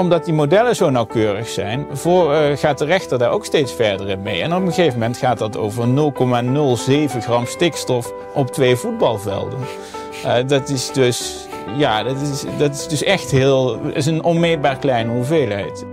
omdat 0.00 0.24
die 0.24 0.34
modellen 0.34 0.76
zo 0.76 0.90
nauwkeurig 0.90 1.48
zijn, 1.48 1.86
voor, 1.92 2.32
uh, 2.34 2.56
gaat 2.56 2.78
de 2.78 2.84
rechter 2.84 3.18
daar 3.18 3.30
ook 3.30 3.44
steeds 3.44 3.72
verder 3.72 4.08
in 4.08 4.22
mee. 4.22 4.42
En 4.42 4.54
op 4.54 4.60
een 4.60 4.72
gegeven 4.72 4.98
moment 4.98 5.16
gaat 5.16 5.38
dat 5.38 5.56
over 5.56 5.86
0,07 5.86 7.18
gram 7.20 7.46
stikstof 7.46 8.12
op 8.34 8.50
twee 8.50 8.76
voetbalvelden. 8.76 9.58
Uh, 10.24 10.34
dat 10.46 10.68
is 10.68 10.92
dus, 10.92 11.46
ja, 11.76 12.02
dat 12.02 12.20
is, 12.20 12.44
dat 12.58 12.74
is 12.74 12.88
dus 12.88 13.02
echt 13.02 13.30
heel, 13.30 13.80
is 13.92 14.06
een 14.06 14.24
onmeetbaar 14.24 14.78
kleine 14.78 15.12
hoeveelheid. 15.12 15.84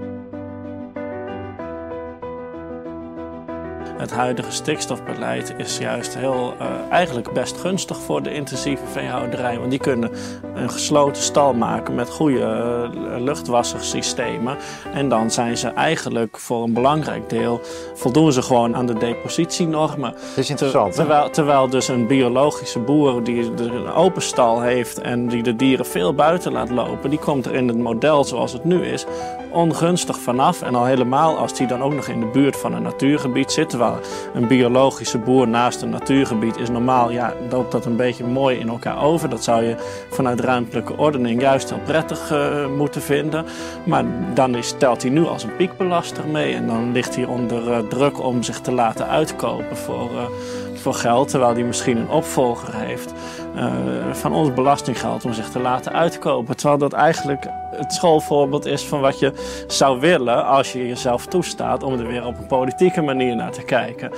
Het 3.97 4.11
huidige 4.11 4.51
stikstofbeleid 4.51 5.53
is 5.57 5.77
juist 5.77 6.17
heel, 6.17 6.53
uh, 6.61 6.67
eigenlijk 6.89 7.33
best 7.33 7.57
gunstig 7.57 7.97
voor 7.97 8.23
de 8.23 8.33
intensieve 8.33 8.85
veehouderij. 8.91 9.57
Want 9.59 9.69
die 9.69 9.79
kunnen 9.79 10.11
een 10.57 10.69
gesloten 10.69 11.21
stal 11.21 11.53
maken 11.53 11.95
met 11.95 12.09
goede 12.09 12.39
uh, 12.39 13.19
luchtwassersystemen. 13.19 14.57
En 14.93 15.09
dan 15.09 15.31
zijn 15.31 15.57
ze 15.57 15.67
eigenlijk 15.67 16.37
voor 16.37 16.63
een 16.63 16.73
belangrijk 16.73 17.29
deel 17.29 17.61
voldoen 17.93 18.31
ze 18.31 18.41
gewoon 18.41 18.75
aan 18.75 18.85
de 18.85 18.93
depositienormen. 18.93 20.11
Dat 20.11 20.37
is 20.37 20.49
interessant. 20.49 20.93
Ter, 20.93 21.03
terwijl, 21.03 21.29
terwijl 21.29 21.69
dus 21.69 21.87
een 21.87 22.07
biologische 22.07 22.79
boer 22.79 23.23
die 23.23 23.51
een 23.57 23.93
open 23.93 24.21
stal 24.21 24.61
heeft 24.61 25.01
en 25.01 25.27
die 25.27 25.43
de 25.43 25.55
dieren 25.55 25.85
veel 25.85 26.13
buiten 26.13 26.51
laat 26.51 26.69
lopen, 26.69 27.09
die 27.09 27.19
komt 27.19 27.45
er 27.45 27.55
in 27.55 27.67
het 27.67 27.77
model 27.77 28.23
zoals 28.23 28.53
het 28.53 28.63
nu 28.63 28.85
is 28.85 29.05
ongunstig 29.51 30.19
vanaf. 30.19 30.61
En 30.61 30.75
al 30.75 30.85
helemaal 30.85 31.37
als 31.37 31.53
die 31.53 31.67
dan 31.67 31.81
ook 31.81 31.93
nog 31.93 32.07
in 32.07 32.19
de 32.19 32.25
buurt 32.25 32.57
van 32.57 32.73
een 32.73 32.81
natuurgebied 32.81 33.51
zit. 33.51 33.69
Terwijl 33.69 33.99
een 34.33 34.47
biologische 34.47 35.17
boer 35.17 35.47
naast 35.47 35.81
een 35.81 35.89
natuurgebied 35.89 36.57
is 36.57 36.69
normaal, 36.69 37.11
ja, 37.11 37.33
loopt 37.49 37.71
dat 37.71 37.85
een 37.85 37.95
beetje 37.95 38.23
mooi 38.23 38.57
in 38.57 38.69
elkaar 38.69 39.03
over. 39.03 39.29
Dat 39.29 39.43
zou 39.43 39.63
je 39.63 39.75
vanuit 40.09 40.39
ruimtelijke 40.47 40.97
ordening 40.97 41.41
juist 41.41 41.69
heel 41.69 41.79
prettig 41.85 42.31
uh, 42.31 42.67
moeten 42.77 43.01
vinden. 43.01 43.45
Maar 43.85 44.05
dan 44.33 44.55
is, 44.55 44.73
hij 44.79 45.09
nu 45.09 45.25
als 45.25 45.43
een 45.43 45.55
piekbelaster 45.55 46.27
mee. 46.27 46.53
En 46.53 46.67
dan 46.67 46.91
ligt 46.91 47.15
hij 47.15 47.25
onder 47.25 47.67
uh, 47.67 47.77
druk 47.77 48.23
om 48.23 48.43
zich 48.43 48.59
te 48.59 48.71
laten 48.71 49.07
uitkopen 49.07 49.77
voor, 49.77 50.11
uh, 50.11 50.25
voor 50.73 50.93
geld. 50.93 51.29
Terwijl 51.29 51.53
hij 51.53 51.63
misschien 51.63 51.97
een 51.97 52.09
opvolger 52.09 52.75
heeft. 52.75 53.13
van 54.11 54.33
ons 54.33 54.53
belastinggeld 54.53 55.25
om 55.25 55.33
zich 55.33 55.49
te 55.49 55.59
laten 55.59 55.93
uitkopen. 55.93 56.55
Terwijl 56.55 56.79
dat 56.79 56.93
eigenlijk 56.93 57.47
het 57.71 57.93
schoolvoorbeeld 57.93 58.65
is 58.65 58.83
van 58.85 58.99
wat 58.99 59.19
je 59.19 59.33
zou 59.67 59.99
willen 59.99 60.45
als 60.45 60.71
je 60.71 60.87
jezelf 60.87 61.25
toestaat 61.25 61.83
om 61.83 61.99
er 61.99 62.07
weer 62.07 62.25
op 62.25 62.37
een 62.37 62.47
politieke 62.47 63.01
manier 63.01 63.35
naar 63.35 63.51
te 63.51 63.63
kijken. 63.63 64.11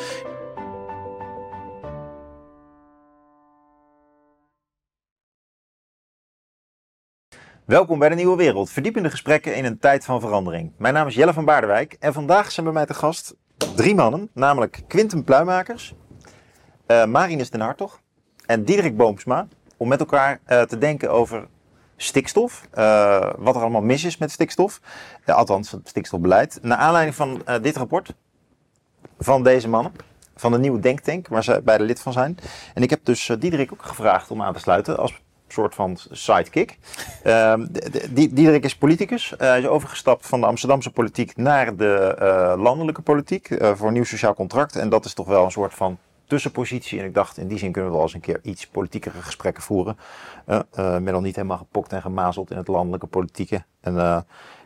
Welkom 7.69 7.99
bij 7.99 8.09
de 8.09 8.15
Nieuwe 8.15 8.37
Wereld, 8.37 8.69
verdiepende 8.69 9.09
gesprekken 9.09 9.55
in 9.55 9.65
een 9.65 9.79
tijd 9.79 10.05
van 10.05 10.19
verandering. 10.19 10.71
Mijn 10.77 10.93
naam 10.93 11.07
is 11.07 11.15
Jelle 11.15 11.33
van 11.33 11.45
Baardewijk 11.45 11.95
en 11.99 12.13
vandaag 12.13 12.51
zijn 12.51 12.65
bij 12.65 12.75
mij 12.75 12.85
te 12.85 12.93
gast 12.93 13.35
drie 13.75 13.95
mannen, 13.95 14.29
namelijk 14.33 14.81
Quinten 14.87 15.23
Pluimakers, 15.23 15.93
uh, 16.87 17.05
Marinus 17.05 17.49
den 17.49 17.61
Hartog 17.61 18.01
en 18.45 18.63
Diederik 18.63 18.97
Boomsma, 18.97 19.47
om 19.77 19.87
met 19.87 19.99
elkaar 19.99 20.39
uh, 20.47 20.61
te 20.61 20.77
denken 20.77 21.11
over 21.11 21.47
stikstof. 21.95 22.67
Uh, 22.73 23.31
wat 23.37 23.55
er 23.55 23.61
allemaal 23.61 23.81
mis 23.81 24.03
is 24.03 24.17
met 24.17 24.31
stikstof. 24.31 24.81
Althans, 25.25 25.75
stikstofbeleid. 25.83 26.59
Naar 26.61 26.77
aanleiding 26.77 27.15
van 27.15 27.41
dit 27.61 27.77
rapport 27.77 28.13
van 29.19 29.43
deze 29.43 29.69
mannen. 29.69 29.91
Van 30.35 30.51
de 30.51 30.59
nieuwe 30.59 30.79
denktank, 30.79 31.27
waar 31.27 31.43
ze 31.43 31.61
beide 31.63 31.83
lid 31.83 31.99
van 31.99 32.13
zijn. 32.13 32.37
En 32.73 32.83
ik 32.83 32.89
heb 32.89 33.05
dus 33.05 33.31
Diederik 33.39 33.73
ook 33.73 33.83
gevraagd 33.83 34.31
om 34.31 34.41
aan 34.41 34.53
te 34.53 34.59
sluiten 34.59 34.97
als 34.97 35.21
soort 35.51 35.75
van 35.75 35.97
sidekick. 36.11 36.77
Ehm, 37.23 37.65
Diederik 38.09 38.63
is 38.63 38.75
politicus. 38.75 39.33
hij 39.37 39.59
is 39.59 39.67
overgestapt 39.67 40.27
van 40.27 40.39
de 40.39 40.45
Amsterdamse 40.45 40.91
politiek 40.91 41.37
naar 41.37 41.75
de 41.75 42.55
landelijke 42.57 43.01
politiek 43.01 43.57
voor 43.75 43.87
een 43.87 43.93
nieuw 43.93 44.03
sociaal 44.03 44.33
contract. 44.33 44.75
En 44.75 44.89
dat 44.89 45.05
is 45.05 45.13
toch 45.13 45.27
wel 45.27 45.43
een 45.45 45.51
soort 45.51 45.73
van 45.73 45.97
tussenpositie. 46.29 46.99
En 46.99 47.05
ik 47.05 47.13
dacht, 47.13 47.37
in 47.37 47.47
die 47.47 47.57
zin 47.57 47.71
kunnen 47.71 47.91
we 47.91 47.95
wel 47.97 48.05
eens 48.05 48.15
een 48.15 48.21
keer 48.21 48.39
iets 48.41 48.67
politiekere 48.67 49.21
gesprekken 49.21 49.63
voeren. 49.63 49.97
Uh, 50.47 50.59
uh, 50.79 50.97
met 50.97 51.13
nog 51.13 51.21
niet 51.21 51.35
helemaal 51.35 51.57
gepokt 51.57 51.93
en 51.93 52.01
gemazeld 52.01 52.51
in 52.51 52.57
het 52.57 52.67
landelijke 52.67 53.07
politieke. 53.07 53.63
En 53.81 53.95
uh, 53.95 54.19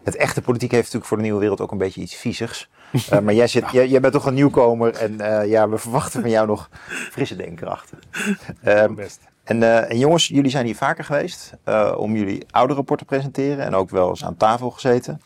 het 0.04 0.16
echte 0.16 0.42
politiek 0.42 0.72
heeft 0.72 0.84
natuurlijk 0.84 1.06
voor 1.06 1.18
de 1.18 1.24
nieuwe 1.24 1.40
wereld 1.40 1.62
ook 1.62 1.72
een 1.72 1.78
beetje 1.78 2.02
iets 2.02 2.16
viezigs. 2.16 2.70
maar 3.24 3.34
jij, 3.34 3.48
zit, 3.48 3.72
jij, 3.72 3.88
jij, 3.88 4.00
bent 4.00 4.14
toch 4.14 4.26
een 4.26 4.34
nieuwkomer 4.34 4.96
en 4.96 5.48
ja, 5.48 5.70
we 5.70 5.78
verwachten 5.78 6.22
van 6.22 6.30
jou 6.30 6.48
nog 6.48 6.70
frisse 7.12 7.36
denkkrachten. 7.36 8.00
Ehm, 8.64 8.96
Best. 8.96 9.33
En, 9.44 9.88
en, 9.90 9.98
jongens, 9.98 10.28
jullie 10.28 10.52
zijn 10.52 10.66
hier 10.66 10.76
vaker 10.76 11.04
geweest 11.04 11.54
om 11.96 12.16
jullie 12.16 12.46
oude 12.52 12.74
rapport 12.74 13.00
te 13.00 13.06
presenteren. 13.06 13.66
En 13.66 13.76
ook 13.76 13.90
wel 13.90 14.10
eens 14.10 14.26
aan 14.26 14.38
tafel 14.38 14.72
gezeten. 14.72 15.22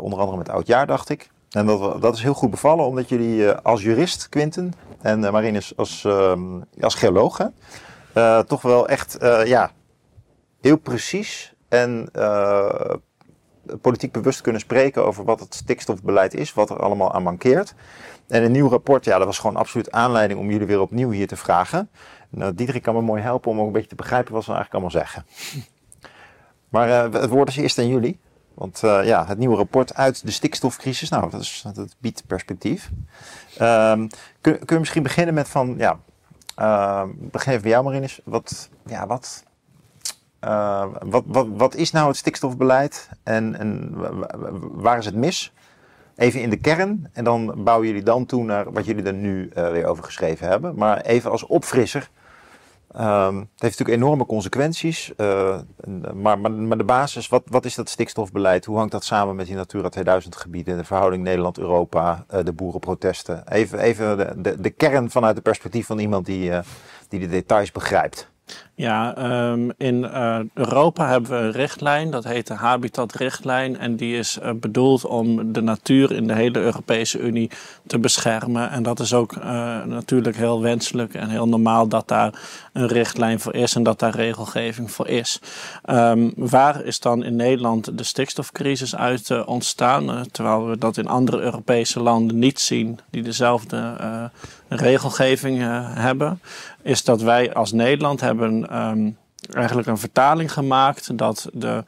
onder 0.00 0.18
andere 0.18 0.36
met 0.36 0.48
Oudjaar, 0.48 0.86
dacht 0.86 1.08
ik. 1.08 1.30
En 1.50 1.66
dat, 1.66 2.02
dat 2.02 2.14
is 2.14 2.22
heel 2.22 2.34
goed 2.34 2.50
bevallen, 2.50 2.84
omdat 2.84 3.08
jullie 3.08 3.50
als 3.50 3.82
jurist, 3.82 4.28
Quinten, 4.28 4.72
en 5.00 5.20
Marinus 5.20 5.76
als, 5.76 6.04
uh, 6.04 6.32
als 6.80 6.94
geoloog, 6.94 7.50
toch 8.46 8.62
wel 8.62 8.88
echt 8.88 9.16
ja, 9.44 9.70
heel 10.60 10.76
precies 10.76 11.54
en 11.68 12.10
politiek 13.80 14.12
bewust 14.12 14.40
kunnen 14.40 14.60
spreken 14.60 15.04
over 15.04 15.24
wat 15.24 15.40
het 15.40 15.54
stikstofbeleid 15.54 16.34
is, 16.34 16.54
wat 16.54 16.70
er 16.70 16.82
allemaal 16.82 17.14
aan 17.14 17.22
mankeert. 17.22 17.74
En 18.28 18.42
een 18.42 18.52
nieuw 18.52 18.68
rapport, 18.68 19.04
ja, 19.04 19.18
dat 19.18 19.26
was 19.26 19.38
gewoon 19.38 19.56
absoluut 19.56 19.90
aanleiding 19.90 20.40
om 20.40 20.50
jullie 20.50 20.66
weer 20.66 20.80
opnieuw 20.80 21.10
hier 21.10 21.26
te 21.26 21.36
vragen. 21.36 21.90
Nou, 22.34 22.54
Diederik 22.54 22.82
kan 22.82 22.94
me 22.94 23.00
mooi 23.00 23.22
helpen 23.22 23.50
om 23.50 23.60
ook 23.60 23.66
een 23.66 23.72
beetje 23.72 23.88
te 23.88 23.94
begrijpen 23.94 24.32
wat 24.32 24.44
ze 24.44 24.52
eigenlijk 24.52 24.84
allemaal 24.84 25.04
zeggen. 25.04 25.26
Maar 26.68 26.88
het 26.88 27.30
woord 27.30 27.48
is 27.48 27.56
eerst 27.56 27.78
aan 27.78 27.88
jullie. 27.88 28.20
Want 28.54 28.82
uh, 28.84 29.04
ja, 29.04 29.26
het 29.26 29.38
nieuwe 29.38 29.56
rapport 29.56 29.94
uit 29.94 30.24
de 30.26 30.30
stikstofcrisis, 30.30 31.08
nou, 31.08 31.30
dat, 31.30 31.40
is, 31.40 31.64
dat 31.74 31.96
biedt 31.98 32.26
perspectief. 32.26 32.90
Um, 33.60 34.08
kun, 34.40 34.58
je 34.66 34.78
misschien 34.78 35.02
beginnen 35.02 35.34
met 35.34 35.48
van, 35.48 35.74
ja, 35.78 35.98
uh, 36.58 37.02
begin 37.16 37.50
even 37.50 37.62
bij 37.62 37.70
jou 37.70 37.84
Marinus. 37.84 38.20
Wat, 38.24 38.68
ja, 38.86 39.06
wat, 39.06 39.44
uh, 40.44 40.86
wat, 41.00 41.24
wat, 41.26 41.46
wat 41.56 41.74
is 41.74 41.90
nou 41.90 42.08
het 42.08 42.16
stikstofbeleid 42.16 43.08
en, 43.22 43.58
en 43.58 43.94
waar 44.72 44.98
is 44.98 45.04
het 45.04 45.14
mis? 45.14 45.52
Even 46.16 46.40
in 46.40 46.50
de 46.50 46.56
kern 46.56 47.08
en 47.12 47.24
dan 47.24 47.64
bouwen 47.64 47.86
jullie 47.86 48.02
dan 48.02 48.26
toe 48.26 48.44
naar 48.44 48.72
wat 48.72 48.84
jullie 48.84 49.04
er 49.04 49.14
nu 49.14 49.50
weer 49.54 49.86
over 49.86 50.04
geschreven 50.04 50.48
hebben. 50.48 50.74
Maar 50.74 51.00
even 51.00 51.30
als 51.30 51.46
opfrisser, 51.46 52.10
Um, 53.00 53.38
het 53.38 53.62
heeft 53.62 53.78
natuurlijk 53.78 54.02
enorme 54.02 54.26
consequenties, 54.26 55.12
uh, 55.16 55.58
maar, 56.14 56.38
maar, 56.38 56.50
maar, 56.50 56.78
de 56.78 56.84
basis, 56.84 57.28
wat, 57.28 57.42
wat 57.46 57.64
is 57.64 57.74
dat 57.74 57.88
stikstofbeleid? 57.88 58.64
Hoe 58.64 58.76
hangt 58.76 58.92
dat 58.92 59.04
samen 59.04 59.36
met 59.36 59.46
die 59.46 59.54
Natura 59.54 59.88
2000 59.88 60.36
gebieden, 60.36 60.76
de 60.76 60.84
verhouding 60.84 61.22
Nederland-Europa, 61.22 62.24
uh, 62.34 62.44
de 62.44 62.52
boerenprotesten? 62.52 63.52
Even, 63.52 63.78
even 63.78 64.16
de, 64.16 64.34
de, 64.36 64.60
de, 64.60 64.70
kern 64.70 65.10
vanuit 65.10 65.34
het 65.34 65.44
perspectief 65.44 65.86
van 65.86 65.98
iemand 65.98 66.26
die, 66.26 66.52
die 67.08 67.20
de 67.20 67.28
details 67.28 67.72
begrijpt. 67.72 68.31
Ja, 68.74 69.14
um, 69.50 69.72
in 69.76 70.02
uh, 70.02 70.38
Europa 70.54 71.08
hebben 71.08 71.30
we 71.30 71.36
een 71.36 71.52
richtlijn, 71.52 72.10
dat 72.10 72.24
heet 72.24 72.46
de 72.46 72.54
Habitatrichtlijn. 72.54 73.78
En 73.78 73.96
die 73.96 74.16
is 74.16 74.38
uh, 74.42 74.50
bedoeld 74.54 75.04
om 75.06 75.52
de 75.52 75.60
natuur 75.60 76.12
in 76.12 76.26
de 76.26 76.34
hele 76.34 76.58
Europese 76.58 77.18
Unie 77.18 77.50
te 77.86 77.98
beschermen. 77.98 78.70
En 78.70 78.82
dat 78.82 79.00
is 79.00 79.14
ook 79.14 79.32
uh, 79.36 79.44
natuurlijk 79.84 80.36
heel 80.36 80.60
wenselijk 80.60 81.14
en 81.14 81.28
heel 81.28 81.48
normaal 81.48 81.88
dat 81.88 82.08
daar 82.08 82.40
een 82.72 82.86
richtlijn 82.86 83.40
voor 83.40 83.54
is 83.54 83.74
en 83.74 83.82
dat 83.82 83.98
daar 83.98 84.14
regelgeving 84.14 84.90
voor 84.90 85.08
is. 85.08 85.40
Um, 85.90 86.32
waar 86.36 86.84
is 86.84 87.00
dan 87.00 87.24
in 87.24 87.36
Nederland 87.36 87.98
de 87.98 88.04
stikstofcrisis 88.04 88.96
uit 88.96 89.44
ontstaan? 89.44 90.26
terwijl 90.30 90.68
we 90.68 90.78
dat 90.78 90.96
in 90.96 91.08
andere 91.08 91.40
Europese 91.40 92.00
landen 92.00 92.38
niet 92.38 92.60
zien 92.60 92.98
die 93.10 93.22
dezelfde 93.22 94.30
regelgeving 94.76 95.58
hebben, 95.94 96.40
is 96.82 97.04
dat 97.04 97.22
wij 97.22 97.54
als 97.54 97.72
Nederland 97.72 98.20
hebben 98.20 98.78
um, 98.78 99.16
eigenlijk 99.50 99.88
een 99.88 99.98
vertaling 99.98 100.52
gemaakt 100.52 101.18
dat 101.18 101.48
de 101.52 101.84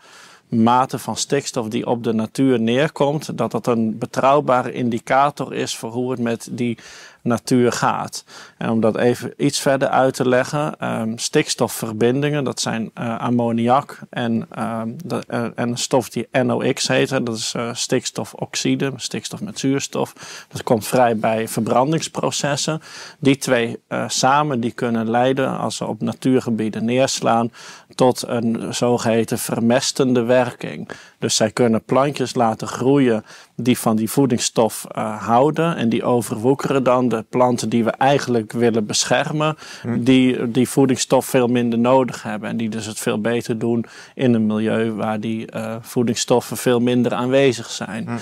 mate 0.49 0.99
van 0.99 1.17
stikstof 1.17 1.69
die 1.69 1.87
op 1.87 2.05
de 2.05 2.13
natuur 2.13 2.61
neerkomt, 2.61 3.39
dat 3.39 3.51
dat 3.51 3.67
een 3.67 3.99
betrouwbare 3.99 4.73
indicator 4.73 5.55
is 5.55 5.77
voor 5.77 5.91
hoe 5.91 6.11
het 6.11 6.21
met 6.21 6.49
die 6.51 6.79
natuur 7.25 7.73
gaat. 7.73 8.25
En 8.59 8.71
om 8.71 8.81
dat 8.81 8.97
even 8.97 9.35
iets 9.37 9.61
verder 9.61 9.88
uit 9.88 10.15
te 10.15 10.29
leggen, 10.29 10.88
um, 11.00 11.19
stikstofverbindingen, 11.19 12.44
dat 12.44 12.61
zijn 12.61 12.91
uh, 12.99 13.19
ammoniak 13.19 13.99
en, 14.11 14.49
um, 14.59 14.97
de, 15.05 15.23
uh, 15.29 15.43
en 15.43 15.53
een 15.55 15.79
stof 15.79 16.09
die 16.09 16.29
NOx 16.32 16.88
heet, 16.88 17.09
dat 17.09 17.37
is 17.37 17.55
uh, 17.56 17.69
stikstofoxide, 17.73 18.93
stikstof 18.97 19.41
met 19.41 19.59
zuurstof. 19.59 20.15
Dat 20.49 20.62
komt 20.62 20.87
vrij 20.87 21.17
bij 21.17 21.49
verbrandingsprocessen. 21.49 22.81
Die 23.19 23.37
twee 23.37 23.79
samen 24.06 24.61
die 24.61 24.73
kunnen 24.73 25.11
leiden, 25.11 25.59
als 25.59 25.77
ze 25.77 25.87
op 25.87 26.00
natuurgebieden 26.00 26.85
neerslaan, 26.85 27.53
tot 27.94 28.25
een 28.27 28.75
zogeheten 28.75 29.38
vermestende 29.38 30.23
werking. 30.23 30.88
Dus 31.19 31.37
zij 31.37 31.50
kunnen 31.50 31.85
plantjes 31.85 32.35
laten 32.35 32.69
groeien 32.69 33.25
die 33.56 33.79
van 33.79 33.97
die 33.97 34.11
voedingsstof 34.11 34.87
houden. 35.19 35.77
En 35.77 35.88
die 35.88 36.05
overwoekeren 36.05 36.82
dan 36.82 37.09
de 37.17 37.25
planten 37.29 37.69
die 37.69 37.85
we 37.85 37.91
eigenlijk 37.91 38.53
willen 38.53 38.87
beschermen. 38.87 39.57
Hm. 39.83 40.03
Die 40.03 40.51
die 40.51 40.69
voedingsstof 40.69 41.27
veel 41.27 41.47
minder 41.47 41.79
nodig 41.79 42.23
hebben. 42.23 42.49
En 42.49 42.57
die 42.57 42.69
dus 42.69 42.87
het 42.87 42.99
veel 42.99 43.21
beter 43.21 43.59
doen 43.59 43.85
in 44.15 44.35
een 44.35 44.47
milieu 44.47 44.93
waar 44.93 45.21
die 45.21 45.53
uh, 45.55 45.77
voedingsstoffen 45.81 46.57
veel 46.57 46.81
minder 46.81 47.15
aanwezig 47.15 47.71
zijn. 47.71 48.05
Hm 48.05 48.17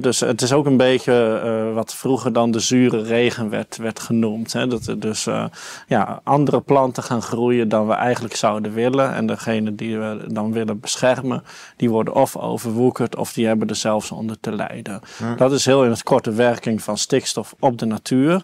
dus 0.00 0.20
het 0.20 0.42
is 0.42 0.52
ook 0.52 0.66
een 0.66 0.76
beetje 0.76 1.42
uh, 1.44 1.74
wat 1.74 1.94
vroeger 1.94 2.32
dan 2.32 2.50
de 2.50 2.60
zure 2.60 3.02
regen 3.02 3.50
werd, 3.50 3.76
werd 3.76 4.00
genoemd. 4.00 4.52
Dat 4.52 4.86
er 4.86 5.00
dus 5.00 5.26
uh, 5.26 5.44
ja, 5.86 6.20
andere 6.24 6.60
planten 6.60 7.02
gaan 7.02 7.22
groeien 7.22 7.68
dan 7.68 7.86
we 7.86 7.92
eigenlijk 7.92 8.36
zouden 8.36 8.72
willen. 8.72 9.14
En 9.14 9.26
degene 9.26 9.74
die 9.74 9.98
we 9.98 10.24
dan 10.28 10.52
willen 10.52 10.80
beschermen, 10.80 11.42
die 11.76 11.90
worden 11.90 12.14
of 12.14 12.36
overwoekerd 12.36 13.16
of 13.16 13.32
die 13.32 13.46
hebben 13.46 13.68
er 13.68 13.76
zelfs 13.76 14.10
onder 14.10 14.36
te 14.40 14.52
lijden. 14.52 15.00
Dat 15.36 15.52
is 15.52 15.64
heel 15.64 15.84
in 15.84 15.90
het 15.90 16.02
korte 16.02 16.32
werking 16.32 16.82
van 16.82 16.98
stikstof 16.98 17.54
op 17.58 17.78
de 17.78 17.86
natuur. 17.86 18.42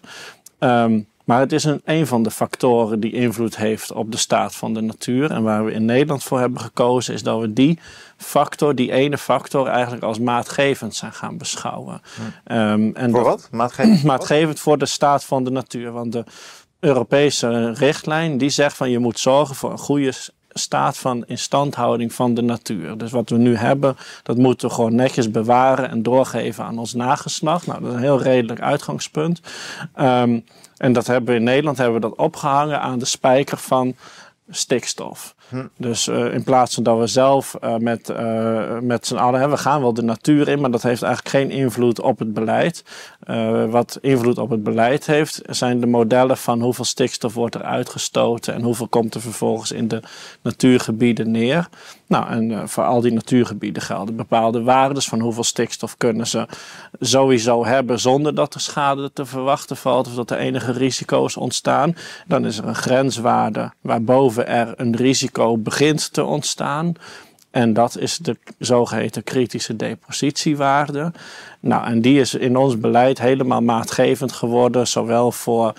Um, 0.59 1.07
maar 1.23 1.39
het 1.39 1.51
is 1.51 1.63
een, 1.63 1.81
een 1.85 2.07
van 2.07 2.23
de 2.23 2.31
factoren 2.31 2.99
die 2.99 3.11
invloed 3.11 3.57
heeft 3.57 3.91
op 3.91 4.11
de 4.11 4.17
staat 4.17 4.55
van 4.55 4.73
de 4.73 4.81
natuur. 4.81 5.31
En 5.31 5.43
waar 5.43 5.65
we 5.65 5.71
in 5.71 5.85
Nederland 5.85 6.23
voor 6.23 6.39
hebben 6.39 6.61
gekozen, 6.61 7.13
is 7.13 7.23
dat 7.23 7.39
we 7.39 7.53
die 7.53 7.79
factor, 8.17 8.75
die 8.75 8.91
ene 8.91 9.17
factor, 9.17 9.67
eigenlijk 9.67 10.03
als 10.03 10.19
maatgevend 10.19 10.95
zijn 10.95 11.13
gaan 11.13 11.37
beschouwen. 11.37 12.01
Um, 12.51 12.95
en 12.95 13.11
voor 13.11 13.23
wat? 13.23 13.47
Maatgevend? 13.51 14.03
maatgevend 14.13 14.59
voor 14.59 14.77
de 14.77 14.85
staat 14.85 15.23
van 15.23 15.43
de 15.43 15.51
natuur. 15.51 15.91
Want 15.91 16.11
de 16.11 16.23
Europese 16.79 17.71
richtlijn 17.71 18.37
die 18.37 18.49
zegt 18.49 18.77
van 18.77 18.89
je 18.89 18.99
moet 18.99 19.19
zorgen 19.19 19.55
voor 19.55 19.71
een 19.71 19.77
goede 19.77 20.13
staat 20.53 20.97
van 20.97 21.25
instandhouding 21.25 22.13
van 22.13 22.33
de 22.33 22.41
natuur. 22.41 22.97
Dus 22.97 23.11
wat 23.11 23.29
we 23.29 23.37
nu 23.37 23.55
hebben, 23.55 23.97
dat 24.23 24.37
moeten 24.37 24.67
we 24.67 24.73
gewoon 24.73 24.95
netjes 24.95 25.31
bewaren 25.31 25.89
en 25.89 26.03
doorgeven 26.03 26.63
aan 26.63 26.77
ons 26.77 26.93
nageslacht. 26.93 27.67
Nou, 27.67 27.79
dat 27.81 27.89
is 27.89 27.95
een 27.95 28.01
heel 28.01 28.21
redelijk 28.21 28.61
uitgangspunt. 28.61 29.41
Um, 29.99 30.43
en 30.83 30.93
dat 30.93 31.07
hebben 31.07 31.29
we 31.29 31.39
in 31.39 31.43
Nederland 31.43 31.77
hebben 31.77 31.95
we 31.95 32.07
dat 32.07 32.17
opgehangen 32.17 32.81
aan 32.81 32.99
de 32.99 33.05
spijker 33.05 33.57
van 33.57 33.95
stikstof. 34.49 35.35
Hm. 35.49 35.65
Dus 35.77 36.07
uh, 36.07 36.33
in 36.33 36.43
plaats 36.43 36.73
van 36.73 36.83
dat 36.83 36.99
we 36.99 37.07
zelf 37.07 37.57
uh, 37.63 37.75
met, 37.77 38.09
uh, 38.09 38.79
met 38.79 39.07
z'n 39.07 39.15
allen, 39.15 39.39
hè, 39.39 39.49
we 39.49 39.57
gaan 39.57 39.81
wel 39.81 39.93
de 39.93 40.03
natuur 40.03 40.47
in, 40.47 40.61
maar 40.61 40.71
dat 40.71 40.83
heeft 40.83 41.01
eigenlijk 41.01 41.35
geen 41.35 41.51
invloed 41.51 42.01
op 42.01 42.19
het 42.19 42.33
beleid. 42.33 42.83
wat 43.69 43.97
invloed 44.01 44.37
op 44.37 44.49
het 44.49 44.63
beleid 44.63 45.05
heeft, 45.05 45.41
zijn 45.49 45.79
de 45.79 45.87
modellen 45.87 46.37
van 46.37 46.61
hoeveel 46.61 46.85
stikstof 46.85 47.33
wordt 47.33 47.55
er 47.55 47.63
uitgestoten 47.63 48.53
en 48.53 48.61
hoeveel 48.61 48.87
komt 48.87 49.13
er 49.13 49.21
vervolgens 49.21 49.71
in 49.71 49.87
de 49.87 50.01
natuurgebieden 50.41 51.31
neer. 51.31 51.67
Nou, 52.07 52.27
en 52.27 52.69
voor 52.69 52.83
al 52.83 53.01
die 53.01 53.13
natuurgebieden 53.13 53.81
gelden 53.81 54.15
bepaalde 54.15 54.63
waarden 54.63 55.03
van 55.03 55.19
hoeveel 55.19 55.43
stikstof 55.43 55.97
kunnen 55.97 56.27
ze 56.27 56.47
sowieso 56.99 57.65
hebben 57.65 57.99
zonder 57.99 58.35
dat 58.35 58.53
er 58.53 58.59
schade 58.59 59.11
te 59.13 59.25
verwachten 59.25 59.77
valt 59.77 60.07
of 60.07 60.13
dat 60.13 60.31
er 60.31 60.37
enige 60.37 60.71
risico's 60.71 61.37
ontstaan. 61.37 61.95
Dan 62.27 62.45
is 62.45 62.57
er 62.57 62.67
een 62.67 62.75
grenswaarde 62.75 63.71
waarboven 63.81 64.47
er 64.47 64.73
een 64.75 64.95
risico 64.95 65.57
begint 65.57 66.13
te 66.13 66.23
ontstaan. 66.23 66.95
En 67.53 67.73
dat 67.73 67.97
is 67.97 68.17
de 68.17 68.37
zogeheten 68.57 69.23
kritische 69.23 69.75
depositiewaarde. 69.75 71.11
Nou, 71.59 71.85
en 71.85 72.01
die 72.01 72.19
is 72.19 72.33
in 72.33 72.57
ons 72.57 72.79
beleid 72.79 73.19
helemaal 73.19 73.61
maatgevend 73.61 74.31
geworden, 74.31 74.87
zowel 74.87 75.31
voor 75.31 75.73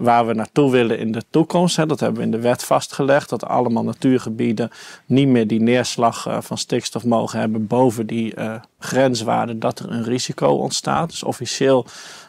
waar 0.00 0.26
we 0.26 0.34
naartoe 0.34 0.70
willen 0.70 0.98
in 0.98 1.12
de 1.12 1.22
toekomst. 1.30 1.76
Hè, 1.76 1.86
dat 1.86 2.00
hebben 2.00 2.18
we 2.18 2.24
in 2.24 2.30
de 2.30 2.40
wet 2.40 2.64
vastgelegd, 2.64 3.28
dat 3.28 3.44
allemaal 3.44 3.84
natuurgebieden 3.84 4.70
niet 5.06 5.28
meer 5.28 5.46
die 5.46 5.60
neerslag 5.60 6.26
uh, 6.26 6.38
van 6.40 6.58
stikstof 6.58 7.04
mogen 7.04 7.38
hebben 7.38 7.66
boven 7.66 8.06
die 8.06 8.36
uh, 8.36 8.54
grenswaarde 8.78 9.58
dat 9.58 9.78
er 9.78 9.90
een 9.90 10.04
risico 10.04 10.48
ontstaat. 10.48 11.10
Dus 11.10 11.22
officieel 11.22 11.86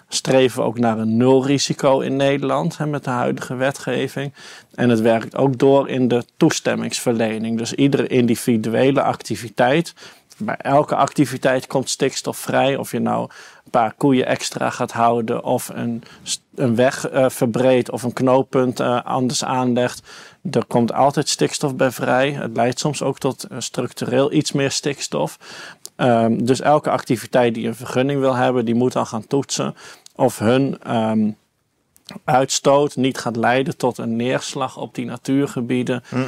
streven 0.07 0.59
we 0.59 0.65
ook 0.65 0.79
naar 0.79 0.97
een 0.97 1.17
nulrisico 1.17 1.99
in 1.99 2.15
Nederland 2.15 2.77
hè, 2.77 2.85
met 2.85 3.03
de 3.03 3.09
huidige 3.09 3.55
wetgeving. 3.55 4.33
En 4.75 4.89
het 4.89 5.01
werkt 5.01 5.35
ook 5.35 5.57
door 5.57 5.89
in 5.89 6.07
de 6.07 6.23
toestemmingsverlening. 6.37 7.57
Dus 7.57 7.73
iedere 7.73 8.07
individuele 8.07 9.01
activiteit, 9.01 9.93
bij 10.37 10.55
elke 10.57 10.95
activiteit 10.95 11.67
komt 11.67 11.89
stikstof 11.89 12.37
vrij. 12.37 12.75
Of 12.75 12.91
je 12.91 12.99
nou 12.99 13.29
paar 13.71 13.93
koeien 13.93 14.25
extra 14.25 14.69
gaat 14.69 14.91
houden 14.91 15.43
of 15.43 15.69
een, 15.73 16.03
een 16.55 16.75
weg 16.75 17.11
uh, 17.11 17.29
verbreedt 17.29 17.91
of 17.91 18.03
een 18.03 18.13
knooppunt 18.13 18.79
uh, 18.79 19.03
anders 19.03 19.43
aanlegt. 19.43 20.07
Er 20.51 20.65
komt 20.65 20.93
altijd 20.93 21.29
stikstof 21.29 21.75
bij 21.75 21.91
vrij. 21.91 22.31
Het 22.31 22.55
leidt 22.55 22.79
soms 22.79 23.03
ook 23.03 23.19
tot 23.19 23.45
uh, 23.51 23.59
structureel 23.59 24.31
iets 24.31 24.51
meer 24.51 24.71
stikstof. 24.71 25.37
Um, 25.95 26.45
dus 26.45 26.61
elke 26.61 26.89
activiteit 26.89 27.53
die 27.53 27.67
een 27.67 27.75
vergunning 27.75 28.19
wil 28.19 28.35
hebben, 28.35 28.65
die 28.65 28.75
moet 28.75 28.93
dan 28.93 29.07
gaan 29.07 29.27
toetsen 29.27 29.75
of 30.15 30.39
hun 30.39 30.95
um, 30.95 31.37
uitstoot 32.23 32.95
niet 32.95 33.17
gaat 33.17 33.35
leiden 33.35 33.77
tot 33.77 33.97
een 33.97 34.15
neerslag 34.15 34.77
op 34.77 34.95
die 34.95 35.05
natuurgebieden 35.05 36.03
hm. 36.09 36.15
uh, 36.17 36.25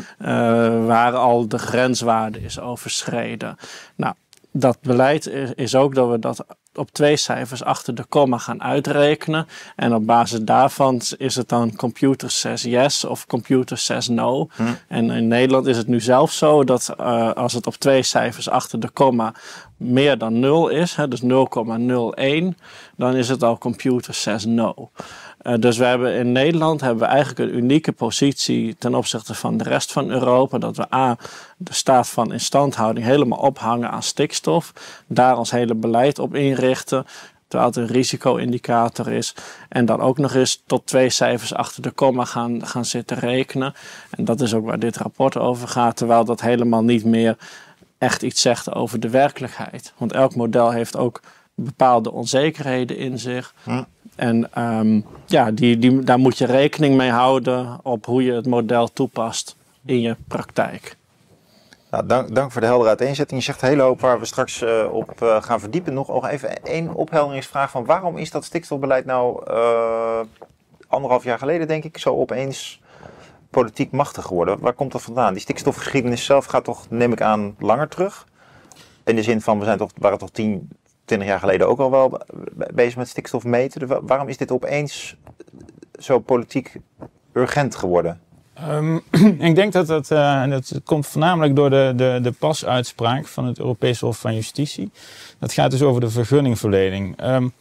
waar 0.86 1.14
al 1.14 1.48
de 1.48 1.58
grenswaarde 1.58 2.42
is 2.42 2.60
overschreden. 2.60 3.58
Nou, 3.96 4.14
dat 4.54 4.78
beleid 4.82 5.28
is 5.56 5.76
ook 5.76 5.96
dat 5.96 6.10
we 6.10 6.20
dat 6.20 6.46
op 6.76 6.92
twee 6.92 7.16
cijfers 7.16 7.64
achter 7.64 7.96
de 7.96 8.04
komma 8.04 8.38
gaan 8.38 8.64
uitrekenen. 8.64 9.48
En 9.76 9.94
op 9.94 10.06
basis 10.06 10.40
daarvan 10.42 11.02
is 11.18 11.36
het 11.36 11.50
dan 11.50 11.76
computer 11.76 12.32
says 12.32 12.62
yes 12.62 13.06
of 13.06 13.26
computer 13.26 13.78
says 13.78 14.08
no. 14.08 14.48
Hm. 14.56 14.64
En 14.88 15.10
in 15.10 15.28
Nederland 15.28 15.66
is 15.68 15.78
het 15.78 15.88
nu 15.88 16.00
zelf 16.00 16.32
zo 16.32 16.64
dat 16.64 16.94
uh, 17.00 17.32
als 17.32 17.54
het 17.54 17.68
op 17.68 17.76
twee 17.76 18.04
cijfers 18.04 18.50
achter 18.50 18.80
de 18.80 18.90
komma 18.90 19.34
meer 19.78 20.18
dan 20.18 20.40
0 20.40 20.70
is, 20.70 20.96
hè, 20.96 21.08
dus 21.08 21.22
0,01, 21.22 21.28
dan 22.98 23.16
is 23.16 23.30
het 23.30 23.44
al 23.44 23.58
computer 23.58 24.14
says 24.14 24.46
no. 24.46 24.92
Uh, 25.44 25.54
dus 25.60 25.78
we 25.78 25.86
hebben 25.86 26.14
in 26.14 26.32
Nederland 26.32 26.82
hebben 26.82 27.00
we 27.00 27.10
eigenlijk 27.14 27.40
een 27.40 27.58
unieke 27.58 27.92
positie 27.92 28.76
ten 28.78 28.96
opzichte 28.96 29.34
van 29.34 29.58
de 29.58 29.64
rest 29.64 29.92
van 29.92 30.10
Europa. 30.10 30.58
Dat 30.58 30.78
we 30.78 30.94
A, 30.94 31.18
de 31.58 31.74
staat 31.74 32.10
van 32.10 32.34
instandhouding 32.34 33.06
helemaal 33.06 33.40
ophangen 33.40 33.92
aan 33.92 34.04
stikstof. 34.04 34.74
Daar 35.08 35.38
ons 35.38 35.52
hele 35.52 35.76
beleid 35.76 36.20
op 36.20 36.36
inrichten. 36.36 37.06
Terwijl 37.48 37.72
het 37.72 37.80
een 37.80 37.96
risico-indicator 37.96 39.12
is. 39.12 39.36
En 39.70 39.86
dan 39.86 40.02
ook 40.02 40.18
nog 40.18 40.34
eens 40.34 40.64
tot 40.66 40.86
twee 40.86 41.10
cijfers 41.10 41.54
achter 41.54 41.82
de 41.82 41.92
komma 41.92 42.26
gaan, 42.26 42.66
gaan 42.68 42.86
zitten 42.86 43.18
rekenen. 43.18 43.74
En 44.10 44.26
dat 44.26 44.42
is 44.42 44.54
ook 44.54 44.66
waar 44.66 44.80
dit 44.80 44.98
rapport 44.98 45.38
over 45.38 45.68
gaat. 45.68 45.98
Terwijl 45.98 46.26
dat 46.26 46.42
helemaal 46.42 46.84
niet 46.84 47.06
meer 47.06 47.38
echt 47.98 48.22
iets 48.22 48.42
zegt 48.42 48.74
over 48.74 49.00
de 49.00 49.10
werkelijkheid. 49.10 49.94
Want 49.98 50.12
elk 50.12 50.36
model 50.36 50.72
heeft 50.72 50.98
ook 50.98 51.22
bepaalde 51.56 52.12
onzekerheden 52.12 52.98
in 52.98 53.20
zich. 53.20 53.54
En 54.16 54.62
um, 54.64 55.06
ja, 55.26 55.52
die, 55.52 55.78
die, 55.78 56.00
daar 56.00 56.20
moet 56.20 56.38
je 56.38 56.46
rekening 56.46 56.98
mee 56.98 57.10
houden 57.10 57.80
op 57.84 58.06
hoe 58.06 58.24
je 58.24 58.32
het 58.32 58.46
model 58.46 58.88
toepast 58.94 59.56
in 59.86 60.02
je 60.02 60.16
praktijk. 60.28 60.98
Nou, 61.92 62.06
dank, 62.06 62.36
dank 62.36 62.52
voor 62.52 62.62
de 62.62 62.68
heldere 62.68 62.90
uiteenzetting. 62.90 63.40
Je 63.40 63.46
zegt 63.46 63.62
hele 63.62 63.82
hoop 63.82 64.02
waar 64.02 64.20
we 64.20 64.26
straks 64.26 64.62
uh, 64.62 64.86
op 64.92 65.22
uh, 65.24 65.42
gaan 65.42 65.60
verdiepen. 65.60 65.94
Nog, 65.94 66.28
even 66.28 66.64
één 66.64 66.94
ophelderingsvraag 66.94 67.72
van 67.72 67.86
waarom 67.86 68.18
is 68.18 68.32
dat 68.32 68.44
stikstofbeleid 68.44 69.06
nou 69.06 69.52
uh, 69.52 70.20
anderhalf 70.88 71.24
jaar 71.24 71.38
geleden, 71.38 71.68
denk 71.68 71.84
ik, 71.84 71.98
zo 71.98 72.16
opeens 72.16 72.82
politiek 73.50 73.92
machtig 73.92 74.26
geworden? 74.26 74.60
Waar 74.60 74.74
komt 74.74 74.92
dat 74.92 75.02
vandaan? 75.02 75.34
Die 75.34 75.42
stikstofgeschiedenis 75.42 76.26
zelf 76.26 76.46
gaat 76.46 76.64
toch, 76.64 76.90
neem 76.90 77.12
ik 77.12 77.22
aan, 77.22 77.56
langer 77.60 77.88
terug? 77.88 78.28
In 79.04 79.16
de 79.16 79.24
zin 79.24 79.42
van, 79.42 79.60
we 79.60 79.66
zijn 79.66 79.78
toch, 79.78 79.92
waren 79.98 80.18
toch 80.18 80.32
tien, 80.32 80.70
20 81.06 81.28
jaar 81.28 81.40
geleden 81.40 81.68
ook 81.68 81.80
al 81.80 81.92
wel 81.92 82.22
bezig 82.74 82.96
met 82.96 83.08
stikstof 83.08 83.44
meten. 83.44 84.08
Waarom 84.08 84.28
is 84.28 84.38
dit 84.38 84.52
opeens 84.52 85.16
zo 86.00 86.20
politiek 86.20 86.76
urgent 87.34 87.76
geworden? 87.76 88.22
Um, 88.70 89.02
ik 89.50 89.56
denk 89.56 89.74
dat 89.74 89.88
dat, 89.88 90.12
uh, 90.12 90.50
dat 90.50 90.82
komt 90.84 91.08
voornamelijk 91.08 91.56
door 91.56 91.70
de, 91.70 91.94
de, 91.96 92.20
de 92.22 92.32
pasuitspraak 92.32 93.28
van 93.28 93.46
het 93.46 93.60
Europese 93.60 94.06
Hof 94.06 94.18
van 94.18 94.36
Justitie. 94.36 94.92
Dat 95.40 95.54
gaat 95.54 95.72
dus 95.72 95.82
over 95.82 96.02
de 96.02 96.10
vergunningverlening. 96.10 97.24
Um, 97.24 97.54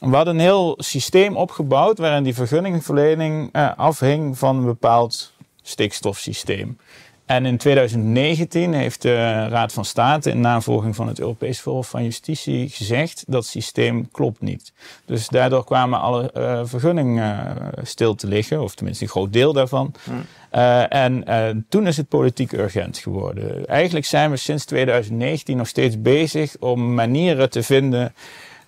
we 0.00 0.16
hadden 0.16 0.34
een 0.34 0.40
heel 0.40 0.74
systeem 0.78 1.36
opgebouwd 1.36 1.98
waarin 1.98 2.22
die 2.22 2.34
vergunningverlening 2.34 3.56
uh, 3.56 3.70
afhing 3.76 4.38
van 4.38 4.56
een 4.56 4.64
bepaald 4.64 5.32
stikstofsysteem. 5.62 6.78
En 7.26 7.46
in 7.46 7.56
2019 7.56 8.72
heeft 8.72 9.02
de 9.02 9.46
Raad 9.48 9.72
van 9.72 9.84
State 9.84 10.30
in 10.30 10.40
navolging 10.40 10.96
van 10.96 11.08
het 11.08 11.20
Europees 11.20 11.60
Hof 11.60 11.88
van 11.88 12.04
Justitie 12.04 12.68
gezegd 12.68 13.24
dat 13.26 13.42
het 13.42 13.50
systeem 13.50 14.10
klopt 14.10 14.40
niet. 14.40 14.72
Dus 15.04 15.28
daardoor 15.28 15.64
kwamen 15.64 16.00
alle 16.00 16.30
uh, 16.36 16.60
vergunningen 16.64 17.56
uh, 17.56 17.84
stil 17.84 18.14
te 18.14 18.26
liggen, 18.26 18.62
of 18.62 18.74
tenminste 18.74 19.04
een 19.04 19.10
groot 19.10 19.32
deel 19.32 19.52
daarvan. 19.52 19.94
Hmm. 20.04 20.24
Uh, 20.52 20.92
en 20.92 21.66
toen 21.68 21.86
is 21.86 21.96
het 21.96 22.08
politiek 22.08 22.52
urgent 22.52 22.98
geworden. 22.98 23.66
Eigenlijk 23.66 24.06
zijn 24.06 24.30
we 24.30 24.36
sinds 24.36 24.64
2019 24.64 25.56
nog 25.56 25.68
steeds 25.68 26.00
bezig 26.00 26.56
om 26.60 26.94
manieren 26.94 27.50
te 27.50 27.62
vinden 27.62 28.14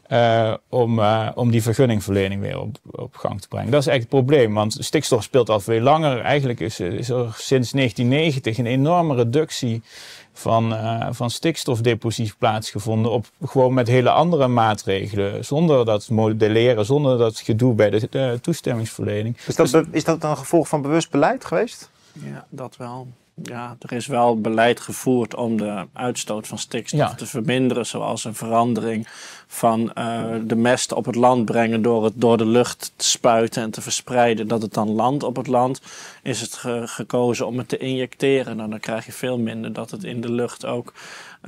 uh, 0.08 0.54
om, 0.68 0.98
uh, 0.98 1.28
om 1.34 1.50
die 1.50 1.62
vergunningverlening 1.62 2.40
weer 2.40 2.60
op, 2.60 2.76
op 2.90 3.16
gang 3.16 3.40
te 3.40 3.48
brengen. 3.48 3.70
Dat 3.70 3.80
is 3.80 3.86
echt 3.86 4.00
het 4.00 4.08
probleem, 4.08 4.54
want 4.54 4.76
stikstof 4.78 5.22
speelt 5.22 5.50
al 5.50 5.60
veel 5.60 5.80
langer. 5.80 6.20
Eigenlijk 6.20 6.60
is, 6.60 6.80
is 6.80 7.08
er 7.08 7.34
sinds 7.36 7.70
1990 7.70 8.58
een 8.58 8.66
enorme 8.66 9.14
reductie 9.14 9.82
van, 10.32 10.72
uh, 10.72 11.06
van 11.10 11.30
stikstofdepositie 11.30 12.34
plaatsgevonden. 12.38 13.12
Op, 13.12 13.26
gewoon 13.44 13.74
met 13.74 13.88
hele 13.88 14.10
andere 14.10 14.48
maatregelen. 14.48 15.44
Zonder 15.44 15.84
dat 15.84 16.08
modelleren, 16.08 16.84
zonder 16.84 17.18
dat 17.18 17.38
gedoe 17.38 17.74
bij 17.74 17.90
de, 17.90 18.08
de 18.10 18.38
toestemmingsverlening. 18.42 19.36
Is 19.46 19.56
dat, 19.56 19.70
dus, 19.70 19.84
is 19.90 20.04
dat 20.04 20.24
een 20.24 20.36
gevolg 20.36 20.68
van 20.68 20.82
bewust 20.82 21.10
beleid 21.10 21.44
geweest? 21.44 21.90
Ja, 22.12 22.46
dat 22.50 22.76
wel 22.76 23.06
ja, 23.42 23.76
er 23.80 23.92
is 23.92 24.06
wel 24.06 24.40
beleid 24.40 24.80
gevoerd 24.80 25.34
om 25.34 25.56
de 25.56 25.86
uitstoot 25.92 26.46
van 26.46 26.58
stikstof 26.58 27.14
te 27.14 27.26
verminderen, 27.26 27.86
zoals 27.86 28.24
een 28.24 28.34
verandering 28.34 29.08
van 29.46 29.92
uh, 29.98 30.24
de 30.44 30.56
mest 30.56 30.92
op 30.92 31.04
het 31.04 31.14
land 31.14 31.44
brengen 31.44 31.82
door 31.82 32.04
het 32.04 32.12
door 32.16 32.36
de 32.36 32.46
lucht 32.46 32.92
te 32.96 33.04
spuiten 33.04 33.62
en 33.62 33.70
te 33.70 33.80
verspreiden, 33.80 34.48
dat 34.48 34.62
het 34.62 34.74
dan 34.74 34.90
landt 34.90 35.22
op 35.22 35.36
het 35.36 35.46
land, 35.46 35.80
is 36.22 36.40
het 36.40 36.54
gekozen 36.84 37.46
om 37.46 37.58
het 37.58 37.68
te 37.68 37.76
injecteren. 37.76 38.56
Nou, 38.56 38.70
dan 38.70 38.80
krijg 38.80 39.06
je 39.06 39.12
veel 39.12 39.38
minder 39.38 39.72
dat 39.72 39.90
het 39.90 40.04
in 40.04 40.20
de 40.20 40.32
lucht 40.32 40.64
ook 40.64 40.92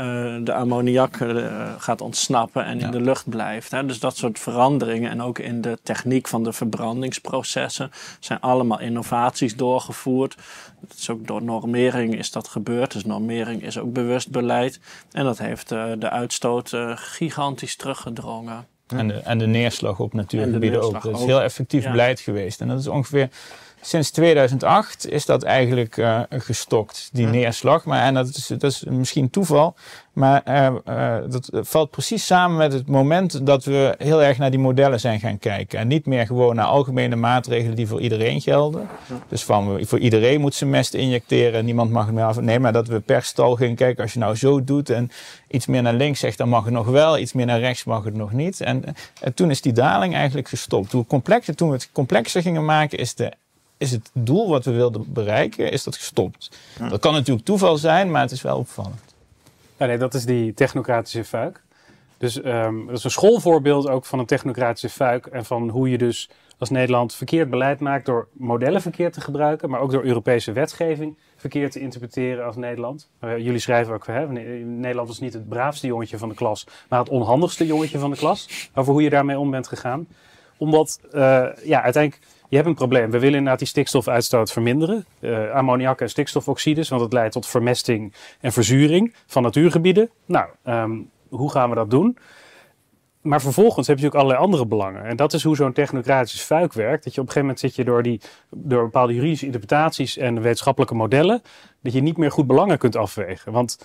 uh, 0.00 0.36
de 0.44 0.52
ammoniak 0.52 1.16
uh, 1.16 1.72
gaat 1.78 2.00
ontsnappen 2.00 2.64
en 2.64 2.80
in 2.80 2.90
de 2.90 3.00
lucht 3.00 3.28
blijft. 3.28 3.70
Hè. 3.70 3.86
Dus 3.86 4.00
dat 4.00 4.16
soort 4.16 4.38
veranderingen 4.38 5.10
en 5.10 5.22
ook 5.22 5.38
in 5.38 5.60
de 5.60 5.78
techniek 5.82 6.28
van 6.28 6.44
de 6.44 6.52
verbrandingsprocessen 6.52 7.90
zijn 8.20 8.40
allemaal 8.40 8.80
innovaties 8.80 9.56
doorgevoerd. 9.56 10.36
Dat 10.80 10.96
is 10.98 11.10
ook 11.10 11.26
door 11.26 11.42
normering 11.42 12.18
is 12.18 12.30
dat 12.30 12.48
gebeurd. 12.48 12.92
Dus 12.92 13.04
normering 13.04 13.62
is 13.62 13.78
ook 13.78 13.92
bewust 13.92 14.30
beleid. 14.30 14.80
En 15.12 15.24
dat 15.24 15.38
heeft 15.38 15.72
uh, 15.72 15.84
de 15.98 16.10
uitstoot 16.10 16.72
gigantisch 16.94 17.76
teruggedrongen. 17.76 18.66
En 18.86 19.08
de, 19.08 19.14
en 19.14 19.38
de 19.38 19.46
neerslag 19.46 19.98
op 19.98 20.12
natuurgebieden 20.12 20.82
ook. 20.82 21.02
Dat 21.02 21.18
is 21.18 21.24
heel 21.24 21.42
effectief 21.42 21.84
ja. 21.84 21.90
beleid 21.90 22.20
geweest. 22.20 22.60
En 22.60 22.68
dat 22.68 22.78
is 22.78 22.86
ongeveer 22.86 23.28
sinds 23.80 24.10
2008 24.10 25.08
is 25.08 25.26
dat 25.26 25.42
eigenlijk 25.42 25.96
uh, 25.96 26.20
gestokt, 26.28 27.08
die 27.12 27.26
hm. 27.26 27.30
neerslag. 27.30 27.84
Maar, 27.84 28.02
en 28.02 28.14
dat 28.14 28.28
is, 28.28 28.46
dat 28.46 28.62
is 28.62 28.84
misschien 28.84 29.30
toeval, 29.30 29.74
maar 30.12 30.42
uh, 30.48 30.70
uh, 30.88 31.16
dat 31.28 31.50
valt 31.52 31.90
precies 31.90 32.26
samen 32.26 32.56
met 32.56 32.72
het 32.72 32.86
moment 32.86 33.46
dat 33.46 33.64
we 33.64 33.94
heel 33.98 34.22
erg 34.22 34.38
naar 34.38 34.50
die 34.50 34.60
modellen 34.60 35.00
zijn 35.00 35.20
gaan 35.20 35.38
kijken. 35.38 35.78
En 35.78 35.88
niet 35.88 36.06
meer 36.06 36.26
gewoon 36.26 36.54
naar 36.54 36.66
algemene 36.66 37.16
maatregelen 37.16 37.76
die 37.76 37.86
voor 37.86 38.00
iedereen 38.00 38.40
gelden. 38.40 38.88
Dus 39.28 39.42
van 39.42 39.86
voor 39.86 39.98
iedereen 39.98 40.40
moet 40.40 40.54
ze 40.54 40.66
mest 40.66 40.94
injecteren 40.94 41.58
en 41.58 41.64
niemand 41.64 41.90
mag 41.90 42.06
het 42.06 42.14
meer 42.14 42.24
af. 42.24 42.40
Nee, 42.40 42.58
maar 42.58 42.72
dat 42.72 42.88
we 42.88 43.00
per 43.00 43.22
stal 43.22 43.56
gaan 43.56 43.74
kijken, 43.74 44.02
als 44.02 44.12
je 44.12 44.18
nou 44.18 44.34
zo 44.34 44.64
doet 44.64 44.90
en 44.90 45.10
iets 45.48 45.66
meer 45.66 45.82
naar 45.82 45.94
links 45.94 46.20
zegt, 46.20 46.38
dan 46.38 46.48
mag 46.48 46.64
het 46.64 46.72
nog 46.72 46.86
wel. 46.86 47.18
Iets 47.18 47.32
meer 47.32 47.46
naar 47.46 47.60
rechts 47.60 47.84
mag 47.84 48.04
het 48.04 48.14
nog 48.14 48.32
niet. 48.32 48.60
En, 48.60 48.84
en 49.20 49.34
toen 49.34 49.50
is 49.50 49.60
die 49.60 49.72
daling 49.72 50.14
eigenlijk 50.14 50.48
gestopt. 50.48 50.92
Hoe 50.92 51.06
complexer, 51.06 51.54
toen 51.54 51.68
we 51.68 51.74
het 51.74 51.88
complexer 51.92 52.42
gingen 52.42 52.64
maken, 52.64 52.98
is 52.98 53.14
de 53.14 53.32
is 53.80 53.90
het 53.90 54.10
doel 54.12 54.48
wat 54.48 54.64
we 54.64 54.70
wilden 54.70 55.12
bereiken, 55.12 55.72
is 55.72 55.84
dat 55.84 55.96
gestopt. 55.96 56.58
Dat 56.90 57.00
kan 57.00 57.12
natuurlijk 57.12 57.46
toeval 57.46 57.76
zijn, 57.76 58.10
maar 58.10 58.22
het 58.22 58.30
is 58.30 58.42
wel 58.42 58.58
opvallend. 58.58 59.14
Ja, 59.76 59.86
nee, 59.86 59.98
dat 59.98 60.14
is 60.14 60.24
die 60.24 60.54
technocratische 60.54 61.24
fuik. 61.24 61.62
Dus 62.18 62.44
um, 62.44 62.86
dat 62.86 62.96
is 62.96 63.04
een 63.04 63.10
schoolvoorbeeld 63.10 63.88
ook 63.88 64.04
van 64.04 64.18
een 64.18 64.26
technocratische 64.26 64.88
fuik 64.88 65.26
en 65.26 65.44
van 65.44 65.68
hoe 65.68 65.90
je 65.90 65.98
dus 65.98 66.30
als 66.58 66.70
Nederland 66.70 67.14
verkeerd 67.14 67.50
beleid 67.50 67.80
maakt 67.80 68.06
door 68.06 68.28
modellen 68.32 68.82
verkeerd 68.82 69.12
te 69.12 69.20
gebruiken, 69.20 69.70
maar 69.70 69.80
ook 69.80 69.90
door 69.90 70.04
Europese 70.04 70.52
wetgeving 70.52 71.16
verkeerd 71.36 71.72
te 71.72 71.80
interpreteren 71.80 72.44
als 72.44 72.56
Nederland. 72.56 73.08
Uh, 73.24 73.38
jullie 73.38 73.58
schrijven 73.58 73.94
ook, 73.94 74.06
hè, 74.06 74.28
Nederland 74.28 75.08
was 75.08 75.20
niet 75.20 75.32
het 75.32 75.48
braafste 75.48 75.86
jongetje 75.86 76.18
van 76.18 76.28
de 76.28 76.34
klas, 76.34 76.66
maar 76.88 76.98
het 76.98 77.08
onhandigste 77.08 77.66
jongetje 77.66 77.98
van 77.98 78.10
de 78.10 78.16
klas. 78.16 78.70
Over 78.74 78.92
hoe 78.92 79.02
je 79.02 79.10
daarmee 79.10 79.38
om 79.38 79.50
bent 79.50 79.68
gegaan. 79.68 80.06
Omdat, 80.56 81.00
uh, 81.12 81.46
ja, 81.64 81.82
uiteindelijk 81.82 82.22
je 82.50 82.56
hebt 82.56 82.68
een 82.68 82.74
probleem. 82.74 83.10
We 83.10 83.18
willen 83.18 83.34
inderdaad 83.34 83.58
die 83.58 83.68
stikstofuitstoot 83.68 84.52
verminderen. 84.52 85.06
Uh, 85.20 85.50
ammoniak 85.50 86.00
en 86.00 86.10
stikstofoxides, 86.10 86.88
want 86.88 87.02
het 87.02 87.12
leidt 87.12 87.32
tot 87.32 87.46
vermesting 87.46 88.14
en 88.40 88.52
verzuring 88.52 89.14
van 89.26 89.42
natuurgebieden. 89.42 90.10
Nou, 90.26 90.48
um, 90.64 91.10
hoe 91.28 91.50
gaan 91.50 91.68
we 91.68 91.74
dat 91.74 91.90
doen? 91.90 92.18
Maar 93.20 93.40
vervolgens 93.40 93.86
heb 93.86 93.98
je 93.98 94.06
ook 94.06 94.14
allerlei 94.14 94.38
andere 94.38 94.66
belangen. 94.66 95.04
En 95.04 95.16
dat 95.16 95.32
is 95.32 95.42
hoe 95.42 95.56
zo'n 95.56 95.72
technocratisch 95.72 96.42
fuik 96.42 96.72
werkt. 96.72 97.04
Dat 97.04 97.14
je 97.14 97.20
op 97.20 97.26
een 97.26 97.32
gegeven 97.32 97.40
moment 97.40 97.60
zit 97.60 97.74
je 97.74 97.84
door, 97.84 98.02
die, 98.02 98.20
door 98.50 98.82
bepaalde 98.82 99.14
juridische 99.14 99.46
interpretaties 99.46 100.16
en 100.16 100.42
wetenschappelijke 100.42 100.94
modellen, 100.94 101.42
dat 101.82 101.92
je 101.92 102.00
niet 102.02 102.16
meer 102.16 102.30
goed 102.30 102.46
belangen 102.46 102.78
kunt 102.78 102.96
afwegen. 102.96 103.52
Want 103.52 103.78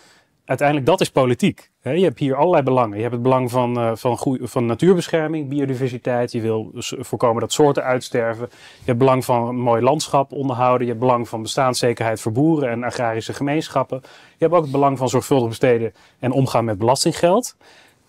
uiteindelijk 0.45 0.87
dat 0.87 1.01
is 1.01 1.09
politiek. 1.09 1.69
je 1.81 1.89
hebt 1.89 2.19
hier 2.19 2.35
allerlei 2.35 2.63
belangen. 2.63 2.95
Je 2.95 3.01
hebt 3.01 3.13
het 3.13 3.23
belang 3.23 3.51
van, 3.51 3.79
uh, 3.79 3.91
van, 3.95 4.17
van 4.41 4.65
natuurbescherming, 4.65 5.49
biodiversiteit. 5.49 6.31
Je 6.31 6.41
wil 6.41 6.71
voorkomen 6.79 7.41
dat 7.41 7.53
soorten 7.53 7.83
uitsterven. 7.83 8.47
Je 8.51 8.85
hebt 8.85 8.97
belang 8.97 9.25
van 9.25 9.55
mooi 9.55 9.81
landschap 9.81 10.31
onderhouden. 10.31 10.81
Je 10.81 10.93
hebt 10.93 11.05
belang 11.05 11.29
van 11.29 11.41
bestaanszekerheid 11.41 12.21
voor 12.21 12.31
boeren 12.31 12.69
en 12.69 12.83
agrarische 12.83 13.33
gemeenschappen. 13.33 13.99
Je 14.03 14.09
hebt 14.37 14.53
ook 14.53 14.63
het 14.63 14.71
belang 14.71 14.97
van 14.97 15.09
zorgvuldig 15.09 15.47
besteden 15.47 15.93
en 16.19 16.31
omgaan 16.31 16.65
met 16.65 16.77
belastinggeld. 16.77 17.55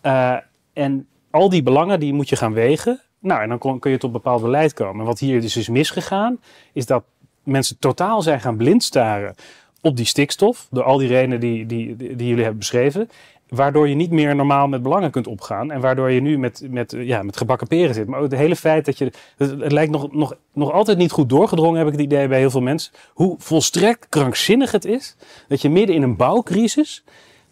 Uh, 0.02 0.36
en 0.72 1.06
al 1.30 1.48
die 1.48 1.62
belangen 1.62 2.00
die 2.00 2.12
moet 2.12 2.28
je 2.28 2.36
gaan 2.36 2.52
wegen. 2.52 3.00
Nou, 3.18 3.42
en 3.42 3.58
dan 3.58 3.78
kun 3.78 3.90
je 3.90 3.98
tot 3.98 4.12
bepaald 4.12 4.42
beleid 4.42 4.72
komen. 4.72 5.00
En 5.00 5.06
wat 5.06 5.18
hier 5.18 5.40
dus 5.40 5.56
is 5.56 5.68
misgegaan, 5.68 6.40
is 6.72 6.86
dat 6.86 7.04
mensen 7.42 7.78
totaal 7.78 8.22
zijn 8.22 8.40
gaan 8.40 8.56
blindstaren 8.56 9.34
op 9.86 9.96
die 9.96 10.06
stikstof, 10.06 10.66
door 10.70 10.82
al 10.82 10.98
die 10.98 11.08
redenen 11.08 11.40
die, 11.40 11.66
die, 11.66 11.96
die, 11.96 12.28
jullie 12.28 12.42
hebben 12.42 12.58
beschreven. 12.58 13.10
Waardoor 13.48 13.88
je 13.88 13.94
niet 13.94 14.10
meer 14.10 14.36
normaal 14.36 14.68
met 14.68 14.82
belangen 14.82 15.10
kunt 15.10 15.26
opgaan. 15.26 15.70
En 15.70 15.80
waardoor 15.80 16.10
je 16.10 16.20
nu 16.20 16.38
met, 16.38 16.62
met, 16.70 16.94
ja, 16.98 17.22
met 17.22 17.36
gebakken 17.36 17.66
peren 17.66 17.94
zit. 17.94 18.06
Maar 18.06 18.18
ook 18.18 18.30
het 18.30 18.40
hele 18.40 18.56
feit 18.56 18.84
dat 18.84 18.98
je. 18.98 19.12
Het, 19.36 19.72
lijkt 19.72 19.92
nog, 19.92 20.12
nog, 20.12 20.36
nog 20.52 20.72
altijd 20.72 20.98
niet 20.98 21.10
goed 21.10 21.28
doorgedrongen, 21.28 21.78
heb 21.78 21.86
ik 21.86 21.92
het 21.92 22.02
idee 22.02 22.28
bij 22.28 22.38
heel 22.38 22.50
veel 22.50 22.60
mensen. 22.60 22.92
Hoe 23.12 23.34
volstrekt 23.38 24.06
krankzinnig 24.08 24.72
het 24.72 24.84
is. 24.84 25.16
Dat 25.48 25.62
je 25.62 25.70
midden 25.70 25.94
in 25.94 26.02
een 26.02 26.16
bouwcrisis. 26.16 27.04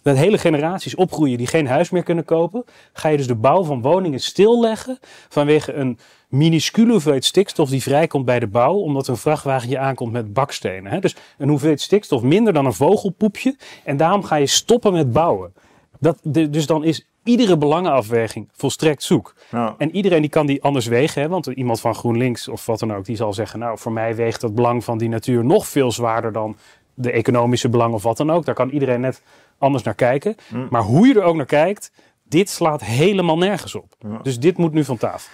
Dat 0.05 0.17
hele 0.17 0.39
generaties 0.39 0.95
opgroeien 0.95 1.39
die 1.39 1.47
geen 1.47 1.67
huis 1.67 1.91
meer 1.91 2.03
kunnen 2.03 2.25
kopen. 2.25 2.65
Ga 2.93 3.09
je 3.09 3.17
dus 3.17 3.27
de 3.27 3.35
bouw 3.35 3.65
van 3.65 3.83
woningen 3.83 4.21
stilleggen. 4.21 4.99
Vanwege 5.29 5.73
een 5.73 5.99
minuscule 6.29 6.91
hoeveelheid 6.91 7.25
stikstof 7.25 7.71
die 7.71 7.83
vrijkomt 7.83 8.25
bij 8.25 8.41
de 8.41 8.47
bouw, 8.47 8.75
omdat 8.75 9.09
een 9.09 9.17
vrachtwagentje 9.17 9.79
aankomt 9.79 10.13
met 10.13 10.33
bakstenen. 10.33 10.93
Hè? 10.93 10.99
Dus 10.99 11.17
een 11.39 11.49
hoeveelheid 11.49 11.81
stikstof 11.81 12.23
minder 12.23 12.53
dan 12.53 12.67
een 12.67 12.73
vogelpoepje. 12.73 13.57
En 13.85 13.97
daarom 13.97 14.23
ga 14.23 14.37
je 14.37 14.47
stoppen 14.47 14.93
met 14.93 15.13
bouwen. 15.13 15.53
Dat, 16.01 16.19
dus 16.23 16.67
dan 16.67 16.85
is 16.85 17.07
iedere 17.23 17.59
belangenafweging 17.59 18.49
volstrekt 18.53 19.03
zoek. 19.03 19.35
En 19.79 19.97
iedereen 19.97 20.21
die 20.21 20.31
kan 20.31 20.47
die 20.47 20.63
anders 20.63 20.87
wegen. 20.87 21.23
Hè? 21.23 21.29
Want 21.29 21.47
iemand 21.47 21.81
van 21.81 21.95
GroenLinks 21.95 22.49
of 22.49 22.67
wat 22.67 22.79
dan 22.79 22.95
ook, 22.95 23.05
die 23.05 23.17
zal 23.17 23.33
zeggen... 23.33 23.59
nou, 23.59 23.79
voor 23.79 23.93
mij 23.93 24.15
weegt 24.15 24.43
het 24.43 24.55
belang 24.55 24.85
van 24.85 24.99
die 24.99 25.09
natuur 25.09 25.45
nog 25.45 25.67
veel 25.67 25.93
zwaarder 25.93 26.33
dan 26.33 26.57
de 26.95 27.11
economische 27.11 27.69
belang 27.69 27.95
of 27.95 28.03
wat 28.03 28.17
dan 28.17 28.31
ook. 28.31 28.45
Daar 28.45 28.55
kan 28.55 28.71
iedereen 28.71 29.01
net 29.01 29.23
anders 29.59 29.83
naar 29.83 29.95
kijken. 29.95 30.35
Hm. 30.49 30.67
Maar 30.71 30.83
hoe 30.83 31.07
je 31.07 31.15
er 31.15 31.23
ook 31.23 31.37
naar 31.37 31.47
kijkt, 31.47 31.91
dit 32.29 32.51
slaat 32.51 32.85
helemaal 32.85 33.39
nergens 33.39 33.75
op. 33.75 33.97
Dus 34.23 34.39
dit 34.39 34.57
moet 34.57 34.73
nu 34.73 34.85
van 34.85 34.97
tafel. 34.97 35.31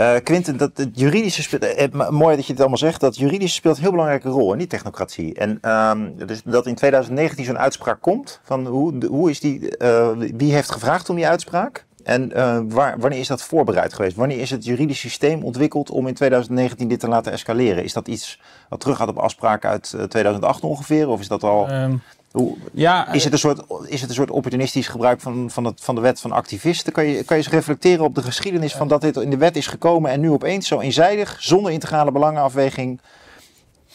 Uh, 0.00 0.14
Quinten, 0.22 0.56
dat 0.56 0.70
het 0.74 0.90
juridische 0.92 1.42
speelt, 1.42 1.62
eh, 1.62 2.08
mooi 2.10 2.36
dat 2.36 2.46
je 2.46 2.52
het 2.52 2.60
allemaal 2.60 2.78
zegt, 2.78 3.00
dat 3.00 3.16
juridische 3.16 3.56
speelt 3.56 3.76
een 3.76 3.82
heel 3.82 3.90
belangrijke 3.90 4.28
rol 4.28 4.52
in 4.52 4.58
die 4.58 4.66
technocratie. 4.66 5.34
En 5.34 5.70
um, 5.70 6.26
dus 6.26 6.42
dat 6.44 6.66
in 6.66 6.74
2019 6.74 7.44
zo'n 7.44 7.58
uitspraak 7.58 8.00
komt, 8.00 8.40
van 8.42 8.66
hoe, 8.66 9.06
hoe 9.06 9.30
is 9.30 9.40
die, 9.40 9.74
uh, 9.78 10.10
wie 10.16 10.52
heeft 10.52 10.70
gevraagd 10.70 11.08
om 11.08 11.16
die 11.16 11.28
uitspraak? 11.28 11.86
En 12.02 12.30
uh, 12.36 12.58
waar, 12.68 12.98
wanneer 12.98 13.18
is 13.18 13.26
dat 13.26 13.42
voorbereid 13.42 13.94
geweest? 13.94 14.16
Wanneer 14.16 14.40
is 14.40 14.50
het 14.50 14.64
juridisch 14.64 15.00
systeem 15.00 15.42
ontwikkeld 15.42 15.90
om 15.90 16.06
in 16.06 16.14
2019 16.14 16.88
dit 16.88 17.00
te 17.00 17.08
laten 17.08 17.32
escaleren? 17.32 17.84
Is 17.84 17.92
dat 17.92 18.08
iets 18.08 18.40
wat 18.68 18.80
teruggaat 18.80 19.08
op 19.08 19.18
afspraken 19.18 19.70
uit 19.70 19.96
2008 20.08 20.62
ongeveer? 20.62 21.08
Of 21.08 21.20
is 21.20 21.28
dat 21.28 21.42
al... 21.42 21.70
Um, 21.70 22.02
hoe, 22.34 22.56
ja, 22.72 23.12
is, 23.12 23.24
het 23.24 23.32
een 23.32 23.38
soort, 23.38 23.62
is 23.86 24.00
het 24.00 24.08
een 24.08 24.16
soort 24.16 24.30
opportunistisch 24.30 24.88
gebruik 24.88 25.20
van, 25.20 25.50
van, 25.50 25.64
het, 25.64 25.80
van 25.80 25.94
de 25.94 26.00
wet 26.00 26.20
van 26.20 26.32
activisten? 26.32 26.92
Kan 26.92 27.04
je, 27.04 27.24
kan 27.24 27.36
je 27.36 27.42
eens 27.42 27.52
reflecteren 27.52 28.04
op 28.04 28.14
de 28.14 28.22
geschiedenis 28.22 28.72
van 28.74 28.88
dat 28.88 29.00
dit 29.00 29.16
in 29.16 29.30
de 29.30 29.36
wet 29.36 29.56
is 29.56 29.66
gekomen 29.66 30.10
en 30.10 30.20
nu 30.20 30.30
opeens 30.30 30.68
zo 30.68 30.80
eenzijdig, 30.80 31.36
zonder 31.40 31.72
integrale 31.72 32.12
belangenafweging, 32.12 33.00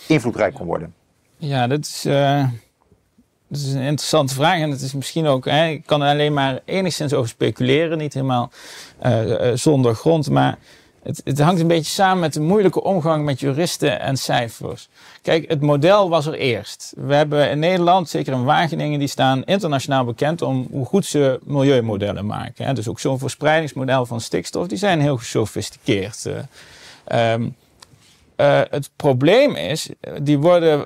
invloedrijk 0.08 0.54
kon 0.54 0.66
worden? 0.66 0.94
Ja, 1.38 1.68
dat 1.68 1.80
is, 1.80 2.06
uh, 2.06 2.48
dat 3.48 3.60
is 3.60 3.74
een 3.74 3.82
interessante 3.82 4.34
vraag. 4.34 4.60
En 4.60 4.72
het 4.72 4.82
is 4.82 4.94
misschien 4.94 5.26
ook, 5.26 5.46
hè, 5.46 5.68
ik 5.68 5.86
kan 5.86 6.02
er 6.02 6.10
alleen 6.10 6.34
maar 6.34 6.60
enigszins 6.66 7.14
over 7.14 7.30
speculeren, 7.30 7.98
niet 7.98 8.14
helemaal 8.14 8.52
uh, 9.06 9.26
uh, 9.26 9.52
zonder 9.54 9.96
grond. 9.96 10.30
Maar 10.30 10.58
het, 11.04 11.22
het, 11.24 11.40
hangt 11.40 11.62
een 11.62 11.68
beetje 11.68 11.92
samen 11.92 12.20
met 12.20 12.34
de 12.34 12.42
moeilijke 12.42 12.84
omgang 12.84 13.26
met 13.26 13.40
juristen 13.40 14.00
en 14.00 14.18
cijfers. 14.18 14.90
Kijk, 15.22 15.50
het 15.50 15.62
model 15.62 16.10
was 16.10 16.26
er 16.26 16.34
eerst. 16.34 16.94
We 16.98 17.16
hebben 17.16 17.50
in 17.50 17.60
Nederland, 17.60 18.10
zeker 18.10 18.34
in 18.34 18.44
Wageningen, 18.44 19.00
die 19.00 19.08
staan 19.08 19.44
internationaal 19.44 20.06
bekend 20.06 20.42
om 20.42 20.68
hoe 20.72 20.86
goed 20.86 21.06
ze 21.06 21.40
milieumodellen 21.44 22.26
maken. 22.26 22.76
Dus 22.76 22.88
ook 22.88 23.00
zo'n 23.00 23.20
verspreidingsmodel 23.20 24.06
van 24.06 24.22
stikstof, 24.22 24.68
die 24.68 24.78
zijn 24.78 25.02
heel 25.02 25.18
gesofisticeerd. 25.18 26.26
Um, 27.12 27.56
uh, 28.40 28.62
het 28.70 28.90
probleem 28.96 29.56
is, 29.56 29.90
die, 30.22 30.40
worden, 30.40 30.86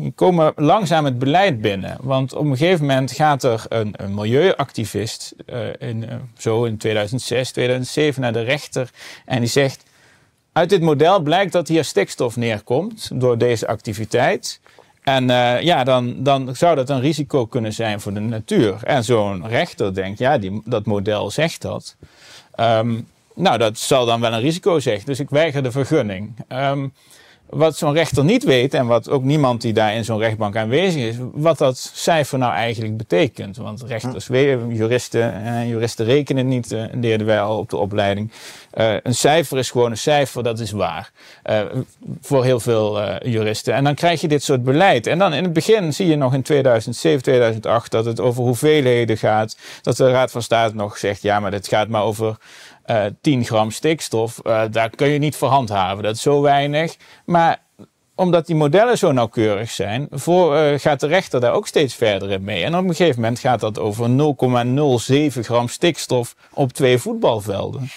die 0.00 0.12
komen 0.12 0.52
langzaam 0.56 1.04
het 1.04 1.18
beleid 1.18 1.60
binnen. 1.60 1.96
Want 2.00 2.34
op 2.34 2.44
een 2.44 2.56
gegeven 2.56 2.86
moment 2.86 3.12
gaat 3.12 3.42
er 3.42 3.64
een, 3.68 3.94
milieuactivist, 4.08 5.34
in, 5.78 6.08
zo 6.38 6.64
in 6.64 6.76
2006, 6.76 7.50
2007, 7.52 8.22
naar 8.22 8.32
de 8.32 8.42
rechter. 8.42 8.90
En 9.24 9.40
die 9.40 9.48
zegt, 9.48 9.82
uit 10.52 10.68
dit 10.68 10.80
model 10.80 11.20
blijkt 11.20 11.52
dat 11.52 11.68
hier 11.68 11.84
stikstof 11.84 12.36
neerkomt 12.36 13.10
door 13.14 13.38
deze 13.38 13.66
activiteit. 13.66 14.60
En 15.02 15.26
ja, 15.64 15.84
dan, 15.84 16.22
dan 16.22 16.56
zou 16.56 16.76
dat 16.76 16.90
een 16.90 17.00
risico 17.00 17.46
kunnen 17.46 17.72
zijn 17.72 18.00
voor 18.00 18.14
de 18.14 18.20
natuur. 18.20 18.76
En 18.82 19.04
zo'n 19.04 19.48
rechter 19.48 19.94
denkt, 19.94 20.18
ja, 20.18 20.38
die, 20.38 20.62
dat 20.64 20.86
model 20.86 21.30
zegt 21.30 21.62
dat. 21.62 21.96
Um, 22.60 23.06
nou, 23.34 23.58
dat 23.58 23.78
zal 23.78 24.06
dan 24.06 24.20
wel 24.20 24.32
een 24.32 24.40
risico 24.40 24.78
zeggen. 24.78 25.06
Dus 25.06 25.20
ik 25.20 25.30
weiger 25.30 25.62
de 25.62 25.70
vergunning. 25.70 26.34
Um, 26.48 26.92
wat 27.52 27.76
zo'n 27.76 27.92
rechter 27.92 28.24
niet 28.24 28.44
weet, 28.44 28.74
en 28.74 28.86
wat 28.86 29.10
ook 29.10 29.22
niemand 29.22 29.60
die 29.60 29.72
daar 29.72 29.94
in 29.94 30.04
zo'n 30.04 30.18
rechtbank 30.18 30.56
aanwezig 30.56 31.02
is, 31.02 31.16
wat 31.32 31.58
dat 31.58 31.90
cijfer 31.94 32.38
nou 32.38 32.52
eigenlijk 32.52 32.96
betekent. 32.96 33.56
Want 33.56 33.82
rechters, 33.82 34.26
juristen 34.68 35.32
en 35.32 35.68
juristen 35.68 36.04
rekenen 36.04 36.48
niet, 36.48 36.72
uh, 36.72 36.84
leerden 36.92 37.26
wij 37.26 37.40
al 37.40 37.58
op 37.58 37.70
de 37.70 37.76
opleiding. 37.76 38.30
Uh, 38.74 38.94
een 39.02 39.14
cijfer 39.14 39.58
is 39.58 39.70
gewoon 39.70 39.90
een 39.90 39.96
cijfer, 39.96 40.42
dat 40.42 40.58
is 40.58 40.70
waar. 40.70 41.10
Voor 42.20 42.44
heel 42.44 42.60
veel 42.60 43.18
juristen. 43.28 43.74
En 43.74 43.84
dan 43.84 43.94
krijg 43.94 44.20
je 44.20 44.28
dit 44.28 44.42
soort 44.42 44.64
beleid. 44.64 45.06
En 45.06 45.18
dan 45.18 45.34
in 45.34 45.44
het 45.44 45.52
begin 45.52 45.94
zie 45.94 46.06
je 46.06 46.16
nog 46.16 46.34
in 46.34 46.42
2007, 46.42 47.22
2008 47.22 47.90
dat 47.90 48.04
het 48.04 48.20
over 48.20 48.42
hoeveelheden 48.42 49.18
gaat. 49.18 49.56
Dat 49.82 49.96
de 49.96 50.10
Raad 50.10 50.30
van 50.30 50.42
State 50.42 50.74
nog 50.74 50.98
zegt, 50.98 51.22
ja, 51.22 51.40
maar 51.40 51.50
dit 51.50 51.68
gaat 51.68 51.88
maar 51.88 52.02
over 52.02 52.36
uh, 52.86 53.06
eh, 53.06 53.12
10 53.20 53.44
gram 53.44 53.70
stikstof, 53.70 54.40
uh, 54.44 54.62
daar 54.70 54.90
kun 54.90 55.08
je 55.08 55.18
niet 55.18 55.36
voor 55.36 55.48
handhaven. 55.48 56.02
Dat 56.02 56.14
is 56.14 56.22
zo 56.22 56.42
weinig. 56.42 56.96
Maar 57.24 57.62
omdat 58.14 58.46
die 58.46 58.56
modellen 58.56 58.98
zo 58.98 59.12
nauwkeurig 59.12 59.70
zijn, 59.70 60.06
voor, 60.10 60.56
uh, 60.56 60.78
gaat 60.78 61.00
de 61.00 61.06
rechter 61.06 61.40
daar 61.40 61.52
ook 61.52 61.66
steeds 61.66 61.94
verder 61.94 62.30
in 62.30 62.44
mee. 62.44 62.64
En 62.64 62.76
op 62.76 62.84
een 62.84 62.94
gegeven 62.94 63.20
moment 63.20 63.38
gaat 63.38 63.60
dat 63.60 63.78
over 63.78 64.08
0,07 64.08 65.40
gram 65.40 65.68
stikstof 65.68 66.36
op 66.52 66.72
twee 66.72 66.98
voetbalvelden. 66.98 67.90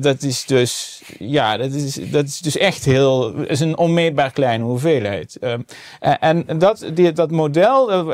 Dat 0.00 0.22
is 0.22 0.44
dus, 0.44 1.02
ja, 1.18 1.56
dat 1.56 1.72
is, 1.72 1.94
dat 1.94 2.24
is 2.24 2.38
dus 2.38 2.56
echt 2.56 2.84
heel, 2.84 3.34
is 3.34 3.60
een 3.60 3.78
onmeetbaar 3.78 4.30
kleine 4.30 4.64
hoeveelheid. 4.64 5.36
Uh, 5.40 5.54
en 6.20 6.44
dat, 6.58 6.90
die, 6.94 7.12
dat 7.12 7.30
model 7.30 8.04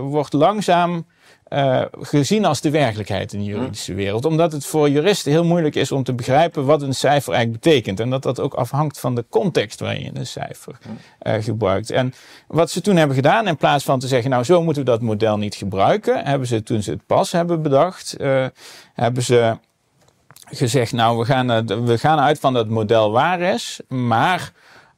wordt 0.00 0.32
langzaam 0.32 1.06
uh, 1.50 1.82
gezien 2.00 2.44
als 2.44 2.60
de 2.60 2.70
werkelijkheid 2.70 3.32
in 3.32 3.38
de 3.38 3.44
juridische 3.44 3.94
wereld. 3.94 4.24
Omdat 4.24 4.52
het 4.52 4.66
voor 4.66 4.90
juristen 4.90 5.32
heel 5.32 5.44
moeilijk 5.44 5.74
is 5.74 5.92
om 5.92 6.02
te 6.02 6.12
begrijpen 6.12 6.64
wat 6.64 6.82
een 6.82 6.94
cijfer 6.94 7.32
eigenlijk 7.32 7.62
betekent. 7.62 8.00
En 8.00 8.10
dat 8.10 8.22
dat 8.22 8.40
ook 8.40 8.54
afhangt 8.54 9.00
van 9.00 9.14
de 9.14 9.24
context 9.28 9.80
waarin 9.80 10.02
je 10.02 10.10
een 10.14 10.26
cijfer 10.26 10.78
uh, 11.22 11.34
gebruikt. 11.40 11.90
En 11.90 12.14
wat 12.46 12.70
ze 12.70 12.80
toen 12.80 12.96
hebben 12.96 13.16
gedaan, 13.16 13.46
in 13.46 13.56
plaats 13.56 13.84
van 13.84 13.98
te 13.98 14.08
zeggen, 14.08 14.30
nou 14.30 14.44
zo 14.44 14.62
moeten 14.62 14.84
we 14.84 14.90
dat 14.90 15.00
model 15.00 15.38
niet 15.38 15.54
gebruiken, 15.54 16.24
hebben 16.24 16.48
ze 16.48 16.62
toen 16.62 16.82
ze 16.82 16.90
het 16.90 17.06
pas 17.06 17.32
hebben 17.32 17.62
bedacht, 17.62 18.16
uh, 18.20 18.46
hebben 18.94 19.22
ze 19.22 19.58
gezegd, 20.50 20.92
nou 20.92 21.18
we 21.18 21.24
gaan, 21.24 21.66
we 21.84 21.98
gaan 21.98 22.18
uit 22.18 22.38
van 22.38 22.52
dat 22.52 22.68
model 22.68 23.10
waar 23.10 23.40
is, 23.40 23.80
maar 23.88 24.52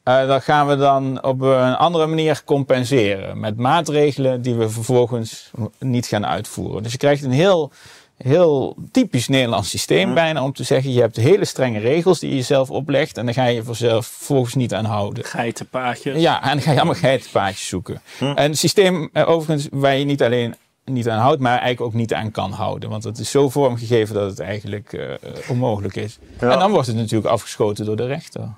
uh, 0.05 0.27
dat 0.27 0.43
gaan 0.43 0.67
we 0.67 0.77
dan 0.77 1.23
op 1.25 1.41
een 1.41 1.77
andere 1.77 2.07
manier 2.07 2.43
compenseren. 2.45 3.41
Met 3.41 3.57
maatregelen 3.57 4.43
die 4.43 4.55
we 4.55 4.71
vervolgens 4.71 5.51
niet 5.79 6.07
gaan 6.07 6.27
uitvoeren. 6.27 6.83
Dus 6.83 6.93
je 6.93 6.99
krijgt 6.99 7.25
een 7.25 7.31
heel, 7.31 7.71
heel 8.17 8.77
typisch 8.91 9.29
Nederlands 9.29 9.71
systeem 9.71 10.15
bijna 10.15 10.45
om 10.45 10.53
te 10.53 10.65
zeggen: 10.65 10.93
je 10.93 11.01
hebt 11.01 11.17
hele 11.17 11.45
strenge 11.45 11.79
regels 11.79 12.19
die 12.19 12.35
je 12.35 12.43
zelf 12.43 12.71
oplegt. 12.71 13.19
En 13.19 13.25
dan 13.25 13.35
ga 13.35 13.45
je 13.45 13.63
zelf 13.71 14.07
vervolgens 14.07 14.55
niet 14.55 14.75
aan 14.75 14.85
houden. 14.85 15.25
Geitenpaadjes. 15.25 16.21
Ja, 16.21 16.43
en 16.43 16.49
dan 16.49 16.61
ga 16.61 16.71
je 16.71 16.77
allemaal 16.77 16.95
geitenpaadjes 16.95 17.69
zoeken. 17.69 18.03
En 18.19 18.37
een 18.37 18.57
systeem 18.57 19.11
uh, 19.13 19.29
overigens 19.29 19.69
waar 19.71 19.97
je 19.97 20.05
niet 20.05 20.23
alleen 20.23 20.55
niet 20.85 21.09
aan 21.09 21.19
houdt, 21.19 21.41
maar 21.41 21.59
eigenlijk 21.59 21.81
ook 21.81 21.95
niet 21.95 22.15
aan 22.15 22.31
kan 22.31 22.53
houden. 22.53 22.91
Want 22.91 23.05
het 23.05 23.19
is 23.19 23.31
zo 23.31 23.49
vormgegeven 23.49 24.15
dat 24.15 24.31
het 24.31 24.41
eigenlijk 24.41 24.93
uh, 24.93 25.05
onmogelijk 25.49 25.97
is. 25.97 26.19
Ja. 26.41 26.51
En 26.51 26.59
dan 26.59 26.71
wordt 26.71 26.87
het 26.87 26.97
natuurlijk 26.97 27.33
afgeschoten 27.33 27.85
door 27.85 27.97
de 27.97 28.07
rechter. 28.07 28.49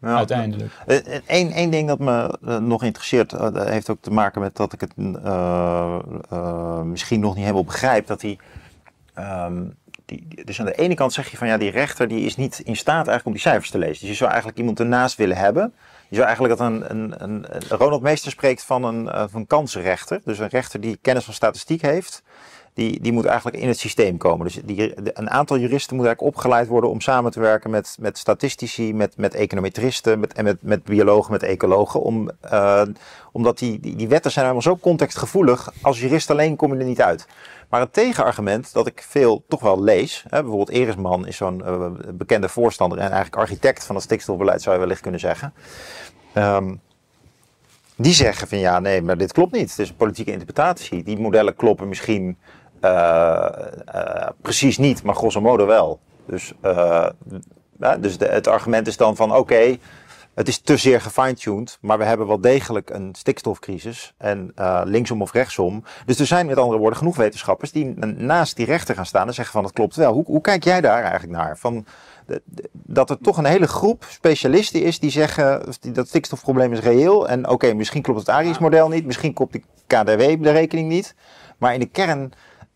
Ja, 0.00 0.16
uiteindelijk. 0.16 0.72
Eén 0.86 1.50
eh, 1.50 1.56
één 1.56 1.70
ding 1.70 1.88
dat 1.88 1.98
me 1.98 2.38
uh, 2.44 2.56
nog 2.58 2.82
interesseert, 2.82 3.32
heeft 3.54 3.90
ook 3.90 4.00
te 4.00 4.10
maken 4.10 4.40
met 4.40 4.56
dat 4.56 4.72
ik 4.72 4.80
het 4.80 4.96
misschien 6.86 7.20
nog 7.20 7.34
niet 7.34 7.42
helemaal 7.42 7.64
begrijp. 7.64 8.06
Dat 8.06 8.20
die, 8.20 8.38
um, 9.18 9.74
die, 10.04 10.44
dus 10.44 10.60
aan 10.60 10.66
de 10.66 10.74
ene 10.74 10.94
kant 10.94 11.12
zeg 11.12 11.30
je 11.30 11.36
van 11.36 11.46
ja, 11.46 11.56
die 11.56 11.70
rechter 11.70 12.08
die 12.08 12.24
is 12.24 12.36
niet 12.36 12.60
in 12.64 12.76
staat 12.76 12.94
eigenlijk 12.94 13.26
om 13.26 13.32
die 13.32 13.40
cijfers 13.40 13.70
te 13.70 13.78
lezen. 13.78 14.00
Dus 14.00 14.08
je 14.08 14.14
zou 14.14 14.30
eigenlijk 14.30 14.58
iemand 14.58 14.80
ernaast 14.80 15.16
willen 15.16 15.36
hebben. 15.36 15.72
Je 16.08 16.14
zou 16.14 16.26
eigenlijk 16.26 16.58
dat 16.58 16.66
een, 16.66 16.90
een, 16.90 17.14
een, 17.22 17.46
Ronald 17.68 18.02
Meester 18.02 18.30
spreekt 18.30 18.64
van 18.64 18.84
een, 18.84 19.06
van 19.06 19.40
een 19.40 19.46
kansenrechter. 19.46 20.20
Dus 20.24 20.38
een 20.38 20.48
rechter 20.48 20.80
die 20.80 20.98
kennis 21.02 21.24
van 21.24 21.34
statistiek 21.34 21.82
heeft 21.82 22.22
die, 22.74 23.00
die 23.00 23.12
moet 23.12 23.24
eigenlijk 23.24 23.56
in 23.56 23.68
het 23.68 23.78
systeem 23.78 24.16
komen. 24.16 24.46
Dus 24.46 24.60
die, 24.64 24.92
een 25.18 25.30
aantal 25.30 25.58
juristen 25.58 25.96
moet 25.96 26.06
eigenlijk 26.06 26.36
opgeleid 26.36 26.68
worden 26.68 26.90
om 26.90 27.00
samen 27.00 27.30
te 27.30 27.40
werken 27.40 27.70
met, 27.70 27.96
met 28.00 28.18
statistici, 28.18 28.94
met, 28.94 29.16
met 29.16 29.34
econometristen 29.34 30.20
met, 30.20 30.32
en 30.32 30.44
met, 30.44 30.56
met 30.60 30.84
biologen, 30.84 31.32
met 31.32 31.42
ecologen. 31.42 32.02
Om, 32.02 32.30
uh, 32.52 32.82
omdat 33.32 33.58
die, 33.58 33.80
die, 33.96 34.08
wetten 34.08 34.30
zijn 34.30 34.44
helemaal 34.44 34.72
zo 34.72 34.78
contextgevoelig, 34.80 35.72
als 35.82 36.00
jurist 36.00 36.30
alleen 36.30 36.56
kom 36.56 36.72
je 36.72 36.78
er 36.78 36.84
niet 36.84 37.02
uit. 37.02 37.26
Maar 37.68 37.80
het 37.80 37.92
tegenargument 37.92 38.72
dat 38.72 38.86
ik 38.86 39.04
veel 39.08 39.44
toch 39.48 39.60
wel 39.60 39.82
lees, 39.82 40.24
hè, 40.28 40.40
bijvoorbeeld 40.40 40.70
Erisman 40.70 41.26
is 41.26 41.36
zo'n 41.36 41.62
uh, 41.66 41.86
bekende 42.12 42.48
voorstander 42.48 42.98
en 42.98 43.10
eigenlijk 43.10 43.36
architect 43.36 43.84
van 43.84 43.94
het 43.94 44.04
stikstofbeleid 44.04 44.62
zou 44.62 44.74
je 44.74 44.80
wellicht 44.80 45.00
kunnen 45.00 45.20
zeggen. 45.20 45.52
Um, 46.34 46.80
die 47.96 48.14
zeggen 48.14 48.48
van 48.48 48.58
ja, 48.58 48.80
nee, 48.80 49.02
maar 49.02 49.16
dit 49.16 49.32
klopt 49.32 49.52
niet. 49.52 49.70
Het 49.70 49.78
is 49.78 49.88
een 49.88 49.96
politieke 49.96 50.30
interpretatie. 50.30 51.02
Die 51.02 51.18
modellen 51.18 51.56
kloppen 51.56 51.88
misschien 51.88 52.38
precies 54.42 54.78
niet, 54.78 55.02
maar 55.02 55.14
grosso 55.14 55.40
modo 55.40 55.66
wel. 55.66 56.00
Dus, 56.26 56.52
ja, 57.78 57.96
dus 57.98 58.16
het 58.18 58.46
argument 58.46 58.86
is 58.86 58.96
dan 58.96 59.16
van 59.16 59.34
oké, 59.34 59.76
het 60.34 60.48
is 60.48 60.58
te 60.58 60.76
zeer 60.76 61.00
gefine-tuned, 61.00 61.78
maar 61.80 61.98
we 61.98 62.04
hebben 62.04 62.26
wel 62.26 62.40
degelijk 62.40 62.90
een 62.90 63.14
stikstofcrisis. 63.18 64.14
En 64.16 64.54
linksom 64.84 65.22
of 65.22 65.32
rechtsom. 65.32 65.84
Dus 66.06 66.18
er 66.18 66.26
zijn 66.26 66.46
met 66.46 66.56
andere 66.56 66.78
woorden 66.78 66.98
genoeg 66.98 67.16
wetenschappers 67.16 67.72
die 67.72 67.84
naast 68.16 68.56
die 68.56 68.66
rechter 68.66 68.94
gaan 68.94 69.06
staan 69.06 69.26
en 69.26 69.34
zeggen 69.34 69.54
van 69.54 69.64
het 69.64 69.72
klopt 69.72 69.96
wel. 69.96 70.12
Hoe, 70.12 70.24
hoe 70.26 70.40
kijk 70.40 70.64
jij 70.64 70.80
daar 70.80 71.02
eigenlijk 71.02 71.32
naar? 71.32 71.58
Van, 71.58 71.84
dat 72.72 73.10
er 73.10 73.18
toch 73.18 73.36
een 73.36 73.44
hele 73.44 73.68
groep 73.68 74.06
specialisten 74.08 74.82
is 74.82 74.98
die 74.98 75.10
zeggen 75.10 75.62
dat 75.92 76.08
stikstofprobleem 76.08 76.72
is 76.72 76.80
reëel. 76.80 77.28
En 77.28 77.48
oké, 77.48 77.74
misschien 77.74 78.02
klopt 78.02 78.18
het 78.18 78.28
ARIS-model 78.28 78.88
niet, 78.88 79.06
misschien 79.06 79.34
klopt 79.34 79.52
de 79.52 79.62
KDW 79.86 80.42
de 80.42 80.50
rekening 80.50 80.88
niet. 80.88 81.14
Maar 81.58 81.74
in 81.74 81.80
de 81.80 81.86
kern 81.86 82.32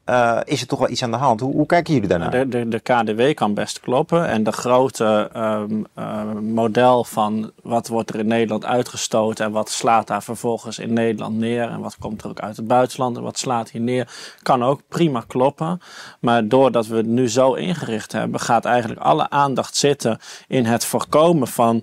uh, 0.06 0.40
is 0.44 0.60
er 0.60 0.66
toch 0.66 0.78
wel 0.78 0.88
iets 0.90 1.02
aan 1.02 1.10
de 1.10 1.16
hand? 1.16 1.40
Hoe, 1.40 1.54
hoe 1.54 1.66
kijken 1.66 1.94
jullie 1.94 2.08
daarnaar? 2.08 2.30
De, 2.30 2.48
de, 2.48 2.68
de, 2.68 2.78
KDW 2.78 3.34
kan 3.34 3.54
best 3.54 3.80
kloppen. 3.80 4.28
En 4.28 4.42
de 4.42 4.52
grote 4.52 5.30
um, 5.36 5.86
uh, 5.98 6.32
model 6.32 7.04
van 7.04 7.50
wat 7.62 7.88
wordt 7.88 8.10
er 8.10 8.18
in 8.18 8.26
Nederland 8.26 8.64
uitgestoten 8.64 9.44
en 9.44 9.52
wat 9.52 9.70
slaat 9.70 10.06
daar 10.06 10.22
vervolgens 10.22 10.78
in 10.78 10.92
Nederland 10.92 11.36
neer 11.36 11.68
en 11.68 11.80
wat 11.80 11.96
komt 11.98 12.22
er 12.22 12.28
ook 12.28 12.40
uit 12.40 12.56
het 12.56 12.66
buitenland 12.66 13.16
en 13.16 13.22
wat 13.22 13.38
slaat 13.38 13.70
hier 13.70 13.80
neer, 13.80 14.08
kan 14.42 14.64
ook 14.64 14.80
prima 14.88 15.24
kloppen. 15.26 15.80
Maar 16.20 16.48
doordat 16.48 16.86
we 16.86 16.96
het 16.96 17.06
nu 17.06 17.28
zo 17.28 17.52
ingericht 17.52 18.12
hebben, 18.12 18.40
gaat 18.40 18.64
eigenlijk 18.64 19.00
alle 19.00 19.30
aandacht 19.30 19.76
zitten 19.76 20.18
in 20.48 20.64
het 20.64 20.84
voorkomen 20.84 21.48
van 21.48 21.82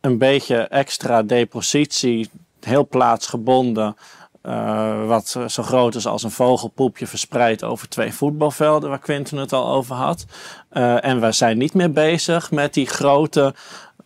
een 0.00 0.18
beetje 0.18 0.56
extra 0.56 1.22
depositie, 1.22 2.30
heel 2.60 2.86
plaatsgebonden 2.86 3.96
uh, 4.48 5.06
wat 5.06 5.38
zo 5.46 5.62
groot 5.62 5.94
is 5.94 6.06
als 6.06 6.22
een 6.22 6.30
vogelpoepje 6.30 7.06
verspreid 7.06 7.64
over 7.64 7.88
twee 7.88 8.12
voetbalvelden, 8.12 8.88
waar 8.88 8.98
Quinten 8.98 9.36
het 9.36 9.52
al 9.52 9.68
over 9.68 9.94
had. 9.94 10.24
Uh, 10.72 11.04
en 11.04 11.20
we 11.20 11.32
zijn 11.32 11.58
niet 11.58 11.74
meer 11.74 11.92
bezig 11.92 12.50
met 12.50 12.74
die 12.74 12.86
grote 12.86 13.54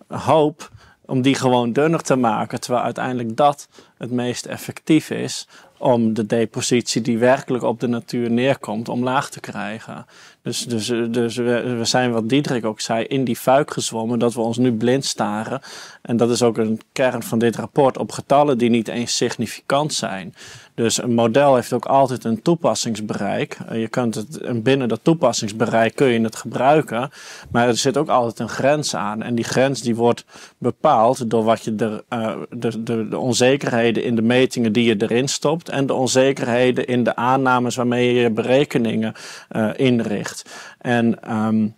hoop 0.09 0.71
om 1.07 1.23
die 1.23 1.35
gewoon 1.35 1.73
dunner 1.73 2.03
te 2.03 2.17
maken, 2.17 2.61
terwijl 2.61 2.85
uiteindelijk 2.85 3.37
dat 3.37 3.69
het 3.99 4.11
meest 4.11 4.47
effectief 4.47 5.11
is 5.11 5.49
om 5.83 6.15
de 6.15 6.27
depositie 6.27 7.01
die 7.01 7.19
werkelijk 7.19 7.65
op 7.65 7.81
de 7.81 7.87
natuur 7.87 8.31
neerkomt 8.31 8.89
omlaag 8.89 9.31
te 9.31 9.41
krijgen. 9.41 10.07
Dus, 10.43 10.65
dus, 10.65 10.87
dus 10.87 11.37
we, 11.37 11.81
zijn, 11.83 12.13
wat 12.13 12.29
Diederik 12.29 12.65
ook 12.65 12.81
zei, 12.81 13.05
in 13.05 13.25
die 13.25 13.37
fuik 13.37 13.71
gezwommen 13.71 14.19
dat 14.19 14.35
we 14.35 14.41
ons 14.41 14.59
nu 14.59 14.73
blind 14.73 15.05
staren. 15.05 15.61
En 16.03 16.17
dat 16.17 16.31
is 16.31 16.43
ook 16.43 16.59
een 16.59 16.81
kern 16.93 17.23
van 17.23 17.39
dit 17.39 17.57
rapport 17.57 17.99
op 17.99 18.13
getallen 18.13 18.59
die 18.59 18.71
niet 18.71 18.89
eens 18.89 19.17
significant 19.17 19.95
zijn. 19.95 20.35
Dus 20.83 21.03
een 21.03 21.15
model 21.15 21.55
heeft 21.55 21.73
ook 21.73 21.85
altijd 21.85 22.25
een 22.25 22.43
toepassingsbereik. 22.43 23.59
Eh, 23.69 23.81
je 23.81 23.89
kunt 23.89 24.15
het, 24.15 24.63
binnen 24.63 24.89
dat 24.89 25.01
toepassingsbereik 25.03 25.95
kun 25.95 26.07
je 26.07 26.21
het 26.21 26.37
gebruiken. 26.37 27.11
Maar 27.51 27.69
er 27.69 27.77
zit 27.77 27.97
ook 27.97 28.09
altijd 28.09 28.39
een 28.39 28.49
grens 28.49 28.97
aan. 28.97 29.23
En 29.23 29.35
die 29.35 29.45
grens 29.45 29.83
die 29.83 29.97
wordt 29.97 30.25
bepaald 30.59 31.31
door 31.31 31.45
wat 31.45 31.65
je 31.65 31.75
er, 31.77 32.03
uh, 32.19 32.37
de, 32.51 32.83
de, 32.83 33.09
de 33.09 33.19
onzekerheden 33.19 34.05
in 34.05 34.17
de 34.17 34.23
metingen 34.23 34.73
die 34.73 34.85
je 34.85 34.97
erin 34.99 35.29
stopt. 35.29 35.69
En 35.69 35.87
de 35.87 35.95
onzekerheden 35.95 36.87
in 36.87 37.05
de 37.05 37.17
aannames 37.17 37.77
waarmee 37.77 38.15
je 38.15 38.21
je 38.21 38.31
berekeningen 38.31 39.15
uh, 39.51 39.71
inricht. 39.77 40.45
En 40.79 41.35
um, 41.37 41.75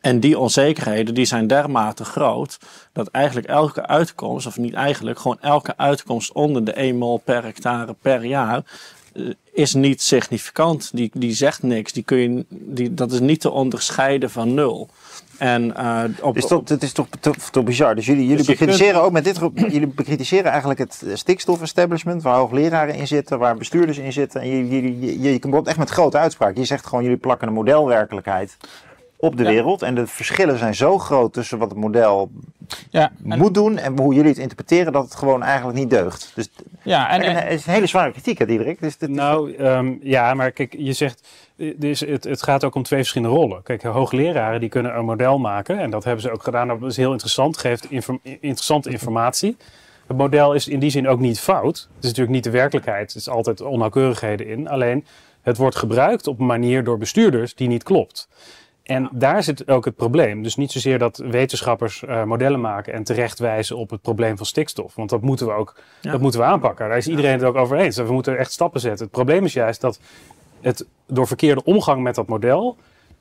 En 0.00 0.20
die 0.20 0.38
onzekerheden 0.38 1.14
die 1.14 1.24
zijn 1.24 1.46
dermate 1.46 2.04
groot 2.04 2.58
dat 2.92 3.08
eigenlijk 3.08 3.46
elke 3.46 3.86
uitkomst, 3.86 4.46
of 4.46 4.56
niet 4.58 4.74
eigenlijk, 4.74 5.18
gewoon 5.18 5.38
elke 5.40 5.76
uitkomst 5.76 6.32
onder 6.32 6.64
de 6.64 6.72
1 6.72 6.96
mol 6.96 7.18
per 7.24 7.42
hectare 7.44 7.94
per 8.02 8.24
jaar 8.24 8.62
eh, 9.14 9.22
is 9.52 9.74
niet 9.74 10.02
significant. 10.02 10.90
Die, 10.92 11.10
die 11.14 11.32
zegt 11.34 11.62
niks. 11.62 11.92
Die 11.92 12.02
kun 12.02 12.18
je, 12.18 12.44
die, 12.48 12.94
dat 12.94 13.12
is 13.12 13.20
niet 13.20 13.40
te 13.40 13.50
onderscheiden 13.50 14.30
van 14.30 14.54
nul. 14.54 14.88
En, 15.38 15.74
uh, 15.78 16.02
op, 16.20 16.34
dus 16.34 16.46
dat, 16.46 16.68
het 16.68 16.82
is 16.82 16.92
toch, 16.92 17.06
toch, 17.20 17.36
toch 17.36 17.64
bizar. 17.64 17.94
Dus 17.94 18.06
jullie, 18.06 18.22
jullie 18.22 18.36
Dus 18.36 18.46
je 18.46 18.52
bekritiseren 18.52 18.92
kunt- 18.92 19.04
ook 19.04 19.12
met 19.12 19.24
dit, 19.24 19.38
jullie 19.74 19.86
bekritiseren 19.86 20.50
eigenlijk 20.50 20.80
het 20.80 21.04
stikstofestablishment, 21.14 22.22
waar 22.22 22.36
hoogleraren 22.36 22.94
in 22.94 23.06
zitten, 23.06 23.38
waar 23.38 23.56
bestuurders 23.56 23.98
in 23.98 24.12
zitten. 24.12 24.40
En 24.40 24.48
jullie, 24.48 24.68
jullie, 24.70 25.22
je, 25.22 25.32
je 25.32 25.38
komt 25.38 25.66
echt 25.66 25.78
met 25.78 25.90
grote 25.90 26.18
uitspraken. 26.18 26.60
Je 26.60 26.66
zegt 26.66 26.86
gewoon, 26.86 27.02
jullie 27.04 27.18
plakken 27.18 27.48
een 27.48 27.54
modelwerkelijkheid 27.54 28.56
op 29.16 29.36
de 29.36 29.42
Ja. 29.42 29.48
wereld. 29.48 29.82
En 29.82 29.94
de 29.94 30.06
verschillen 30.06 30.58
zijn 30.58 30.74
zo 30.74 30.98
groot 30.98 31.32
tussen 31.32 31.58
wat 31.58 31.70
het 31.70 31.78
model 31.78 32.30
Ja, 32.90 33.12
en, 33.28 33.38
moet 33.38 33.54
doen 33.54 33.78
en 33.78 33.98
hoe 33.98 34.14
jullie 34.14 34.28
het 34.30 34.38
interpreteren, 34.38 34.92
dat 34.92 35.04
het 35.04 35.14
gewoon 35.14 35.42
eigenlijk 35.42 35.78
niet 35.78 35.90
deugt. 35.90 36.32
Dus 36.34 36.48
ja, 36.82 37.10
en, 37.10 37.34
het 37.36 37.52
is 37.52 37.66
een 37.66 37.72
hele 37.72 37.86
zware 37.86 38.12
kritiek, 38.12 38.38
hè, 38.38 38.46
Diederik? 38.46 38.80
Dus 38.80 38.96
dit- 38.98 39.10
Nou, 39.10 39.54
ehm, 39.54 39.94
ja, 40.02 40.34
maar 40.34 40.50
kijk, 40.50 40.74
je 40.78 40.92
zegt, 40.92 41.28
eh, 41.56 41.74
dus 41.76 42.00
het, 42.00 42.24
het 42.24 42.42
gaat 42.42 42.64
ook 42.64 42.74
om 42.74 42.82
twee 42.82 42.98
verschillende 42.98 43.34
rollen. 43.36 43.62
Kijk, 43.62 43.82
hoogleraren 43.82 44.60
die 44.60 44.68
kunnen 44.68 44.96
een 44.96 45.04
model 45.04 45.38
maken 45.38 45.78
en 45.78 45.90
dat 45.90 46.04
hebben 46.04 46.22
ze 46.22 46.30
ook 46.30 46.42
gedaan. 46.42 46.68
Dat 46.68 46.82
is 46.82 46.96
heel 46.96 47.10
interessant, 47.12 47.58
geeft 47.58 47.90
inform- 47.90 48.20
interessante 48.22 48.90
informatie. 48.90 49.56
Het 50.06 50.16
model 50.16 50.52
is 50.54 50.68
in 50.68 50.78
die 50.78 50.90
zin 50.90 51.08
ook 51.08 51.20
niet 51.20 51.40
fout. 51.40 51.76
Het 51.76 52.04
is 52.04 52.08
natuurlijk 52.08 52.34
niet 52.34 52.44
de 52.44 52.50
werkelijkheid. 52.50 53.10
Er 53.10 53.16
is 53.16 53.28
altijd 53.28 53.60
onnauwkeurigheden 53.60 54.46
in. 54.46 54.68
Alleen, 54.68 55.04
het 55.42 55.56
wordt 55.56 55.76
gebruikt 55.76 56.26
op 56.26 56.38
een 56.40 56.46
manier 56.46 56.84
door 56.84 56.98
bestuurders 56.98 57.54
die 57.54 57.68
niet 57.68 57.82
klopt. 57.82 58.28
En 58.86 59.08
daar 59.12 59.42
zit 59.42 59.68
ook 59.68 59.84
het 59.84 59.96
probleem. 59.96 60.42
Dus 60.42 60.56
niet 60.56 60.72
zozeer 60.72 60.98
dat 60.98 61.16
wetenschappers 61.16 62.04
eh, 62.04 62.24
modellen 62.24 62.60
maken 62.60 62.92
en 62.92 63.04
terecht 63.04 63.38
wijzen 63.38 63.76
op 63.76 63.90
het 63.90 64.02
probleem 64.02 64.36
van 64.36 64.46
stikstof. 64.46 64.94
Want 64.94 65.10
dat 65.10 65.22
moeten 65.22 65.46
we 65.46 65.52
ook 65.52 65.74
Ja. 66.00 66.10
dat 66.10 66.20
moeten 66.20 66.40
we 66.40 66.46
aanpakken. 66.46 66.88
Daar 66.88 66.96
is 66.96 67.08
iedereen 67.08 67.32
het 67.32 67.42
ook 67.42 67.56
over 67.56 67.76
eens. 67.76 67.96
We 67.96 68.12
moeten 68.12 68.38
echt 68.38 68.52
stappen 68.52 68.80
zetten. 68.80 69.04
Het 69.04 69.14
probleem 69.14 69.44
is 69.44 69.52
juist 69.52 69.80
dat 69.80 70.00
het 70.60 70.86
door 71.06 71.26
verkeerde 71.26 71.64
omgang 71.64 72.02
met 72.02 72.14
dat 72.14 72.26
model, 72.26 72.76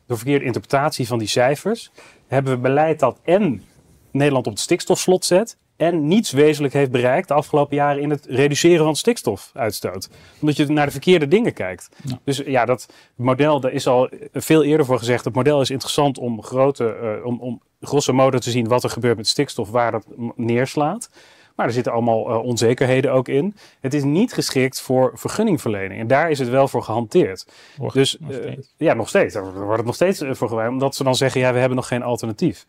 door 0.07 0.17
verkeerde 0.17 0.45
interpretatie 0.45 1.07
van 1.07 1.19
die 1.19 1.27
cijfers, 1.27 1.91
hebben 2.27 2.53
we 2.53 2.59
beleid 2.59 2.99
dat 2.99 3.19
en 3.23 3.63
Nederland 4.11 4.45
op 4.45 4.51
het 4.53 4.61
stikstofslot 4.61 5.25
zet 5.25 5.57
en 5.77 6.07
niets 6.07 6.31
wezenlijk 6.31 6.73
heeft 6.73 6.91
bereikt 6.91 7.27
de 7.27 7.33
afgelopen 7.33 7.75
jaren 7.75 8.01
in 8.01 8.09
het 8.09 8.25
reduceren 8.25 8.85
van 8.85 8.95
stikstofuitstoot. 8.95 10.09
Omdat 10.39 10.55
je 10.55 10.65
naar 10.65 10.85
de 10.85 10.91
verkeerde 10.91 11.27
dingen 11.27 11.53
kijkt. 11.53 11.89
Ja. 12.03 12.19
Dus 12.23 12.37
ja, 12.37 12.65
dat 12.65 12.93
model, 13.15 13.59
daar 13.59 13.71
is 13.71 13.87
al 13.87 14.09
veel 14.33 14.63
eerder 14.63 14.85
voor 14.85 14.97
gezegd. 14.97 15.25
Het 15.25 15.35
model 15.35 15.61
is 15.61 15.69
interessant 15.69 16.17
om 16.17 16.43
grote, 16.43 16.95
eh, 16.95 17.25
om, 17.25 17.39
om 17.39 17.61
grosso 17.81 18.13
modo 18.13 18.37
te 18.37 18.51
zien 18.51 18.67
wat 18.67 18.83
er 18.83 18.89
gebeurt 18.89 19.17
met 19.17 19.27
stikstof, 19.27 19.69
waar 19.69 19.91
dat 19.91 20.05
neerslaat. 20.35 21.09
Maar 21.55 21.65
er 21.65 21.73
zitten 21.73 21.91
allemaal 21.91 22.29
eh, 22.29 22.43
onzekerheden 22.43 23.11
ook 23.11 23.27
in. 23.27 23.55
Het 23.79 23.93
is 23.93 24.03
niet 24.03 24.33
geschikt 24.33 24.81
voor 24.81 25.11
vergunningverlening. 25.13 25.99
En 25.99 26.07
daar 26.07 26.29
is 26.29 26.39
het 26.39 26.49
wel 26.49 26.67
voor 26.67 26.83
gehanteerd. 26.83 27.47
Dus 27.93 28.17
nog 28.19 28.31
eh, 28.31 28.57
ja, 28.77 28.93
nog 28.93 29.09
steeds. 29.09 29.33
Daar 29.33 29.53
wordt 29.53 29.77
het 29.77 29.85
nog 29.85 29.95
steeds 29.95 30.23
voor 30.29 30.49
gewijd. 30.49 30.69
Omdat 30.69 30.95
ze 30.95 31.03
dan 31.03 31.15
zeggen, 31.15 31.41
ja, 31.41 31.53
we 31.53 31.59
hebben 31.59 31.77
nog 31.77 31.87
geen 31.87 32.03
alternatief. 32.03 32.65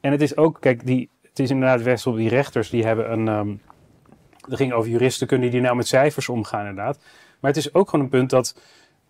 En 0.00 0.12
het 0.12 0.20
is 0.20 0.36
ook, 0.36 0.56
kijk, 0.60 0.86
die, 0.86 1.10
is 1.40 1.50
inderdaad 1.50 1.82
Wessel, 1.82 2.12
die 2.12 2.28
rechters 2.28 2.70
die 2.70 2.84
hebben 2.84 3.12
een. 3.12 3.28
ehm 3.28 3.48
er 4.50 4.56
ging 4.56 4.72
over 4.72 4.90
juristen, 4.90 5.26
kunnen 5.26 5.50
die 5.50 5.60
nou 5.60 5.76
met 5.76 5.88
cijfers 5.88 6.28
omgaan, 6.28 6.66
inderdaad. 6.66 6.98
Maar 7.40 7.50
het 7.50 7.56
is 7.60 7.74
ook 7.74 7.88
gewoon 7.90 8.04
een 8.04 8.10
punt 8.10 8.30
dat 8.30 8.60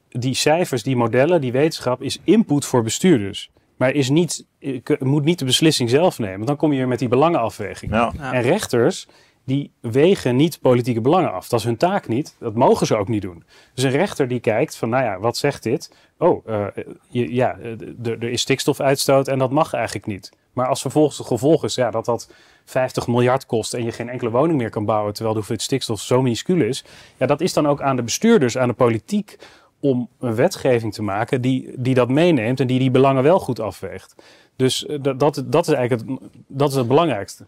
die 0.09 0.35
cijfers, 0.35 0.83
die 0.83 0.97
modellen, 0.97 1.41
die 1.41 1.53
wetenschap 1.53 2.03
is 2.03 2.21
input 2.25 2.65
voor 2.65 2.83
bestuurders. 2.83 3.51
Maar 3.77 3.91
is 3.93 4.09
niet, 4.09 4.47
eh, 4.59 4.81
moet 4.99 5.25
niet 5.25 5.39
de 5.39 5.45
beslissing 5.45 5.91
zelf 5.91 6.19
nemen. 6.19 6.35
Want 6.37 6.47
dan 6.49 6.57
kom 6.57 6.71
je 6.73 6.79
weer 6.79 6.89
met 6.89 6.99
die 6.99 7.09
belangenafweging. 7.09 7.93
ja. 7.93 8.13
Ja. 8.17 8.33
En 8.33 8.43
rechters, 8.43 9.09
die 9.45 9.73
wegen 9.81 10.37
niet 10.37 10.61
politieke 10.61 11.01
belangen 11.01 11.33
af. 11.33 11.49
Dat 11.49 11.59
is 11.61 11.67
hun 11.67 11.77
taak 11.77 12.09
niet. 12.09 12.37
Dat 12.39 12.55
mogen 12.55 12.87
ze 12.87 12.97
ook 12.97 13.09
niet 13.09 13.23
doen. 13.23 13.45
Dus 13.75 13.85
een 13.85 13.91
rechter 13.91 14.29
die 14.29 14.41
kijkt 14.41 14.77
van, 14.77 14.89
nou 14.89 15.05
ja, 15.05 15.19
wat 15.19 15.37
zegt 15.37 15.63
dit? 15.63 15.95
Oh, 16.19 16.49
eh, 16.49 16.67
je- 17.09 17.35
ja, 17.35 17.59
eh, 17.59 17.73
d- 18.03 18.07
er 18.07 18.23
is 18.31 18.41
stikstofuitstoot 18.41 19.29
en 19.29 19.39
dat 19.39 19.51
mag 19.51 19.73
eigenlijk 19.73 20.07
niet. 20.07 20.33
Maar 20.53 20.67
als 20.67 20.81
vervolgens 20.81 21.19
het 21.19 21.27
gevolg 21.27 21.65
is 21.65 21.75
ja, 21.75 21.91
dat 21.91 22.05
dat 22.05 22.33
50 22.65 23.07
miljard 23.07 23.47
kost 23.47 23.75
en 23.75 23.85
je 23.85 23.93
geen 23.93 24.09
enkele 24.09 24.31
woning 24.31 24.59
meer 24.59 24.71
kan 24.71 24.85
bouwen, 24.85 25.13
terwijl 25.13 25.35
de 25.35 25.39
hoeveelheid 25.39 25.67
stikstof 25.67 26.01
zo 26.01 26.23
minuscuul 26.23 26.61
is, 26.61 26.85
ja, 27.17 27.27
dat 27.27 27.41
is 27.41 27.53
dan 27.53 27.69
ook 27.69 27.83
aan 27.83 27.97
de 27.97 28.03
bestuurders, 28.03 28.59
aan 28.59 28.69
de 28.69 28.75
politiek, 28.75 29.37
om 29.81 30.09
een 30.19 30.35
wetgeving 30.35 30.95
te 30.95 31.03
maken 31.03 31.41
die, 31.41 31.73
die 31.77 31.95
dat 31.95 32.09
meeneemt 32.09 32.61
en 32.61 32.67
die 32.67 32.79
die 32.79 32.91
belangen 32.91 33.23
wel 33.23 33.41
goed 33.41 33.61
afweegt. 33.61 34.15
Dus 34.57 34.87
eh, 34.87 34.99
dat, 35.03 35.19
dat, 35.19 35.43
dat 35.47 35.69
is 35.69 35.75
eigenlijk 35.75 36.11
het, 36.11 36.31
dat 36.47 36.71
is 36.71 36.77
het 36.77 36.89
belangrijkste. 36.89 37.45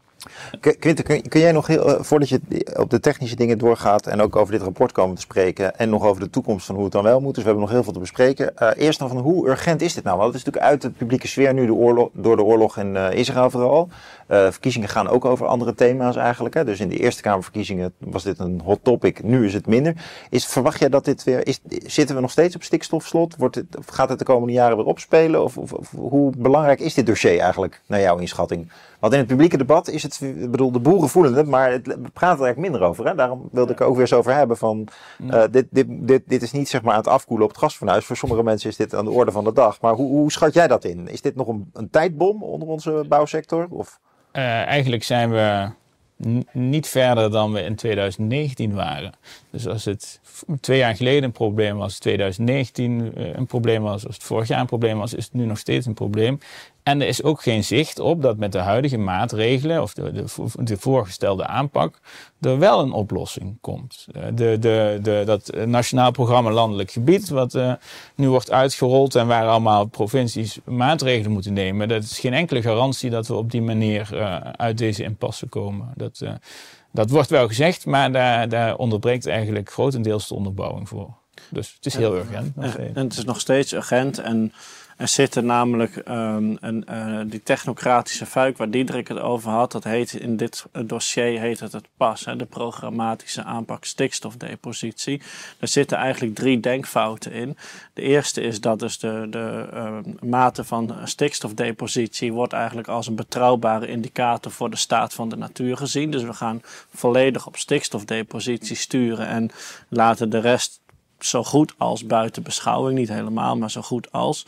Qu- 0.61 0.77
Quinten, 0.79 1.05
kun, 1.05 1.41
jij 1.41 1.53
nog 1.53 1.69
eh, 1.69 1.95
voordat 2.01 2.29
je 2.29 2.41
op 2.77 2.91
de 2.91 3.01
technische 3.01 3.37
dingen 3.37 3.59
doorgaat 3.59 4.07
en 4.07 4.21
ook 4.21 4.37
over 4.37 4.53
dit 4.53 4.63
rapport 4.63 4.93
komen 4.93 5.15
te 5.15 5.21
spreken 5.21 5.79
en 5.79 5.91
nog 5.91 6.05
over 6.05 6.23
de 6.23 6.31
toekomst 6.31 6.67
van 6.67 6.75
hoe 6.75 6.85
het 6.85 6.93
dan 6.93 7.03
wel 7.03 7.21
moet, 7.21 7.35
dus 7.35 7.43
we 7.43 7.49
hebben 7.49 7.65
nog 7.65 7.73
heel 7.75 7.83
veel 7.85 7.93
te 7.93 7.99
bespreken. 7.99 8.57
Eh, 8.57 8.71
eerst 8.77 8.99
dan 8.99 9.09
van 9.09 9.19
hoe 9.19 9.49
urgent 9.49 9.83
is 9.83 9.95
dit 9.95 10.05
nou? 10.05 10.17
Want 10.17 10.29
het 10.29 10.39
is 10.39 10.45
natuurlijk 10.45 10.73
uit 10.73 10.83
de 10.83 10.91
publieke 10.91 11.29
sfeer 11.29 11.55
nu 11.55 11.67
door 12.13 12.37
de 12.37 12.43
oorlog 12.43 12.77
in 12.79 12.97
eh, 12.97 13.19
Israël 13.19 13.51
vooral. 13.51 13.89
Verkiezingen 14.29 14.89
gaan 14.89 15.09
ook 15.09 15.25
over 15.25 15.47
andere 15.47 15.75
thema's 15.75 16.17
eigenlijk. 16.17 16.55
Hè? 16.55 16.65
Dus 16.65 16.81
in 16.81 16.89
de 16.89 16.97
Eerste 16.97 17.23
Kamerverkiezingen 17.23 17.93
was 17.99 18.23
dit 18.23 18.39
een 18.39 18.61
hot 18.65 18.79
topic, 18.83 19.23
nu 19.23 19.47
is 19.47 19.55
het 19.55 19.67
minder. 19.67 19.95
Is, 20.31 20.47
verwacht 20.47 20.79
jij 20.79 20.89
dat 20.89 21.05
dit 21.05 21.25
weer, 21.25 21.47
is, 21.47 21.61
zitten 21.87 22.15
we 22.15 22.21
nog 22.21 22.31
steeds 22.31 22.55
op 22.55 22.63
stikstofslot? 22.63 23.37
Wordt 23.37 23.55
het, 23.55 23.67
gaat 23.87 24.09
het 24.09 24.19
de 24.19 24.25
komende 24.25 24.53
jaren 24.53 24.77
weer 24.77 24.87
opspelen? 24.87 25.45
Of, 25.45 25.57
of 25.57 25.91
hoe 25.91 26.33
belangrijk 26.37 26.81
is 26.81 26.95
dit 26.95 27.07
dossier 27.07 27.39
eigenlijk, 27.39 27.81
naar 27.87 28.01
jouw 28.01 28.19
inschatting? 28.19 28.69
Want 29.03 29.15
in 29.15 29.19
het 29.19 29.29
publieke 29.29 29.57
debat 29.57 29.88
is 29.88 30.03
het, 30.03 30.21
ik 30.21 30.51
bedoel, 30.51 30.73
de 30.73 30.79
boeren 30.79 31.09
voelen 31.09 31.35
het, 31.35 31.47
maar 31.47 31.71
het, 31.71 31.83
praten 31.83 32.38
er 32.38 32.45
eigenlijk 32.45 32.59
minder 32.59 32.83
over. 32.83 33.07
Hè? 33.07 33.15
Daarom 33.15 33.49
wilde 33.53 33.73
ik 33.73 33.81
er 33.81 33.87
ook 33.87 33.93
weer 33.93 34.01
eens 34.01 34.12
over 34.12 34.35
hebben 34.35 34.57
van, 34.57 34.88
eh, 35.31 35.43
dit, 35.51 35.67
dit, 35.71 35.87
dit, 35.88 36.23
dit 36.27 36.43
is 36.43 36.53
niet 36.53 36.69
zeg 36.69 36.83
maar 36.83 36.93
aan 36.93 36.99
het 36.99 37.09
afkoelen 37.09 37.45
op 37.45 37.53
het 37.53 37.61
gasfornuis. 37.61 38.05
Voor 38.05 38.17
sommige 38.17 38.43
mensen 38.43 38.71
is 38.71 38.77
dit 38.77 38.95
aan 38.95 39.05
de 39.05 39.11
orde 39.11 39.31
van 39.31 39.45
de 39.45 39.53
dag. 39.53 39.81
Maar 39.81 39.95
hoe, 39.95 40.09
hoe 40.09 40.33
schat 40.33 40.55
jij 40.55 40.69
dat 40.69 40.85
in? 40.85 41.09
Is 41.09 41.21
dit 41.21 41.35
nog 41.37 41.49
een, 41.49 41.71
een 41.73 41.91
tijdbom 41.91 42.43
onder 42.43 42.69
onze 42.69 43.05
bouwsector? 43.09 43.67
Of? 43.71 44.01
Eh, 44.33 44.43
eigenlijk 44.67 45.03
zijn 45.03 45.31
we 45.31 45.71
niet 46.53 46.88
verder 46.88 47.31
dan 47.31 47.53
we 47.53 47.61
in 47.61 47.77
2019 47.77 48.75
waren. 48.75 49.12
Dus 49.51 49.69
als 49.69 49.85
het 49.85 50.21
twee 50.61 50.79
jaar 50.79 50.97
geleden 50.97 51.23
een 51.23 51.33
probleem 51.33 51.77
was, 51.77 51.99
2019 51.99 53.15
eh, 53.15 53.35
een 53.35 53.47
probleem 53.47 53.83
was, 53.83 54.07
als 54.07 54.15
het 54.15 54.25
vorig 54.25 54.49
jaar 54.49 54.61
een 54.61 54.67
probleem 54.67 54.99
was, 54.99 55.15
is 55.15 55.25
het 55.25 55.33
nu 55.33 55.45
nog 55.45 55.59
steeds 55.59 55.87
een 55.87 55.95
probleem. 55.95 56.38
En 56.83 57.01
er 57.01 57.09
is 57.09 57.23
ook 57.23 57.42
geen 57.42 57.64
zicht 57.64 57.99
op 57.99 58.23
dat 58.23 58.37
met 58.37 58.53
de 58.53 58.59
huidige 58.59 58.99
maatregelen 58.99 59.83
of 59.83 59.95
de, 59.95 60.12
de, 60.12 60.29
vo- 60.29 60.49
de 60.55 60.77
voorgestelde 60.77 61.47
aanpak 61.47 62.01
er 62.40 62.59
wel 62.59 62.81
een 62.81 62.92
oplossing 62.92 63.59
komt. 63.61 64.07
Eh, 64.12 64.23
De, 64.35 64.57
de, 64.61 64.99
de, 65.03 65.23
dat 65.27 65.51
Nationaal 65.66 66.11
Programma 66.11 66.51
Landelijk 66.51 66.90
Gebied, 66.90 67.29
wat 67.29 67.55
eh, 67.55 67.73
nu 68.14 68.29
wordt 68.29 68.51
uitgerold 68.51 69.14
en 69.14 69.27
waar 69.27 69.47
allemaal 69.49 69.85
provincies 69.85 70.59
maatregelen 70.64 71.33
moeten 71.33 71.53
nemen, 71.53 71.88
dat 71.88 72.03
is 72.03 72.18
geen 72.18 72.35
enkele 72.35 72.62
garantie 72.62 73.11
dat 73.11 73.27
we 73.27 73.35
op 73.35 73.51
die 73.51 73.62
manier 73.62 74.16
eh, 74.18 74.37
uit 74.40 74.79
deze 74.79 75.03
impasse 75.03 75.47
komen. 75.47 75.92
Dat, 75.97 76.23
dat 76.92 77.11
wordt 77.11 77.31
wel 77.31 77.47
gezegd, 77.49 77.87
maar 77.87 78.12
daar, 78.12 78.49
daar 78.49 78.77
onderbreekt 78.77 79.27
eigenlijk 79.27 79.71
grotendeels 79.73 80.29
de 80.29 80.35
onderbouwing 80.35 80.88
voor. 80.88 81.09
Dus 81.51 81.73
het 81.75 81.87
is 81.87 81.95
heel 81.97 82.14
urgent. 82.14 82.53
En, 82.57 82.95
en 82.95 83.05
het 83.05 83.12
is 83.18 83.25
nog 83.25 83.40
steeds 83.40 83.73
urgent. 83.73 84.18
En 84.18 84.53
er 85.03 85.09
zitten 85.09 85.47
namelijk 85.47 85.97
ehm, 85.97 86.57
een, 86.61 86.87
eh, 86.87 87.21
die 87.27 87.43
technocratische 87.43 88.27
fuik 88.27 88.57
waar 88.57 88.71
Diederik 88.71 89.09
het 89.09 89.19
over 89.19 89.51
had. 89.51 89.73
Dat 89.73 89.85
heet 89.85 90.12
in 90.12 90.37
dit 90.37 90.65
dossier 90.85 91.41
heet 91.41 91.61
het 91.61 91.73
het 91.73 91.88
PAS, 91.97 92.25
de 92.37 92.45
programmatische 92.45 93.43
aanpak 93.43 93.85
stikstofdepositie. 93.85 95.23
Daar 95.59 95.69
zitten 95.69 95.99
eigenlijk 95.99 96.35
drie 96.35 96.61
denkfouten 96.61 97.33
in. 97.33 97.57
De 97.95 98.03
eerste 98.03 98.41
is 98.41 98.61
dat 98.61 98.79
dus 98.79 98.99
de, 98.99 99.27
de 99.31 99.69
ehm, 99.73 100.03
mate 100.21 100.65
van 100.65 100.95
stikstofdepositie 101.05 102.33
wordt 102.33 102.53
eigenlijk 102.53 102.88
als 102.88 103.07
een 103.07 103.15
betrouwbare 103.15 103.87
indicator 103.87 104.53
voor 104.53 104.71
de 104.71 104.77
staat 104.77 105.15
van 105.15 105.29
de 105.29 105.37
natuur 105.37 105.77
gezien. 105.77 106.11
Dus 106.11 106.23
we 106.23 106.35
gaan 106.35 106.62
volledig 106.95 107.47
op 107.47 107.57
stikstofdepositie 107.57 108.77
sturen 108.77 109.27
en 109.27 109.51
laten 109.88 110.31
de 110.31 110.38
rest 110.38 110.81
zo 111.19 111.45
goed 111.45 111.75
als 111.77 112.07
buiten 112.07 112.43
beschouwing. 112.43 112.99
Niet 112.99 113.09
helemaal, 113.09 113.57
maar 113.57 113.71
zo 113.71 113.83
goed 113.83 114.12
als. 114.12 114.47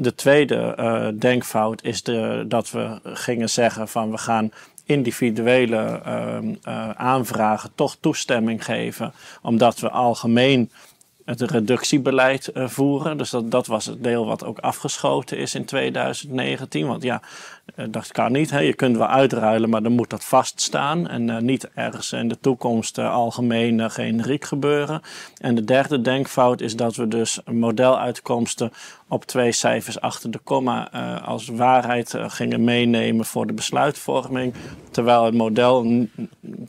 De 0.00 0.14
tweede 0.14 0.74
eh, 0.74 1.08
denkfout 1.14 1.84
is 1.84 2.02
de, 2.02 2.44
dat 2.48 2.70
we 2.70 3.00
gingen 3.02 3.50
zeggen 3.50 3.88
van 3.88 4.10
we 4.10 4.18
gaan 4.18 4.52
individuele 4.84 6.00
ehm, 6.04 6.54
eh, 6.62 6.90
aanvragen 6.90 7.70
toch 7.74 7.96
toestemming 8.00 8.64
geven. 8.64 9.12
Omdat 9.42 9.80
we 9.80 9.90
algemeen 9.90 10.70
het 11.24 11.40
reductiebeleid 11.40 12.48
eh, 12.48 12.68
voeren. 12.68 13.16
Dus 13.16 13.30
dat, 13.30 13.50
dat 13.50 13.66
was 13.66 13.86
het 13.86 14.02
deel 14.02 14.26
wat 14.26 14.44
ook 14.44 14.58
afgeschoten 14.58 15.38
is 15.38 15.54
in 15.54 15.64
2019. 15.64 16.86
Want 16.86 17.02
ja, 17.02 17.20
uh, 17.22 17.28
dat 17.90 18.12
kan 18.12 18.32
niet. 18.32 18.50
Hè. 18.50 18.58
Je 18.58 18.74
kunt 18.74 18.96
wel 18.96 19.06
uitruilen, 19.06 19.70
maar 19.70 19.82
dan 19.82 19.92
moet 19.92 20.10
dat 20.10 20.24
vaststaan. 20.24 21.08
En 21.08 21.28
uh, 21.28 21.38
niet 21.38 21.68
ergens 21.74 22.12
in 22.12 22.28
de 22.28 22.40
toekomst 22.40 22.98
algemeen 22.98 23.90
generiek 23.90 24.44
gebeuren. 24.44 25.00
En 25.40 25.54
de 25.54 25.64
derde 25.64 26.00
denkfout 26.00 26.60
is 26.60 26.76
dat 26.76 26.96
we 26.96 27.08
dus 27.08 27.40
modeluitkomsten 27.50 28.72
op 29.08 29.24
twee 29.24 29.52
cijfers 29.52 30.00
achter 30.00 30.30
de 30.30 30.38
komma 30.38 30.90
als 31.24 31.48
waarheid 31.48 32.14
gingen 32.16 32.64
meenemen 32.64 33.24
voor 33.24 33.46
de 33.46 33.52
besluitvorming. 33.52 34.54
Terwijl 34.90 35.24
het 35.24 35.34
model 35.34 36.06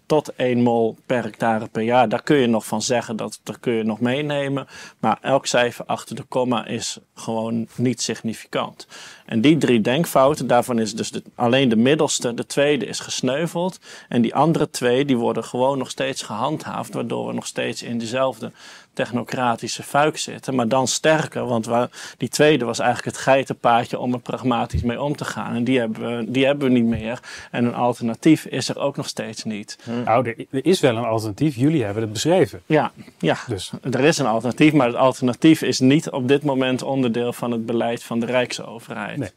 tot 0.06 0.36
1 0.36 0.62
mol 0.62 0.98
per 1.06 1.24
hectare 1.24 1.68
per 1.68 1.82
jaar, 1.82 2.10
daar 2.10 2.24
kun 2.24 2.38
je 2.38 2.48
nog 2.48 2.66
van 2.66 2.82
zeggen 2.82 3.16
dat 3.16 3.40
daar 3.44 3.60
kun 3.60 3.74
je 3.74 3.84
nog 3.84 4.00
meenemen. 4.00 4.68
Maar 5.00 5.18
elk 5.22 5.46
cijfer 5.46 5.86
achter 5.86 6.16
de 6.16 6.24
komma 6.24 6.66
is 6.66 7.00
gewoon 7.14 7.68
niet 7.76 8.02
significant. 8.02 8.88
En 9.26 9.42
die 9.42 9.58
drie 9.58 9.82
denkfouten, 9.82 10.48
daarvan 10.48 10.80
is 10.80 10.89
dus 10.94 11.12
de, 11.12 11.24
alleen 11.36 11.70
de 11.70 11.76
middelste, 11.76 12.34
de 12.34 12.46
tweede 12.46 12.86
is 12.86 13.00
gesneuveld. 13.00 13.80
En 14.10 14.22
die 14.22 14.36
andere 14.36 14.70
twee, 14.70 15.06
die 15.06 15.18
worden 15.18 15.44
gewoon 15.44 15.78
nog 15.78 15.90
steeds 15.90 16.22
gehandhaafd, 16.22 16.94
waardoor 16.94 17.28
we 17.28 17.34
nog 17.34 17.46
steeds 17.46 17.84
in 17.84 17.98
dezelfde 17.98 18.52
technocratische 18.94 19.84
fuik 19.84 20.18
zitten. 20.18 20.56
Maar 20.56 20.68
dan 20.68 20.88
sterker, 20.88 21.46
want 21.46 21.70
die 22.18 22.30
tweede 22.30 22.66
was 22.66 22.80
eigenlijk 22.80 23.16
het 23.16 23.26
geitenpaadje 23.26 24.00
om 24.00 24.14
er 24.14 24.20
pragmatisch 24.20 24.82
mee 24.82 25.02
om 25.02 25.16
te 25.16 25.26
gaan. 25.26 25.56
En 25.56 25.64
die 25.64 25.80
hebben, 25.80 26.18
we, 26.18 26.32
die 26.32 26.46
hebben 26.46 26.68
we 26.68 26.74
niet 26.74 26.86
meer. 26.86 27.20
En 27.52 27.66
een 27.66 27.74
alternatief 27.74 28.46
is 28.46 28.70
er 28.70 28.80
ook 28.80 28.96
nog 28.98 29.08
steeds 29.08 29.44
niet. 29.44 29.78
Hm. 29.84 30.04
Nou, 30.04 30.30
er, 30.30 30.46
er, 30.50 30.66
is 30.66 30.80
wel 30.80 30.98
een 30.98 31.04
alternatief. 31.04 31.56
Jullie 31.56 31.84
hebben 31.84 32.04
het 32.04 32.14
beschreven. 32.14 32.62
Ja, 32.66 32.92
ja. 33.20 33.38
Dus. 33.48 33.72
er 33.92 34.00
is 34.00 34.18
een 34.18 34.26
alternatief. 34.26 34.74
Maar 34.74 34.88
het 34.88 34.96
alternatief 34.96 35.62
is 35.62 35.80
niet 35.80 36.10
op 36.10 36.28
dit 36.28 36.44
moment 36.44 36.82
onderdeel 36.82 37.34
van 37.34 37.52
het 37.52 37.66
beleid 37.66 38.04
van 38.04 38.20
de 38.20 38.26
Rijksoverheid. 38.26 39.18
Nee, 39.18 39.30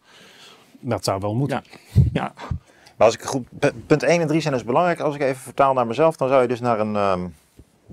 dat 0.82 1.04
zou 1.04 1.20
wel 1.20 1.34
moeten. 1.34 1.64
Ja. 1.92 2.02
ja. 2.12 2.32
Maar 2.96 3.06
als 3.06 3.14
ik 3.14 3.22
goed, 3.22 3.48
punt 3.86 4.02
1 4.02 4.20
en 4.20 4.26
3 4.26 4.40
zijn 4.40 4.54
dus 4.54 4.64
belangrijk. 4.64 5.00
Als 5.00 5.14
ik 5.14 5.20
even 5.20 5.42
vertaal 5.42 5.74
naar 5.74 5.86
mezelf, 5.86 6.16
dan 6.16 6.28
zou 6.28 6.42
je 6.42 6.48
dus 6.48 6.60
naar 6.60 6.80
een... 6.80 6.96
Um 6.96 7.34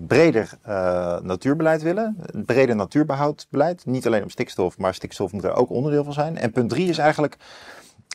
breder 0.07 0.57
uh, 0.67 1.19
natuurbeleid 1.19 1.81
willen. 1.81 2.17
Een 2.21 2.45
breder 2.45 2.75
natuurbehoudbeleid. 2.75 3.85
Niet 3.85 4.05
alleen 4.05 4.23
om 4.23 4.29
stikstof, 4.29 4.77
maar 4.77 4.93
stikstof 4.93 5.31
moet 5.31 5.43
er 5.43 5.53
ook 5.53 5.69
onderdeel 5.69 6.03
van 6.03 6.13
zijn. 6.13 6.37
En 6.37 6.51
punt 6.51 6.69
drie 6.69 6.89
is 6.89 6.97
eigenlijk 6.97 7.37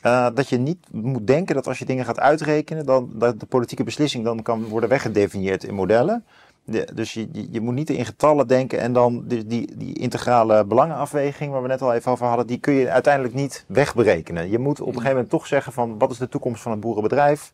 uh, 0.06 0.28
dat 0.34 0.48
je 0.48 0.58
niet 0.58 0.86
moet 0.90 1.26
denken 1.26 1.54
dat 1.54 1.66
als 1.66 1.78
je 1.78 1.84
dingen 1.84 2.04
gaat 2.04 2.20
uitrekenen, 2.20 2.86
dan 2.86 3.10
dat 3.12 3.40
de 3.40 3.46
politieke 3.46 3.84
beslissing 3.84 4.24
dan 4.24 4.42
kan 4.42 4.64
worden 4.64 4.88
weggedefinieerd 4.88 5.64
in 5.64 5.74
modellen. 5.74 6.24
De, 6.64 6.88
dus 6.94 7.12
je, 7.12 7.28
je, 7.50 7.60
moet 7.60 7.74
niet 7.74 7.90
in 7.90 8.04
getallen 8.04 8.46
denken 8.48 8.80
en 8.80 8.92
dan 8.92 9.24
die, 9.26 9.46
die, 9.46 9.76
die 9.76 9.98
integrale 9.98 10.64
belangenafweging, 10.64 11.52
waar 11.52 11.62
we 11.62 11.68
net 11.68 11.82
al 11.82 11.94
even 11.94 12.12
over 12.12 12.26
hadden, 12.26 12.46
die 12.46 12.58
kun 12.58 12.74
je 12.74 12.90
uiteindelijk 12.90 13.34
niet 13.34 13.64
wegberekenen. 13.68 14.50
Je 14.50 14.58
moet 14.58 14.80
op 14.80 14.86
een 14.86 14.92
gegeven 14.92 15.12
moment 15.12 15.30
toch 15.30 15.46
zeggen 15.46 15.72
van 15.72 15.98
wat 15.98 16.10
is 16.10 16.18
de 16.18 16.28
toekomst 16.28 16.62
van 16.62 16.70
het 16.70 16.80
boerenbedrijf? 16.80 17.52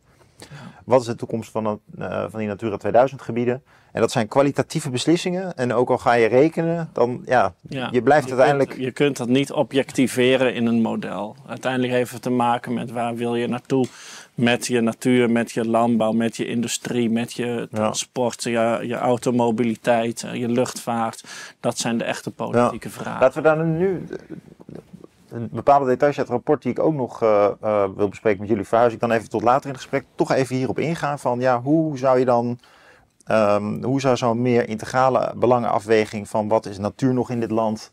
Wat 0.85 1.01
is 1.01 1.07
de 1.07 1.15
toekomst 1.15 1.51
van, 1.51 1.79
uh, 1.99 2.25
van 2.29 2.39
die 2.39 2.47
Natura 2.47 2.77
2000 2.77 3.21
gebieden? 3.21 3.63
En 3.91 4.01
dat 4.01 4.11
zijn 4.11 4.27
kwalitatieve 4.27 4.89
beslissingen. 4.89 5.55
En 5.55 5.73
ook 5.73 5.89
al 5.89 5.97
ga 5.97 6.13
je 6.13 6.27
rekenen, 6.27 6.89
dan 6.93 7.21
ja, 7.25 7.53
je 7.91 8.01
blijft 8.01 8.27
uiteindelijk. 8.27 8.77
je 8.77 8.91
kunt 8.91 9.17
dat 9.17 9.27
niet 9.27 9.51
objectiveren 9.51 10.53
in 10.53 10.65
een 10.65 10.81
model. 10.81 11.35
Uiteindelijk 11.47 11.93
heeft 11.93 12.11
het 12.11 12.21
te 12.21 12.29
maken 12.29 12.73
met 12.73 12.91
waar 12.91 13.15
wil 13.15 13.35
je 13.35 13.47
naartoe 13.47 13.85
met 14.35 14.67
je 14.67 14.81
natuur, 14.81 15.29
met 15.29 15.51
je 15.51 15.67
landbouw, 15.67 16.11
met 16.11 16.37
je 16.37 16.45
industrie, 16.45 17.09
met 17.09 17.33
je 17.33 17.67
transport, 17.71 18.43
je, 18.43 18.79
je 18.81 18.95
automobiliteit, 18.95 20.25
je 20.33 20.47
luchtvaart. 20.47 21.23
Dat 21.59 21.77
zijn 21.77 21.97
de 21.97 22.03
echte 22.03 22.31
politieke 22.31 22.89
vragen. 22.89 23.21
Laten 23.21 23.41
we 23.41 23.47
daar 23.47 23.65
nu 23.65 24.07
een 25.29 25.49
bepaalde 25.51 25.85
details 25.85 26.17
uit 26.17 26.27
het 26.27 26.35
rapport 26.35 26.61
die 26.61 26.71
ik 26.71 26.79
ook 26.79 26.93
nog 26.93 27.23
uh, 27.23 27.47
uh, 27.63 27.83
wil 27.95 28.09
bespreken 28.09 28.39
met 28.39 28.49
jullie, 28.49 28.65
verhuis 28.65 28.93
ik 28.93 28.99
dan 28.99 29.11
even 29.11 29.29
tot 29.29 29.41
later 29.41 29.65
in 29.65 29.71
het 29.71 29.81
gesprek. 29.81 30.05
Toch 30.15 30.31
even 30.31 30.55
hierop 30.55 30.79
ingaan 30.79 31.19
van 31.19 31.39
ja, 31.39 31.61
hoe 31.61 31.97
zou 31.97 32.19
je 32.19 32.25
dan, 32.25 32.59
um, 33.31 33.83
hoe 33.83 34.01
zou 34.01 34.17
zo'n 34.17 34.41
meer 34.41 34.69
integrale 34.69 35.33
belangenafweging 35.35 36.29
van 36.29 36.47
wat 36.47 36.65
is 36.65 36.77
natuur 36.77 37.13
nog 37.13 37.29
in 37.29 37.39
dit 37.39 37.51
land 37.51 37.91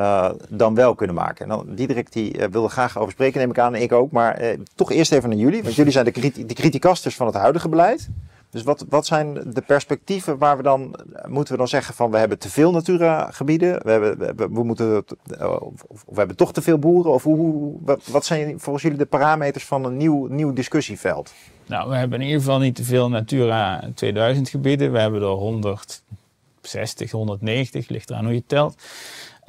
uh, 0.00 0.30
dan 0.48 0.74
wel 0.74 0.94
kunnen 0.94 1.16
maken? 1.16 1.42
En 1.42 1.48
dan, 1.48 1.74
Diederik 1.74 2.12
die 2.12 2.40
wilde 2.50 2.68
graag 2.68 2.98
over 2.98 3.12
spreken, 3.12 3.40
neem 3.40 3.50
ik 3.50 3.58
aan, 3.58 3.74
en 3.74 3.82
ik 3.82 3.92
ook. 3.92 4.10
Maar 4.10 4.56
toch 4.74 4.92
eerst 4.92 5.12
even 5.12 5.28
naar 5.28 5.38
jullie, 5.38 5.62
want 5.62 5.74
jullie 5.74 5.92
zijn 5.92 6.04
de, 6.04 6.10
kriti 6.10 6.46
criticasters 6.46 7.16
van 7.16 7.26
het 7.26 7.36
huidige 7.36 7.68
beleid. 7.68 8.08
Dus 8.50 8.62
wat, 8.62 8.84
wat 8.88 9.06
zijn 9.06 9.34
de 9.34 9.60
perspectieven 9.60 10.38
waar 10.38 10.56
we 10.56 10.62
dan, 10.62 10.94
moeten 11.26 11.52
we 11.52 11.58
dan 11.58 11.68
zeggen 11.68 11.94
van 11.94 12.10
we 12.10 12.18
hebben 12.18 12.38
te 12.38 12.50
veel 12.50 12.70
Natura-gebieden, 12.70 13.84
we, 13.84 13.90
hebben, 13.90 14.54
we, 14.54 14.64
moeten, 14.64 15.04
of, 15.38 15.82
of, 15.86 16.04
we 16.06 16.18
hebben 16.18 16.36
toch 16.36 16.52
te 16.52 16.62
veel 16.62 16.78
boeren? 16.78 17.12
Of 17.12 17.22
hoe, 17.22 17.74
wat 18.04 18.24
zijn 18.24 18.60
volgens 18.60 18.84
jullie 18.84 18.98
de 18.98 19.06
parameters 19.06 19.64
van 19.64 19.84
een 19.84 19.96
nieuw, 19.96 20.26
nieuw 20.26 20.52
discussieveld? 20.52 21.32
Nou, 21.66 21.90
we 21.90 21.96
hebben 21.96 22.20
in 22.20 22.26
ieder 22.26 22.40
geval 22.42 22.58
niet 22.58 22.74
te 22.74 22.84
veel 22.84 23.08
Natura 23.08 23.90
2000 23.94 24.48
gebieden. 24.48 24.92
We 24.92 24.98
hebben 24.98 25.20
er 25.20 25.26
160, 25.26 27.10
190, 27.10 27.88
ligt 27.88 28.10
eraan 28.10 28.24
hoe 28.24 28.34
je 28.34 28.46
telt. 28.46 28.82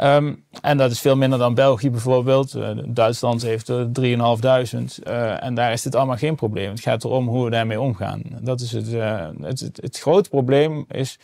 Um, 0.04 0.44
en 0.62 0.78
dat 0.78 0.92
is 0.92 1.00
veel 1.00 1.16
minder 1.16 1.40
dan 1.40 1.54
België 1.54 1.90
bijvoorbeeld. 1.90 2.56
Uh, 2.56 2.70
Duitsland 2.86 3.42
heeft 3.42 3.68
er 3.68 3.88
3.500. 4.02 5.04
Uh, 5.08 5.44
en 5.44 5.54
daar 5.54 5.72
is 5.72 5.82
dit 5.82 5.96
allemaal 5.96 6.18
geen 6.18 6.36
probleem. 6.36 6.70
Het 6.70 6.80
gaat 6.80 7.04
erom 7.04 7.28
hoe 7.28 7.44
we 7.44 7.50
daarmee 7.50 7.82
omgaan. 7.82 8.22
Dat 8.42 8.62
is 8.62 8.72
het, 8.72 8.88
uh, 8.88 9.28
het, 9.42 9.70
het, 9.82 10.00
grote 10.00 10.30
probleem 10.30 10.86
is 10.92 11.20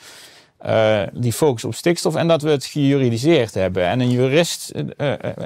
die 1.14 1.34
focus 1.34 1.64
op 1.64 1.76
stikstof 1.76 2.16
en 2.16 2.28
dat 2.28 2.42
we 2.42 2.50
het 2.50 2.66
gejuridiseerd 2.66 3.54
hebben. 3.54 3.86
En 3.86 4.00
een 4.00 4.10
jurist, 4.10 4.72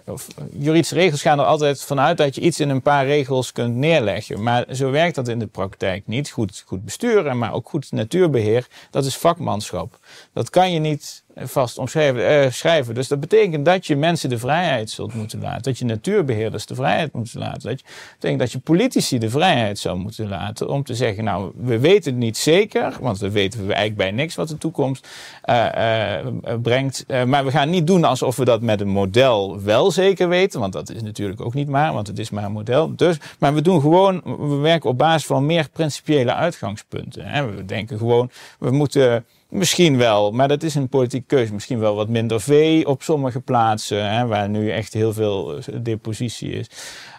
of 0.05 0.27
juridische 0.51 0.95
regels 0.95 1.21
gaan 1.21 1.39
er 1.39 1.45
altijd 1.45 1.81
vanuit 1.83 2.17
dat 2.17 2.35
je 2.35 2.41
iets 2.41 2.59
in 2.59 2.69
een 2.69 2.81
paar 2.81 3.05
regels 3.05 3.51
kunt 3.51 3.75
neerleggen. 3.75 4.43
Maar 4.43 4.65
zo 4.71 4.91
werkt 4.91 5.15
dat 5.15 5.27
in 5.27 5.39
de 5.39 5.47
praktijk 5.47 6.03
niet. 6.07 6.29
Goed, 6.29 6.63
goed 6.65 6.85
besturen, 6.85 7.37
maar 7.37 7.53
ook 7.53 7.69
goed 7.69 7.91
natuurbeheer, 7.91 8.67
dat 8.91 9.05
is 9.05 9.17
vakmanschap. 9.17 9.99
Dat 10.33 10.49
kan 10.49 10.71
je 10.71 10.79
niet 10.79 11.23
vast 11.43 11.77
omschrijven. 11.77 12.45
Uh, 12.45 12.51
schrijven. 12.51 12.93
Dus 12.93 13.07
dat 13.07 13.19
betekent 13.19 13.65
dat 13.65 13.87
je 13.87 13.95
mensen 13.95 14.29
de 14.29 14.37
vrijheid 14.37 14.89
zult 14.89 15.13
moeten 15.13 15.41
laten. 15.41 15.63
Dat 15.63 15.77
je 15.77 15.85
natuurbeheerders 15.85 16.65
de 16.65 16.75
vrijheid 16.75 17.13
moet 17.13 17.33
laten. 17.33 17.69
Dat 17.69 17.83
betekent 18.13 18.39
dat 18.39 18.51
je 18.51 18.59
politici 18.59 19.17
de 19.17 19.29
vrijheid 19.29 19.79
zou 19.79 19.97
moeten 19.97 20.29
laten 20.29 20.69
om 20.69 20.83
te 20.83 20.95
zeggen, 20.95 21.23
nou, 21.23 21.51
we 21.55 21.79
weten 21.79 22.11
het 22.11 22.21
niet 22.21 22.37
zeker, 22.37 22.97
want 23.01 23.19
we 23.19 23.31
weten 23.31 23.59
eigenlijk 23.59 23.95
bij 23.95 24.11
niks 24.11 24.35
wat 24.35 24.47
de 24.47 24.57
toekomst 24.57 25.07
uh, 25.45 25.65
uh, 25.75 26.53
brengt. 26.61 27.05
maar 27.25 27.45
we 27.45 27.51
gaan 27.51 27.69
niet 27.69 27.87
doen 27.87 28.03
alsof 28.03 28.35
we 28.35 28.45
dat 28.45 28.61
met 28.61 28.81
een 28.81 28.87
model 28.87 29.61
wel 29.61 29.91
zeker 29.91 30.29
weten, 30.29 30.59
want 30.59 30.73
dat 30.73 30.89
is 30.89 31.01
natuurlijk 31.01 31.41
ook 31.41 31.53
niet 31.53 31.67
maar, 31.67 31.93
want 31.93 32.07
het 32.07 32.19
is 32.19 32.29
maar 32.29 32.43
een 32.43 32.51
model. 32.51 32.95
Dus, 32.95 33.17
maar 33.39 33.53
we 33.53 33.61
doen 33.61 33.81
gewoon, 33.81 34.21
we 34.23 34.55
werken 34.55 34.89
op 34.89 34.97
basis 34.97 35.25
van 35.25 35.45
meer 35.45 35.69
principiële 35.69 36.33
uitgangspunten. 36.33 37.25
Hè. 37.25 37.55
We 37.55 37.65
denken 37.65 37.97
gewoon, 37.97 38.31
we 38.59 38.71
moeten 38.71 39.25
Misschien 39.49 39.97
wel, 39.97 40.31
maar 40.31 40.47
dat 40.47 40.63
is 40.63 40.75
een 40.75 40.89
politieke 40.89 41.25
keuze. 41.27 41.53
Misschien 41.53 41.79
wel 41.79 41.95
wat 41.95 42.09
minder 42.09 42.41
vee 42.41 42.87
op 42.87 43.03
sommige 43.03 43.39
plaatsen, 43.39 44.11
hè, 44.11 44.27
waar 44.27 44.49
nu 44.49 44.71
echt 44.71 44.93
heel 44.93 45.13
veel 45.13 45.57
eh, 45.57 45.75
depositie 45.81 46.51
is. 46.51 46.67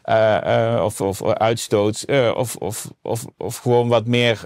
Uh, 0.05 0.39
uh, 0.47 0.83
of, 0.85 1.01
of 1.01 1.25
uitstoot. 1.25 2.05
Of, 2.35 2.57
of, 2.57 2.91
of, 3.03 3.25
of 3.37 3.57
gewoon 3.57 3.89
wat 3.89 4.07
meer 4.07 4.45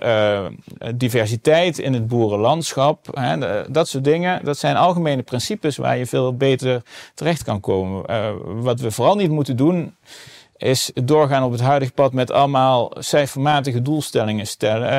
diversiteit 0.94 1.78
in 1.78 1.92
het 1.92 2.06
boerenlandschap. 2.06 3.18
Hè, 3.18 3.38
dat 3.70 3.88
soort 3.88 4.04
dingen. 4.04 4.44
Dat 4.44 4.58
zijn 4.58 4.76
algemene 4.76 5.22
principes 5.22 5.76
waar 5.76 5.98
je 5.98 6.06
veel 6.06 6.36
beter 6.36 6.82
terecht 7.14 7.44
kan 7.44 7.60
komen. 7.60 8.04
wat 8.62 8.80
we 8.80 8.90
vooral 8.90 9.16
niet 9.16 9.30
moeten 9.30 9.56
doen 9.56 9.94
is 10.56 10.90
doorgaan 10.94 11.42
op 11.42 11.52
het 11.52 11.60
huidige 11.60 11.92
pad 11.92 12.12
met 12.12 12.30
allemaal 12.30 12.92
cijfermatige 12.98 13.82
doelstellingen 13.82 14.46
stellen, 14.46 14.92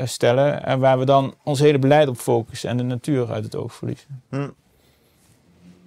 uh, 0.00 0.06
stellen 0.06 0.64
en 0.64 0.80
waar 0.80 0.98
we 0.98 1.04
dan 1.04 1.34
ons 1.44 1.60
hele 1.60 1.78
beleid 1.78 2.08
op 2.08 2.16
focussen 2.16 2.70
en 2.70 2.76
de 2.76 2.82
natuur 2.82 3.32
uit 3.32 3.44
het 3.44 3.56
oog 3.56 3.74
verliezen. 3.74 4.22
Hm. 4.28 4.48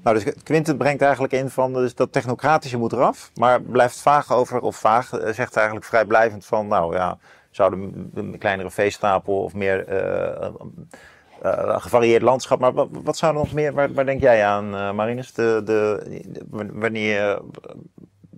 Nou, 0.04 0.20
dus 0.20 0.34
Quinten 0.44 0.78
brengt 0.78 1.02
eigenlijk 1.02 1.34
in 1.34 1.50
van 1.50 1.74
dus 1.74 1.96
dat 1.96 2.12
technocratische 2.12 2.78
moet 2.78 2.92
eraf, 2.92 3.32
maar 3.36 3.62
blijft 3.62 4.02
vaag 4.02 4.34
over, 4.34 4.60
of 4.60 4.76
vaag, 4.76 5.14
eh, 5.14 5.34
zegt 5.34 5.56
eigenlijk 5.56 5.86
vrijblijvend 5.86 6.46
van, 6.46 6.68
nou 6.68 6.96
ja, 6.96 7.18
zouden 7.52 8.12
een 8.14 8.38
kleinere 8.38 8.72
veestapel 8.72 9.44
of 9.44 9.54
meer 9.54 10.04
uh, 10.44 10.50
gevarieerd 11.80 12.22
landschap. 12.22 12.60
Maar 12.60 12.74
wat, 12.74 12.88
wat 12.92 13.18
zou 13.18 13.34
er 13.34 13.40
nog 13.40 13.54
meer, 13.54 13.74
waar, 13.74 13.94
waar 13.94 14.06
denk 14.06 14.22
jij 14.22 14.46
aan, 14.46 14.96
Marinus? 14.96 15.34
De, 15.34 15.62
de, 15.66 16.04
wanneer 16.74 17.42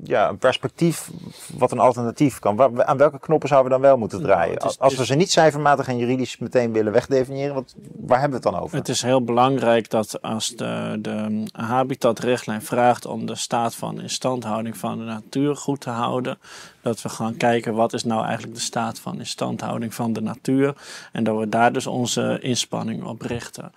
ja, 0.04 0.30
een 0.30 0.38
perspectief 0.38 1.10
wat 1.58 1.72
een 1.72 1.80
alternatief 1.80 2.40
kan. 2.40 2.86
aan 2.88 2.98
welke 2.98 3.20
knoppen 3.20 3.50
zouden 3.50 3.72
we 3.72 3.78
dan 3.78 3.88
wel 3.88 3.98
moeten 3.98 4.22
nou, 4.22 4.32
draaien? 4.32 4.78
Als 4.78 4.96
we 4.96 5.06
ze 5.06 5.16
niet 5.16 5.32
cijfermatig 5.32 5.88
en 5.88 5.98
juridisch 5.98 6.38
meteen 6.38 6.74
willen 6.74 6.94
wegdefiniëren, 6.94 7.54
wat, 7.54 7.76
waar 8.00 8.20
hebben 8.20 8.40
we 8.40 8.48
het 8.48 8.54
dan 8.56 8.64
over? 8.64 8.78
Het 8.78 8.90
is 8.90 9.02
heel 9.02 9.24
belangrijk 9.24 9.90
dat 9.90 10.22
als 10.22 10.50
de, 10.50 10.98
de 11.00 11.48
habitatrichtlijn 11.52 12.62
vraagt 12.62 13.06
om 13.06 13.26
de 13.26 13.36
staat 13.36 13.76
van 13.76 14.02
instandhouding 14.02 14.78
van 14.78 14.98
de 14.98 15.04
natuur 15.04 15.56
goed 15.56 15.82
te 15.82 15.90
houden, 15.90 16.38
Dat 16.82 17.02
we 17.02 17.10
gaan 17.10 17.38
kijken 17.38 17.74
wat 17.74 17.94
is 17.94 18.04
nou 18.04 18.24
eigenlijk 18.26 18.56
de 18.56 18.62
staat 18.62 19.00
van 19.00 19.20
instandhouding 19.20 19.94
van 19.94 20.14
de 20.14 20.22
natuur. 20.22 20.76
En 21.12 21.24
dat 21.24 21.38
we 21.38 21.50
daar 21.50 21.74
dus 21.74 21.88
onze 21.88 22.38
inspanning 22.42 23.04
op 23.04 23.22
richten. 23.22 23.72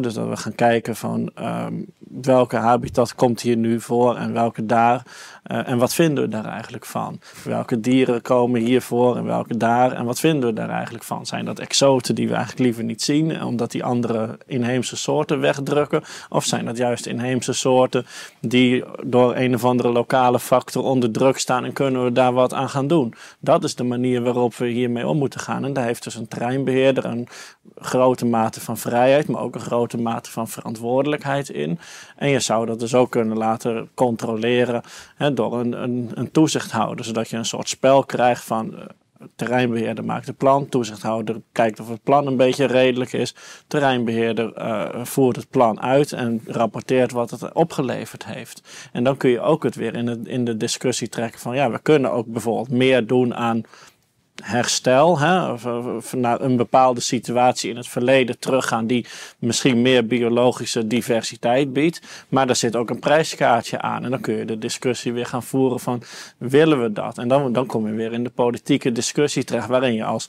dus 0.00 0.14
dat 0.14 0.28
we 0.28 0.36
gaan 0.36 0.54
kijken 0.54 0.96
van 0.96 1.30
ehm, 1.34 1.74
welke 2.20 2.56
habitat 2.56 3.14
komt 3.14 3.40
hier 3.40 3.56
nu 3.56 3.80
voor 3.80 4.16
en 4.16 4.32
welke 4.32 4.66
daar. 4.66 5.02
Uh, 5.46 5.68
en 5.68 5.78
wat 5.78 5.94
vinden 5.94 6.24
we 6.24 6.30
daar 6.30 6.44
eigenlijk 6.44 6.86
van? 6.86 7.20
Welke 7.44 7.80
dieren 7.80 8.22
komen 8.22 8.60
hier 8.60 8.82
voor 8.82 9.16
en 9.16 9.24
welke 9.24 9.56
daar? 9.56 9.92
En 9.92 10.04
wat 10.04 10.20
vinden 10.20 10.48
we 10.48 10.54
daar 10.54 10.70
eigenlijk 10.70 11.04
van? 11.04 11.26
Zijn 11.26 11.44
dat 11.44 11.58
exoten 11.58 12.14
die 12.14 12.28
we 12.28 12.34
eigenlijk 12.34 12.64
liever 12.64 12.84
niet 12.84 13.02
zien, 13.02 13.44
omdat 13.44 13.70
die 13.70 13.84
andere 13.84 14.38
inheemse 14.46 14.96
soorten 14.96 15.40
wegdrukken? 15.40 16.02
Of 16.28 16.44
zijn 16.44 16.64
dat 16.64 16.76
juist 16.76 17.06
inheemse 17.06 17.52
soorten 17.52 18.06
die 18.40 18.84
door 19.04 19.36
een 19.36 19.54
of 19.54 19.64
andere 19.64 19.88
lokale 19.88 20.38
factor 20.38 20.82
onder 20.82 21.10
druk 21.10 21.38
staan 21.38 21.64
en 21.64 21.72
kunnen 21.72 22.04
we 22.04 22.12
daar 22.12 22.32
wat 22.32 22.41
aan 22.50 22.68
gaan 22.68 22.86
doen? 22.86 23.14
Dat 23.38 23.64
is 23.64 23.74
de 23.74 23.84
manier 23.84 24.22
waarop 24.22 24.54
we 24.54 24.66
hiermee 24.66 25.06
om 25.06 25.18
moeten 25.18 25.40
gaan. 25.40 25.64
En 25.64 25.72
daar 25.72 25.84
heeft 25.84 26.04
dus 26.04 26.14
een 26.14 26.28
terreinbeheerder 26.28 27.04
een 27.04 27.28
grote 27.76 28.26
mate 28.26 28.60
van 28.60 28.78
vrijheid, 28.78 29.28
maar 29.28 29.42
ook 29.42 29.54
een 29.54 29.60
grote 29.60 29.98
mate 29.98 30.30
van 30.30 30.48
verantwoordelijkheid 30.48 31.48
in. 31.48 31.78
En 32.16 32.28
je 32.28 32.40
zou 32.40 32.66
dat 32.66 32.80
dus 32.80 32.94
ook 32.94 33.10
kunnen 33.10 33.36
laten 33.36 33.88
controleren 33.94 34.82
hè, 35.16 35.34
door 35.34 35.60
een, 35.60 35.82
een, 35.82 36.10
een 36.14 36.30
toezichthouder, 36.30 37.04
zodat 37.04 37.28
je 37.28 37.36
een 37.36 37.44
soort 37.44 37.68
spel 37.68 38.04
krijgt 38.04 38.44
van 38.44 38.76
eh, 38.76 38.84
terreinbeheerder 39.36 40.04
maakt 40.04 40.28
een 40.28 40.34
plan, 40.34 40.68
toezichthouder 40.68 41.42
kijkt 41.52 41.80
of 41.80 41.88
het 41.88 42.02
plan 42.02 42.26
een 42.26 42.36
beetje 42.36 42.64
redelijk 42.64 43.12
is, 43.12 43.34
terreinbeheerder 43.66 44.58
uh, 44.58 45.04
voert 45.04 45.36
het 45.36 45.50
plan 45.50 45.80
uit 45.80 46.12
en 46.12 46.40
rapporteert 46.46 47.12
wat 47.12 47.30
het 47.30 47.52
opgeleverd 47.52 48.26
heeft. 48.26 48.88
En 48.92 49.04
dan 49.04 49.16
kun 49.16 49.30
je 49.30 49.40
ook 49.40 49.62
het 49.62 49.74
weer 49.74 49.94
in 49.94 50.06
de, 50.06 50.20
in 50.24 50.44
de 50.44 50.56
discussie 50.56 51.08
trekken 51.08 51.40
van 51.40 51.54
ja, 51.54 51.70
we 51.70 51.78
kunnen 51.78 52.12
ook 52.12 52.26
bijvoorbeeld 52.26 52.70
meer 52.70 53.06
doen 53.06 53.34
aan 53.34 53.62
herstel, 54.42 55.18
hè, 55.18 55.54
naar 56.16 56.40
een 56.40 56.56
bepaalde 56.56 57.00
situatie 57.00 57.70
in 57.70 57.76
het 57.76 57.88
verleden 57.88 58.38
teruggaan 58.38 58.86
die 58.86 59.06
misschien 59.38 59.82
meer 59.82 60.06
biologische 60.06 60.86
diversiteit 60.86 61.72
biedt. 61.72 62.00
Maar 62.28 62.46
daar 62.46 62.56
zit 62.56 62.76
ook 62.76 62.90
een 62.90 62.98
prijskaartje 62.98 63.80
aan. 63.80 64.04
En 64.04 64.10
dan 64.10 64.20
kun 64.20 64.34
je 64.34 64.44
de 64.44 64.58
discussie 64.58 65.12
weer 65.12 65.26
gaan 65.26 65.42
voeren 65.42 65.80
van 65.80 66.02
willen 66.38 66.82
we 66.82 66.92
dat? 66.92 67.18
En 67.18 67.28
dan, 67.28 67.52
dan 67.52 67.66
kom 67.66 67.86
je 67.86 67.92
weer 67.92 68.12
in 68.12 68.24
de 68.24 68.30
politieke 68.30 68.92
discussie 68.92 69.44
terecht 69.44 69.68
waarin 69.68 69.94
je 69.94 70.04
als 70.04 70.28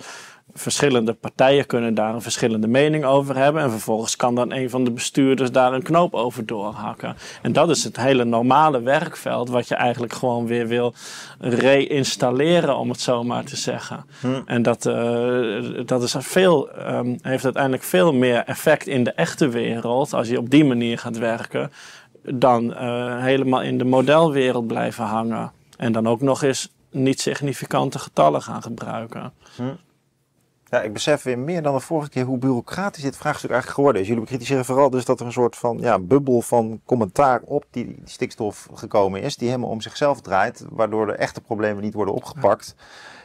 verschillende 0.53 1.13
partijen 1.13 1.65
kunnen 1.65 1.93
daar 1.93 2.13
een 2.13 2.21
verschillende 2.21 2.67
mening 2.67 3.05
over 3.05 3.35
hebben. 3.35 3.61
En 3.61 3.69
vervolgens 3.69 4.15
kan 4.15 4.35
dan 4.35 4.51
een 4.51 4.69
van 4.69 4.83
de 4.83 4.91
bestuurders 4.91 5.51
daar 5.51 5.73
een 5.73 5.83
knoop 5.83 6.13
over 6.13 6.45
doorhakken. 6.45 7.15
En 7.41 7.53
dat 7.53 7.69
is 7.69 7.83
het 7.83 7.97
hele 7.97 8.23
normale 8.23 8.81
werkveld 8.81 9.49
wat 9.49 9.67
je 9.67 9.75
eigenlijk 9.75 10.13
gewoon 10.13 10.45
weer 10.45 10.67
wil 10.67 10.93
reinstalleren, 11.39 12.77
om 12.77 12.89
het 12.89 13.01
zo 13.01 13.23
maar 13.23 13.43
te 13.43 13.55
zeggen. 13.55 14.05
Hm. 14.19 14.41
En 14.45 14.61
dat, 14.61 14.85
uh, 14.85 15.85
dat 15.85 16.03
is 16.03 16.15
veel, 16.19 16.69
um, 16.87 17.17
heeft 17.21 17.43
uiteindelijk 17.43 17.83
veel 17.83 18.13
meer 18.13 18.43
effect 18.43 18.87
in 18.87 19.03
de 19.03 19.11
echte 19.11 19.49
wereld, 19.49 20.13
als 20.13 20.27
je 20.27 20.37
op 20.37 20.49
die 20.49 20.65
manier 20.65 20.97
gaat 20.97 21.17
werken, 21.17 21.71
dan 22.23 22.63
uh, 22.71 23.21
helemaal 23.21 23.61
in 23.61 23.77
de 23.77 23.85
modelwereld 23.85 24.67
blijven 24.67 25.03
hangen. 25.03 25.51
En 25.77 25.91
dan 25.91 26.07
ook 26.07 26.21
nog 26.21 26.41
eens 26.41 26.69
niet 26.91 27.21
significante 27.21 27.99
getallen 27.99 28.41
gaan 28.41 28.61
gebruiken. 28.61 29.33
Hm. 29.55 29.63
Ja, 30.73 30.81
ik 30.81 30.93
besef 30.93 31.23
weer 31.23 31.39
meer 31.39 31.61
dan 31.61 31.73
de 31.73 31.79
vorige 31.79 32.09
keer 32.09 32.23
hoe 32.23 32.37
bureaucratisch 32.37 33.03
dit 33.03 33.17
vraagstuk 33.17 33.49
eigenlijk 33.49 33.79
geworden 33.79 34.01
is. 34.01 34.07
Jullie 34.07 34.23
bekritiseren 34.23 34.65
vooral 34.65 34.89
dus 34.89 35.05
dat 35.05 35.19
er 35.19 35.25
een 35.25 35.31
soort 35.31 35.55
van 35.55 35.77
ja, 35.79 35.99
bubbel 35.99 36.41
van 36.41 36.81
commentaar 36.85 37.41
op 37.41 37.65
die, 37.71 38.01
stikstof 38.05 38.67
gekomen 38.73 39.21
is, 39.21 39.37
die 39.37 39.47
helemaal 39.47 39.69
om 39.69 39.81
zichzelf 39.81 40.21
draait, 40.21 40.65
waardoor 40.69 41.05
de 41.05 41.15
echte 41.15 41.41
problemen 41.41 41.83
niet 41.83 41.93
worden 41.93 42.13
opgepakt. 42.13 42.75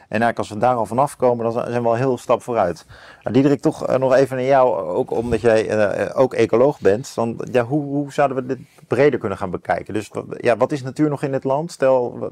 Eigenlijk 0.09 0.37
als 0.37 0.49
we 0.49 0.57
daar 0.57 0.75
al 0.75 0.85
vanaf 0.85 1.15
komen, 1.15 1.43
dan 1.43 1.53
zijn 1.53 1.81
we 1.81 1.87
al 1.87 1.95
heel 1.95 2.17
stap 2.17 2.41
vooruit. 2.41 2.85
Nou, 3.23 3.33
Diederik, 3.33 3.61
toch 3.61 3.87
eh, 3.87 3.97
nog 3.97 4.13
even 4.13 4.35
naar 4.35 4.45
jou, 4.45 4.87
ook 4.87 5.11
omdat 5.11 5.41
jij 5.41 5.93
uh, 5.99 6.19
ook 6.19 6.33
ecoloog 6.33 6.79
bent. 6.79 7.15
Dan, 7.15 7.41
ja, 7.51 7.63
hoe, 7.63 7.83
hoe 7.83 8.13
zouden 8.13 8.37
we 8.37 8.45
dit 8.45 8.59
breder 8.87 9.19
kunnen 9.19 9.37
gaan 9.37 9.49
bekijken? 9.49 9.93
Dus 9.93 10.11
ja, 10.37 10.57
wat 10.57 10.71
is 10.71 10.83
natuur 10.83 11.09
nog 11.09 11.23
in 11.23 11.31
dit 11.31 11.43
land? 11.43 11.71
Stel, 11.71 12.31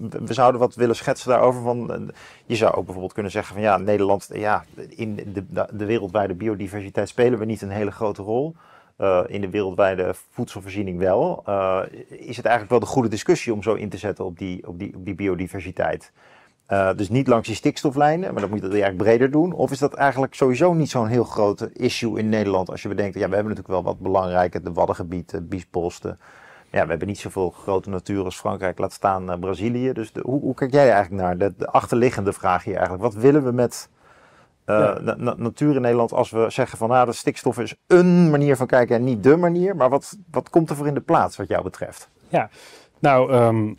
we 0.00 0.34
zouden 0.34 0.60
wat 0.60 0.74
willen 0.74 0.96
schetsen 0.96 1.30
daarover. 1.30 1.62
Van, 1.62 2.10
je 2.46 2.56
zou 2.56 2.74
ook 2.74 2.84
bijvoorbeeld 2.84 3.12
kunnen 3.12 3.32
zeggen 3.32 3.54
van 3.54 3.62
ja, 3.62 3.76
Nederland, 3.76 4.28
ja, 4.32 4.64
in 4.88 5.14
de, 5.14 5.44
de 5.72 5.84
wereldwijde 5.84 6.34
biodiversiteit 6.34 7.08
spelen 7.08 7.38
we 7.38 7.44
niet 7.44 7.62
een 7.62 7.70
hele 7.70 7.90
grote 7.90 8.22
rol. 8.22 8.54
In 9.26 9.40
de 9.40 9.50
wereldwijde 9.50 10.14
voedselvoorziening 10.30 10.98
wel. 10.98 11.44
Is 12.08 12.36
het 12.36 12.46
eigenlijk 12.46 12.70
wel 12.70 12.80
de 12.80 12.86
goede 12.86 13.08
discussie 13.08 13.52
om 13.52 13.62
zo 13.62 13.74
in 13.74 13.88
te 13.88 13.98
zetten 13.98 14.24
op 14.24 14.38
die, 14.38 14.66
op 14.66 14.78
die, 14.78 14.94
op 14.96 15.04
die 15.04 15.14
biodiversiteit? 15.14 16.12
Uh, 16.68 16.90
dus 16.96 17.08
niet 17.08 17.26
langs 17.26 17.46
die 17.46 17.56
stikstoflijnen, 17.56 18.32
maar 18.32 18.40
dat 18.40 18.50
moet 18.50 18.60
je 18.60 18.68
eigenlijk 18.68 18.96
breder 18.96 19.30
doen. 19.30 19.52
Of 19.52 19.70
is 19.70 19.78
dat 19.78 19.94
eigenlijk 19.94 20.34
sowieso 20.34 20.72
niet 20.72 20.90
zo'n 20.90 21.06
heel 21.06 21.24
groot 21.24 21.68
issue 21.72 22.18
in 22.18 22.28
Nederland 22.28 22.70
als 22.70 22.82
je 22.82 22.88
bedenkt, 22.88 23.14
ja, 23.14 23.28
we 23.28 23.34
hebben 23.34 23.54
natuurlijk 23.54 23.68
wel 23.68 23.82
wat 23.82 24.00
belangrijke, 24.00 24.60
de 24.60 24.72
Waddengebied, 24.72 25.30
de 25.30 25.42
Biesposten. 25.42 26.18
Ja, 26.70 26.82
we 26.82 26.88
hebben 26.90 27.08
niet 27.08 27.18
zoveel 27.18 27.50
grote 27.50 27.90
natuur 27.90 28.24
als 28.24 28.36
Frankrijk, 28.36 28.78
laat 28.78 28.92
staan 28.92 29.30
uh, 29.30 29.38
Brazilië. 29.38 29.92
Dus 29.92 30.12
de, 30.12 30.20
hoe, 30.24 30.40
hoe, 30.40 30.54
kijk 30.54 30.72
jij 30.72 30.92
eigenlijk 30.92 31.22
naar 31.22 31.38
de, 31.38 31.54
de, 31.56 31.66
achterliggende 31.66 32.32
vraag 32.32 32.64
hier 32.64 32.76
eigenlijk? 32.76 33.02
Wat 33.02 33.22
willen 33.22 33.44
we 33.44 33.52
met 33.52 33.88
uh, 34.66 34.98
na, 34.98 35.34
natuur 35.36 35.74
in 35.74 35.80
Nederland 35.80 36.12
als 36.12 36.30
we 36.30 36.50
zeggen 36.50 36.78
van 36.78 36.88
nou, 36.88 37.06
de 37.06 37.12
stikstof 37.12 37.58
is 37.58 37.74
een 37.86 38.30
manier 38.30 38.56
van 38.56 38.66
kijken 38.66 38.96
en 38.96 39.04
niet 39.04 39.22
de 39.22 39.36
manier. 39.36 39.76
Maar 39.76 39.88
wat, 39.90 40.18
wat 40.30 40.50
komt 40.50 40.70
er 40.70 40.76
voor 40.76 40.86
in 40.86 40.94
de 40.94 41.00
plaats 41.00 41.36
wat 41.36 41.48
jou 41.48 41.62
betreft? 41.62 42.08
Ja, 42.28 42.48
nou, 42.98 43.32
um, 43.32 43.78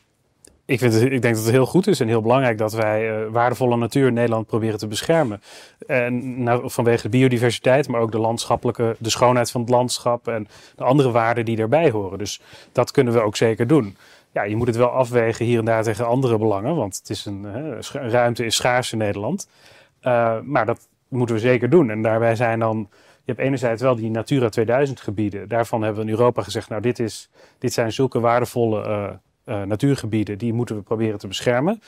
ik, 0.69 0.79
vind 0.79 1.01
ik 1.01 1.21
denk 1.21 1.35
dat 1.35 1.43
het 1.43 1.53
heel 1.53 1.65
goed 1.65 1.87
is 1.87 1.99
en 1.99 2.07
heel 2.07 2.21
belangrijk 2.21 2.57
dat 2.57 2.73
wij 2.73 3.09
uh, 3.09 3.27
waardevolle 3.31 3.77
natuur 3.77 4.07
in 4.07 4.13
Nederland 4.13 4.47
proberen 4.47 4.79
te 4.79 4.87
beschermen. 4.87 5.41
En 5.87 6.61
vanwege 6.63 7.01
de 7.01 7.09
biodiversiteit, 7.17 7.87
maar 7.87 8.01
ook 8.01 8.11
de 8.11 8.19
landschappelijke, 8.19 8.95
de 8.99 9.09
schoonheid 9.09 9.51
van 9.51 9.61
het 9.61 9.69
landschap 9.69 10.27
en 10.27 10.47
de 10.75 10.83
andere 10.83 11.11
waarden 11.11 11.45
die 11.45 11.55
daarbij 11.55 11.89
horen. 11.89 12.17
Dus 12.17 12.41
dat 12.71 12.91
kunnen 12.91 13.13
we 13.13 13.21
ook 13.21 13.35
zeker 13.35 13.67
doen. 13.67 13.97
Ja, 14.31 14.43
je 14.43 14.55
moet 14.55 14.67
het 14.67 14.75
wel 14.75 14.89
afwegen 14.89 15.45
hier 15.45 15.59
en 15.59 15.65
daar 15.65 15.83
tegen 15.83 16.07
andere 16.07 16.37
belangen, 16.37 16.75
want 16.75 16.97
het 16.97 17.09
is 17.09 17.25
een, 17.25 17.45
ruimte 17.91 18.45
is 18.45 18.55
schaars 18.55 18.91
in 18.91 18.97
Nederland. 18.97 19.49
Uh, 20.03 20.39
maar 20.43 20.65
dat 20.65 20.87
moeten 21.07 21.35
we 21.35 21.41
zeker 21.41 21.69
doen. 21.69 21.89
En 21.89 22.01
daarbij 22.01 22.35
zijn 22.35 22.59
dan 22.59 22.89
je 23.29 23.35
hebt 23.35 23.47
enerzijds 23.47 23.81
wel 23.81 23.95
die 23.95 24.09
Natura 24.09 24.49
2000 24.49 25.01
gebieden. 25.01 25.47
Daarvan 25.47 25.81
hebben 25.81 26.01
we 26.03 26.11
in 26.11 26.17
Europa 26.17 26.41
gezegd, 26.41 26.69
nou 26.69 26.81
dit, 26.81 26.99
is, 26.99 27.29
dit 27.59 27.73
zijn 27.73 27.91
zulke 27.91 28.19
waardevolle 28.19 28.87
uh, 28.87 29.09
uh, 29.49 29.61
natuurgebieden, 29.63 30.37
die 30.37 30.53
moeten 30.53 30.75
we 30.75 30.81
proberen 30.81 31.19
te 31.19 31.27
beschermen. 31.27 31.81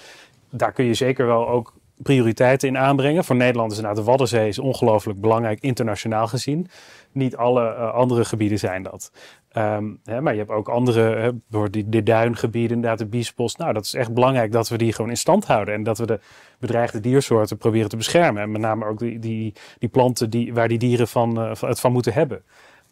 Daar 0.50 0.72
kun 0.72 0.86
je 0.86 0.94
zeker 0.94 1.26
wel 1.26 1.48
ook 1.48 1.74
prioriteiten 2.04 2.68
in 2.68 2.78
aanbrengen. 2.78 3.24
Voor 3.24 3.36
Nederland 3.36 3.72
is 3.72 3.78
inderdaad 3.78 4.04
de 4.04 4.10
Waddenzee 4.10 4.48
is 4.48 4.60
ongelooflijk 4.60 5.22
belangrijk 5.22 5.60
internationaal 5.60 6.28
gezien. 6.28 6.68
Niet 7.12 7.36
alle 7.36 7.62
uh, 7.62 7.94
andere 7.94 8.26
gebieden 8.26 8.60
zijn 8.60 8.84
dat. 8.84 9.12
Um, 9.58 10.00
hè, 10.04 10.22
maar 10.22 10.34
je 10.34 10.40
hebt 10.40 10.52
ook 10.52 10.70
andere, 10.70 11.02
hè, 11.02 11.70
die, 11.70 11.90
de 11.90 12.04
duingebieden, 12.04 12.76
inderdaad 12.76 13.00
de 13.00 13.06
biesbos. 13.06 13.56
Nou, 13.56 13.74
dat 13.74 13.86
is 13.86 13.94
echt 13.94 14.14
belangrijk 14.14 14.52
dat 14.52 14.70
we 14.70 14.78
die 14.78 14.94
gewoon 14.94 15.10
in 15.10 15.18
stand 15.18 15.46
houden. 15.46 15.74
En 15.74 15.84
dat 15.84 15.98
we 15.98 16.06
de 16.06 16.20
bedreigde 16.60 17.00
diersoorten 17.00 17.58
proberen 17.58 17.90
te 17.90 17.98
beschermen. 17.98 18.42
En 18.42 18.52
met 18.52 18.62
name 18.62 18.86
ook 18.86 19.00
die, 19.00 19.20
die, 19.20 19.54
die 19.80 19.90
planten 19.90 20.30
die, 20.30 20.54
waar 20.54 20.68
die 20.68 20.78
dieren 20.78 21.08
van, 21.08 21.40
uh, 21.40 21.52
het 21.62 21.80
van 21.80 21.92
moeten 21.92 22.14
hebben. 22.14 22.44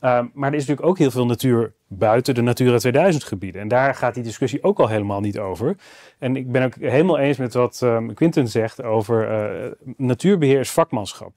Um, 0.02 0.32
maar 0.34 0.50
er 0.50 0.56
is 0.56 0.66
natuurlijk 0.66 0.88
ook 0.88 0.98
heel 0.98 1.12
veel 1.12 1.26
natuur 1.26 1.74
buiten 1.88 2.36
de 2.36 2.42
Natura 2.42 2.78
2000 2.78 3.24
gebieden. 3.24 3.62
En 3.62 3.68
daar 3.68 3.96
gaat 3.96 4.14
die 4.14 4.24
discussie 4.24 4.64
ook 4.64 4.80
al 4.80 4.88
helemaal 4.88 5.20
niet 5.20 5.40
over. 5.40 5.76
En 6.20 6.36
ik 6.36 6.52
ben 6.52 6.64
ook 6.64 6.76
helemaal 6.76 7.18
eens 7.18 7.38
met 7.38 7.54
wat 7.54 7.82
um, 7.84 8.14
Quinten 8.14 8.48
zegt 8.48 8.84
over 8.84 9.32
uh, 9.32 9.72
natuurbeheer 9.98 10.60
is 10.60 10.72
vakmanschap. 10.72 11.34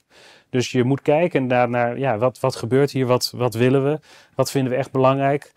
Dus 0.50 0.72
je 0.72 0.84
moet 0.84 1.02
kijken 1.02 1.46
naar, 1.46 1.98
ja, 1.98 2.18
wat, 2.18 2.40
wat 2.40 2.56
gebeurt 2.56 2.90
hier, 2.90 3.06
wat, 3.06 3.32
wat 3.36 3.54
willen 3.54 3.84
we, 3.84 4.00
wat 4.34 4.50
vinden 4.50 4.72
we 4.72 4.78
echt 4.78 4.92
belangrijk. 4.92 5.52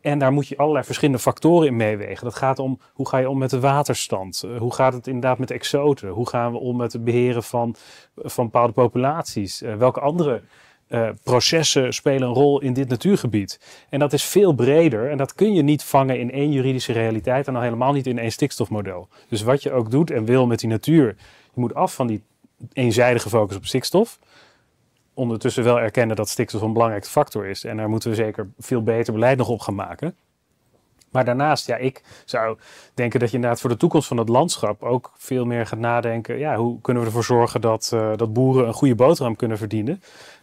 En 0.00 0.18
daar 0.18 0.32
moet 0.32 0.48
je 0.48 0.56
allerlei 0.56 0.84
verschillende 0.84 1.20
factoren 1.20 1.66
in 1.66 1.76
meewegen. 1.76 2.24
Dat 2.24 2.34
gaat 2.34 2.58
om 2.58 2.80
hoe 2.92 3.08
ga 3.08 3.18
je 3.18 3.28
om 3.28 3.38
met 3.38 3.50
de 3.50 3.60
waterstand? 3.60 4.42
Uh, 4.46 4.58
hoe 4.58 4.74
gaat 4.74 4.92
het 4.92 5.06
inderdaad 5.06 5.38
met 5.38 5.50
exoten? 5.50 6.08
Hoe 6.08 6.28
gaan 6.28 6.52
we 6.52 6.58
om 6.58 6.76
met 6.76 6.92
het 6.92 7.04
beheren 7.04 7.42
van, 7.42 7.74
van 8.16 8.44
bepaalde 8.44 8.72
populaties? 8.72 9.62
Uh, 9.62 9.74
welke 9.74 10.00
andere 10.00 10.42
uh, 10.92 11.08
processen 11.22 11.92
spelen 11.94 12.28
een 12.28 12.34
rol 12.34 12.60
in 12.60 12.72
dit 12.72 12.88
natuurgebied. 12.88 13.60
En 13.88 13.98
dat 13.98 14.12
is 14.12 14.24
veel 14.24 14.52
breder 14.52 15.10
en 15.10 15.16
dat 15.16 15.34
kun 15.34 15.54
je 15.54 15.62
niet 15.62 15.84
vangen 15.84 16.18
in 16.18 16.30
één 16.30 16.52
juridische 16.52 16.92
realiteit 16.92 17.48
en 17.48 17.56
al 17.56 17.62
helemaal 17.62 17.92
niet 17.92 18.06
in 18.06 18.18
één 18.18 18.32
stikstofmodel. 18.32 19.08
Dus 19.28 19.42
wat 19.42 19.62
je 19.62 19.72
ook 19.72 19.90
doet 19.90 20.10
en 20.10 20.24
wil 20.24 20.46
met 20.46 20.58
die 20.58 20.68
natuur, 20.68 21.16
je 21.54 21.60
moet 21.60 21.74
af 21.74 21.94
van 21.94 22.06
die 22.06 22.22
eenzijdige 22.72 23.28
focus 23.28 23.56
op 23.56 23.66
stikstof. 23.66 24.18
Ondertussen 25.14 25.64
wel 25.64 25.80
erkennen 25.80 26.16
dat 26.16 26.28
stikstof 26.28 26.62
een 26.62 26.72
belangrijke 26.72 27.08
factor 27.08 27.46
is 27.46 27.64
en 27.64 27.76
daar 27.76 27.88
moeten 27.88 28.10
we 28.10 28.16
zeker 28.16 28.48
veel 28.58 28.82
beter 28.82 29.12
beleid 29.12 29.38
nog 29.38 29.48
op 29.48 29.60
gaan 29.60 29.74
maken. 29.74 30.14
Maar 31.12 31.24
daarnaast, 31.24 31.66
ja, 31.66 31.76
ik 31.76 32.02
zou 32.24 32.58
denken 32.94 33.20
dat 33.20 33.28
je 33.28 33.34
inderdaad 33.34 33.60
voor 33.60 33.70
de 33.70 33.76
toekomst 33.76 34.08
van 34.08 34.16
het 34.16 34.28
landschap 34.28 34.82
ook 34.82 35.12
veel 35.16 35.44
meer 35.44 35.66
gaat 35.66 35.78
nadenken. 35.78 36.38
Ja, 36.38 36.56
hoe 36.56 36.80
kunnen 36.80 37.02
we 37.02 37.08
ervoor 37.08 37.24
zorgen 37.24 37.60
dat, 37.60 37.90
uh, 37.94 38.10
dat 38.16 38.32
boeren 38.32 38.66
een 38.66 38.72
goede 38.72 38.94
boterham 38.94 39.36
kunnen 39.36 39.58
verdienen? 39.58 40.02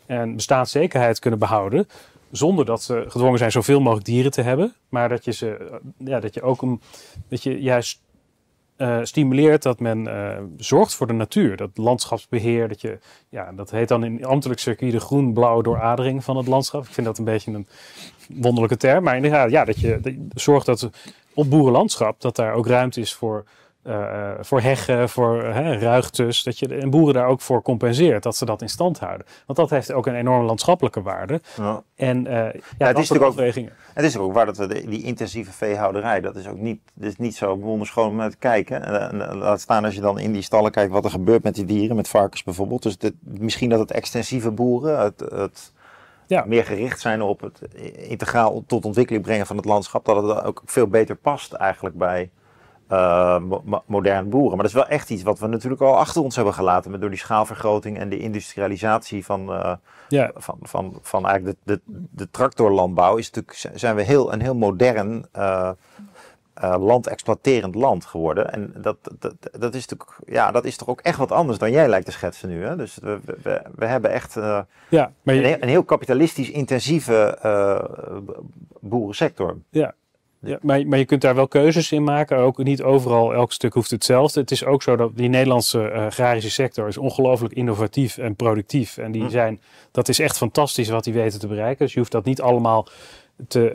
En 0.10 0.36
bestaanszekerheid 0.36 1.20
kunnen 1.20 1.40
behouden. 1.40 1.88
Zonder 2.32 2.66
dat 2.66 2.84
ze 2.84 3.04
gedwongen 3.08 3.38
zijn 3.38 3.52
zoveel 3.52 3.80
mogelijk 3.80 4.06
dieren 4.06 4.32
te 4.32 4.42
hebben. 4.42 4.74
Maar 4.90 5.10
dat 5.10 5.26
je, 5.26 5.32
ze, 5.32 5.80
ja, 5.98 6.20
dat 6.20 6.34
je 6.34 6.42
ook 6.42 6.62
een, 6.62 6.82
dat 7.28 7.44
je 7.44 7.62
juist 7.62 8.02
eh, 8.76 9.00
stimuleert 9.04 9.64
dat 9.64 9.80
men 9.80 10.08
eh, 10.08 10.44
zorgt 10.58 10.96
voor 10.96 11.08
de 11.08 11.14
natuur. 11.14 11.58
Dat 11.58 11.70
landschapsbeheer, 11.74 12.68
dat 12.68 12.82
je, 12.82 13.00
ja, 13.30 13.52
dat 13.52 13.72
heet 13.72 13.88
dan 13.88 14.04
in 14.04 14.26
ambtelijk 14.26 14.60
circuit 14.60 14.92
de 14.92 15.00
groen-blauwe 15.00 15.64
dooradering 15.64 16.24
van 16.24 16.38
het 16.38 16.48
landschap. 16.48 16.84
Ik 16.84 16.94
vind 16.94 17.08
dat 17.08 17.18
een 17.18 17.24
beetje 17.24 17.52
een 17.52 17.68
wonderlijke 18.28 18.78
term. 18.78 19.04
Maar 19.04 19.16
inderdaad, 19.16 19.52
ja, 19.52 19.66
dat 19.66 19.80
je, 19.80 20.00
dat 20.02 20.14
zorgt 20.34 20.66
dat 20.66 20.90
op 21.34 21.50
boerenlandschap, 21.50 22.22
dat 22.22 22.36
daar 22.36 22.54
ook 22.54 22.68
ruimte 22.68 23.00
is 23.00 23.14
voor 23.14 23.46
uh, 23.84 24.32
voor 24.40 24.62
heggen, 24.62 25.10
voor 25.10 25.44
uh, 25.44 25.82
ruigtes, 25.82 26.44
dat 26.44 26.60
je 26.60 26.68
en 26.68 26.90
boeren 26.90 27.14
daar 27.14 27.28
ook 27.28 27.42
voor 27.42 27.62
compenseert, 27.62 28.24
dat 28.24 28.36
ze 28.36 28.46
dat 28.46 28.62
in 28.62 28.70
stand 28.70 29.00
houden. 29.00 29.26
Want 29.46 29.60
dat 29.60 29.70
heeft 29.70 29.92
ook 29.92 30.06
een 30.06 30.16
enorme 30.16 30.46
landschappelijke 30.46 31.02
waarde. 31.02 31.42
Ja. 31.58 31.84
En 31.96 32.26
uh, 32.26 32.34
ja, 32.34 32.52
ja, 32.78 32.88
het, 32.88 32.98
is 32.98 33.10
natuurlijk 33.10 33.58
ook, 33.58 33.70
het 33.94 34.06
is 34.06 34.18
ook 34.18 34.34
waar 34.34 34.46
dat 34.46 34.58
we 34.58 34.68
de, 34.68 34.86
die 34.90 35.04
intensieve 35.04 35.52
veehouderij, 35.52 36.22
dat 36.22 36.36
is 36.36 36.48
ook 36.48 36.58
niet, 36.58 36.80
is 37.00 37.18
niet 37.18 37.36
zo 37.36 37.58
wonderschoon 37.58 38.16
met 38.16 38.38
kijken. 38.38 38.84
En, 39.12 39.38
laat 39.38 39.62
staan 39.62 39.86
als 39.86 39.96
je 39.96 40.02
dan 40.02 40.20
in 40.20 40.32
die 40.32 40.42
stallen 40.42 40.72
kijkt 40.72 40.92
wat 40.92 41.06
er 41.06 41.12
gebeurt 41.12 41.44
met 41.44 41.56
die 41.56 41.66
dieren, 41.66 41.96
met 41.96 42.08
varkens 42.08 42.44
bijvoorbeeld. 42.44 42.84
Dus 42.84 42.98
dit, 42.98 43.14
misschien 43.22 43.70
dat 43.70 43.80
het 43.80 43.92
extensieve 43.92 44.52
boeren, 44.52 45.00
het, 45.00 45.20
het 45.20 45.74
ja. 46.28 46.44
meer 46.48 46.66
gericht 46.66 47.00
zijn 47.00 47.22
op 47.22 47.42
het 47.42 47.62
integraal 47.96 48.64
tot 48.68 48.86
ontwikkeling 48.86 49.24
brengen 49.24 49.46
van 49.46 49.58
het 49.58 49.66
landschap, 49.66 50.06
dat 50.06 50.24
het 50.24 50.44
ook 50.44 50.62
veel 50.66 50.88
beter 50.88 51.16
past 51.16 51.54
eigenlijk 51.54 51.98
bij 51.98 52.30
uh, 52.92 53.42
moderne 53.86 54.30
boeren. 54.30 54.50
Maar 54.50 54.66
dat 54.66 54.76
is 54.76 54.82
wel 54.82 54.88
echt 54.88 55.10
iets 55.10 55.24
wat 55.24 55.40
we 55.40 55.48
natuurlijk 55.48 55.82
al 55.82 55.98
achter 55.98 56.22
ons 56.22 56.36
hebben 56.36 56.54
gelaten. 56.54 56.92
Met 56.92 57.02
door 57.02 57.10
die 57.10 57.20
schaalvergroting 57.20 57.98
en 57.98 58.10
de 58.10 58.20
industrialisatie 58.20 59.26
van, 59.26 59.50
uh, 59.50 59.74
ja. 60.08 60.32
van, 60.36 60.58
van, 60.62 61.00
van 61.02 61.28
eigenlijk 61.28 61.58
de, 61.64 61.82
de, 61.86 62.08
de 62.12 62.30
tractorlandbouw. 62.32 63.18
Is 63.18 63.32
natuurlijk, 63.32 63.78
zijn 63.80 63.96
we 63.96 64.02
heel, 64.02 64.34
een 64.34 64.42
heel 64.42 64.56
modern 64.56 65.26
uh, 65.38 65.72
land-exploiterend 66.56 67.76
land 67.76 68.06
geworden. 68.06 68.52
En 68.52 68.74
dat, 68.78 68.98
dat, 69.20 69.34
dat, 69.52 69.76
is 69.76 69.88
natuurlijk, 69.88 70.20
ja, 70.26 70.52
dat 70.52 70.66
is 70.66 70.78
toch 70.78 70.88
ook 70.88 71.02
echt 71.02 71.18
wat 71.18 71.32
anders 71.32 71.58
dan 71.58 71.72
jij 71.72 71.88
lijkt 71.88 72.06
te 72.06 72.12
schetsen 72.12 72.50
nu. 72.50 72.64
Hè? 72.64 72.76
Dus 72.76 72.98
we, 73.02 73.20
we, 73.44 73.62
we 73.76 73.86
hebben 73.86 74.12
echt 74.12 74.34
ja, 74.90 75.12
maar 75.22 75.36
je... 75.36 75.54
een, 75.54 75.64
een, 75.64 75.70
heel 75.70 75.84
kapitalistisch 75.84 76.52
intensieve 76.52 77.38
boerensector. 78.80 79.58
Ja, 79.70 79.94
ja, 80.42 80.58
maar, 80.62 80.88
maar 80.88 81.00
je 81.00 81.06
kunt 81.06 81.22
daar 81.22 81.36
wel 81.36 81.48
keuzes 81.48 81.92
in 81.92 82.04
maken. 82.04 82.38
Ook 82.38 82.64
niet 82.64 82.82
overal, 82.82 83.34
elk 83.34 83.52
stuk 83.52 83.74
hoeft 83.74 83.90
hetzelfde. 83.90 84.40
Het 84.40 84.52
is 84.52 84.66
ook 84.66 84.84
zo 84.84 84.96
dat 84.96 85.12
die 85.16 85.30
Nederlandse 85.30 85.80
uh, 85.80 86.06
agrarische 86.06 86.52
sector 86.52 86.88
is 86.88 86.98
ongelooflijk 86.98 87.54
innovatief 87.54 88.18
en 88.18 88.36
productief. 88.36 88.98
En 88.98 89.12
die 89.12 89.24
hm. 89.24 89.30
zijn, 89.30 89.62
dat 89.92 90.10
is 90.10 90.20
echt 90.20 90.38
fantastisch 90.38 90.90
wat 90.90 91.04
die 91.04 91.14
weten 91.14 91.40
te 91.40 91.48
bereiken. 91.48 91.86
Dus 91.86 91.94
je 91.94 92.00
hoeft 92.00 92.12
dat 92.12 92.26
niet 92.26 92.42
allemaal 92.42 92.88
te, 93.48 93.74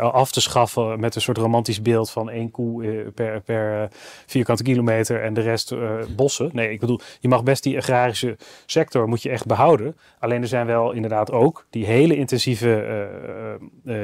uh, 0.00 0.12
af 0.12 0.30
te 0.30 0.40
schaffen 0.40 1.00
met 1.00 1.14
een 1.14 1.20
soort 1.20 1.38
romantisch 1.38 1.82
beeld 1.82 2.10
van 2.10 2.30
één 2.30 2.50
koe 2.50 2.84
per, 3.14 3.40
per 3.40 3.88
vierkante 4.26 4.62
kilometer 4.62 5.22
en 5.22 5.34
de 5.34 5.40
rest 5.40 5.74
bossen. 6.16 6.50
Nee, 6.52 6.70
ik 6.70 6.80
bedoel, 6.80 7.00
je 7.20 7.28
mag 7.28 7.42
best 7.42 7.62
die 7.62 7.76
agrarische 7.76 8.36
sector 8.66 9.08
moet 9.08 9.22
je 9.22 9.30
echt 9.30 9.46
behouden. 9.46 9.96
Alleen 10.18 10.42
er 10.42 10.48
zijn 10.48 10.66
wel 10.66 10.92
inderdaad 10.92 11.32
ook 11.32 11.66
die 11.70 11.86
hele 11.86 12.16
intensieve 12.16 12.86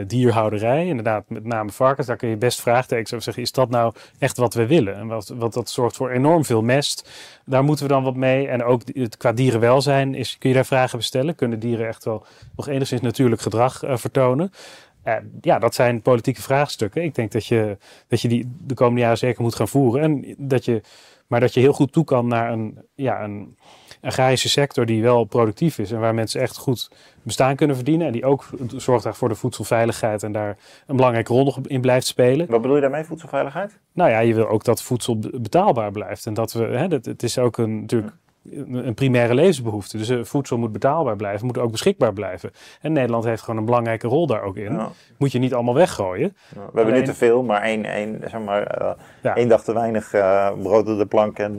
dierhouderij, 0.07 0.87
inderdaad 0.87 1.25
met 1.29 1.45
name 1.45 1.71
varkens, 1.71 2.07
daar 2.07 2.17
kun 2.17 2.29
je 2.29 2.37
best 2.37 2.61
vraagtekens 2.61 3.13
over 3.13 3.25
zeggen, 3.25 3.43
is 3.43 3.53
dat 3.53 3.71
nou 3.71 3.93
echt 4.19 4.37
wat 4.37 4.55
we 4.55 4.67
willen? 4.67 4.95
En 4.95 5.07
wat, 5.07 5.29
wat 5.29 5.53
dat 5.53 5.71
zorgt 5.71 5.97
voor 5.97 6.11
enorm 6.11 6.45
veel 6.45 6.63
mest. 6.63 7.11
Daar 7.45 7.65
moeten 7.65 7.87
we 7.87 7.93
dan 7.93 8.03
wat 8.03 8.17
mee. 8.17 8.49
En 8.49 8.65
ook 8.65 8.83
qua 9.17 9.33
dierenwelzijn 9.33 10.15
is, 10.15 10.39
kun 10.39 10.49
je 10.49 10.55
daar 10.55 10.67
vragen 10.67 10.99
bestellen. 10.99 11.35
Kunnen 11.35 11.59
dieren 11.59 11.87
echt 11.87 12.05
wel 12.05 12.27
nog 12.57 12.69
enigszins 12.69 13.01
natuurlijk 13.01 13.41
gedrag 13.41 13.83
vertonen? 13.87 14.51
Uh, 15.05 15.15
ja, 15.41 15.59
dat 15.59 15.75
zijn 15.75 16.03
politieke 16.03 16.43
vraagstukken. 16.43 17.03
Ik 17.03 17.15
denk 17.15 17.33
dat 17.33 17.47
je, 17.47 17.79
dat 18.09 18.21
je 18.21 18.29
die 18.29 18.53
de 18.67 18.75
komende 18.75 19.01
jaren 19.01 19.19
zeker 19.19 19.43
moet 19.43 19.55
gaan 19.55 19.69
voeren. 19.69 20.03
En 20.03 20.35
dat 20.39 20.65
je, 20.65 20.81
maar 21.27 21.41
dat 21.41 21.55
je 21.55 21.61
heel 21.61 21.73
goed 21.73 21.93
toe 21.93 22.05
kan 22.05 22.27
naar 22.27 22.53
een, 22.53 22.79
ja, 22.95 23.25
een 23.25 23.57
agrarische 24.05 24.49
sector 24.49 24.87
die 24.87 25.03
wel 25.03 25.25
productief 25.25 25.79
is 25.79 25.93
en 25.93 26.01
waar 26.01 26.15
mensen 26.15 26.41
echt 26.41 26.57
goed 26.57 26.91
bestaan 27.23 27.57
kunnen 27.57 27.77
verdienen. 27.77 28.07
En 28.07 28.13
die 28.13 28.25
ook 28.25 28.45
zorgt 28.77 29.07
voor 29.11 29.29
de 29.29 29.35
voedselveiligheid 29.35 30.23
en 30.23 30.33
daar 30.33 30.57
een 30.87 30.97
belangrijke 30.97 31.33
rol 31.33 31.57
in 31.63 31.81
blijft 31.81 32.07
spelen. 32.07 32.47
Wat 32.47 32.61
bedoel 32.61 32.77
je 32.77 32.83
daarmee, 32.83 33.05
voedselveiligheid? 33.05 33.79
Nou 33.93 34.11
ja, 34.11 34.19
je 34.19 34.35
wil 34.35 34.49
ook 34.49 34.65
dat 34.65 34.83
voedsel 34.83 35.19
betaalbaar 35.19 35.91
blijft. 35.91 36.27
En 36.27 36.35
dat 36.35 36.53
we, 36.53 36.65
hè, 36.65 36.89
dat, 36.89 37.05
het 37.05 37.23
is 37.23 37.39
ook 37.39 37.59
een, 37.59 37.81
natuurlijk 37.81 38.13
een 38.53 38.95
primaire 38.95 39.35
levensbehoefte. 39.35 39.97
Dus 39.97 40.11
uh, 40.11 40.25
voedsel 40.25 40.59
moet 40.59 40.73
betaalbaar 40.73 41.17
blijven, 41.17 41.47
moet 41.47 41.59
ook 41.59 41.71
beschikbaar 41.71 42.13
blijven. 42.13 42.51
En 42.81 42.93
Nederland 42.93 43.25
heeft 43.25 43.43
gewoon 43.43 43.59
een 43.59 43.65
belangrijke 43.65 44.07
rol 44.07 44.27
daar 44.27 44.43
ook 44.43 44.57
in. 44.57 44.81
Moet 45.19 45.33
je 45.33 45.39
niet 45.39 45.55
allemaal 45.55 45.75
weggooien. 45.75 46.37
Ja, 46.55 46.61
we 46.73 46.77
hebben 46.77 46.95
nu 46.95 47.03
te 47.03 47.15
veel, 47.15 47.43
maar 47.43 47.63
één, 47.63 47.85
één, 47.85 48.19
zeg 48.21 48.41
maar, 48.41 48.83
uh, 48.83 48.91
ja. 49.23 49.35
één 49.35 49.49
dag 49.49 49.65
te 49.65 49.73
weinig 49.73 50.15
uh, 50.15 50.51
brood 50.63 50.89
op 50.89 50.99
de 50.99 51.07
plank. 51.07 51.39
En, 51.39 51.57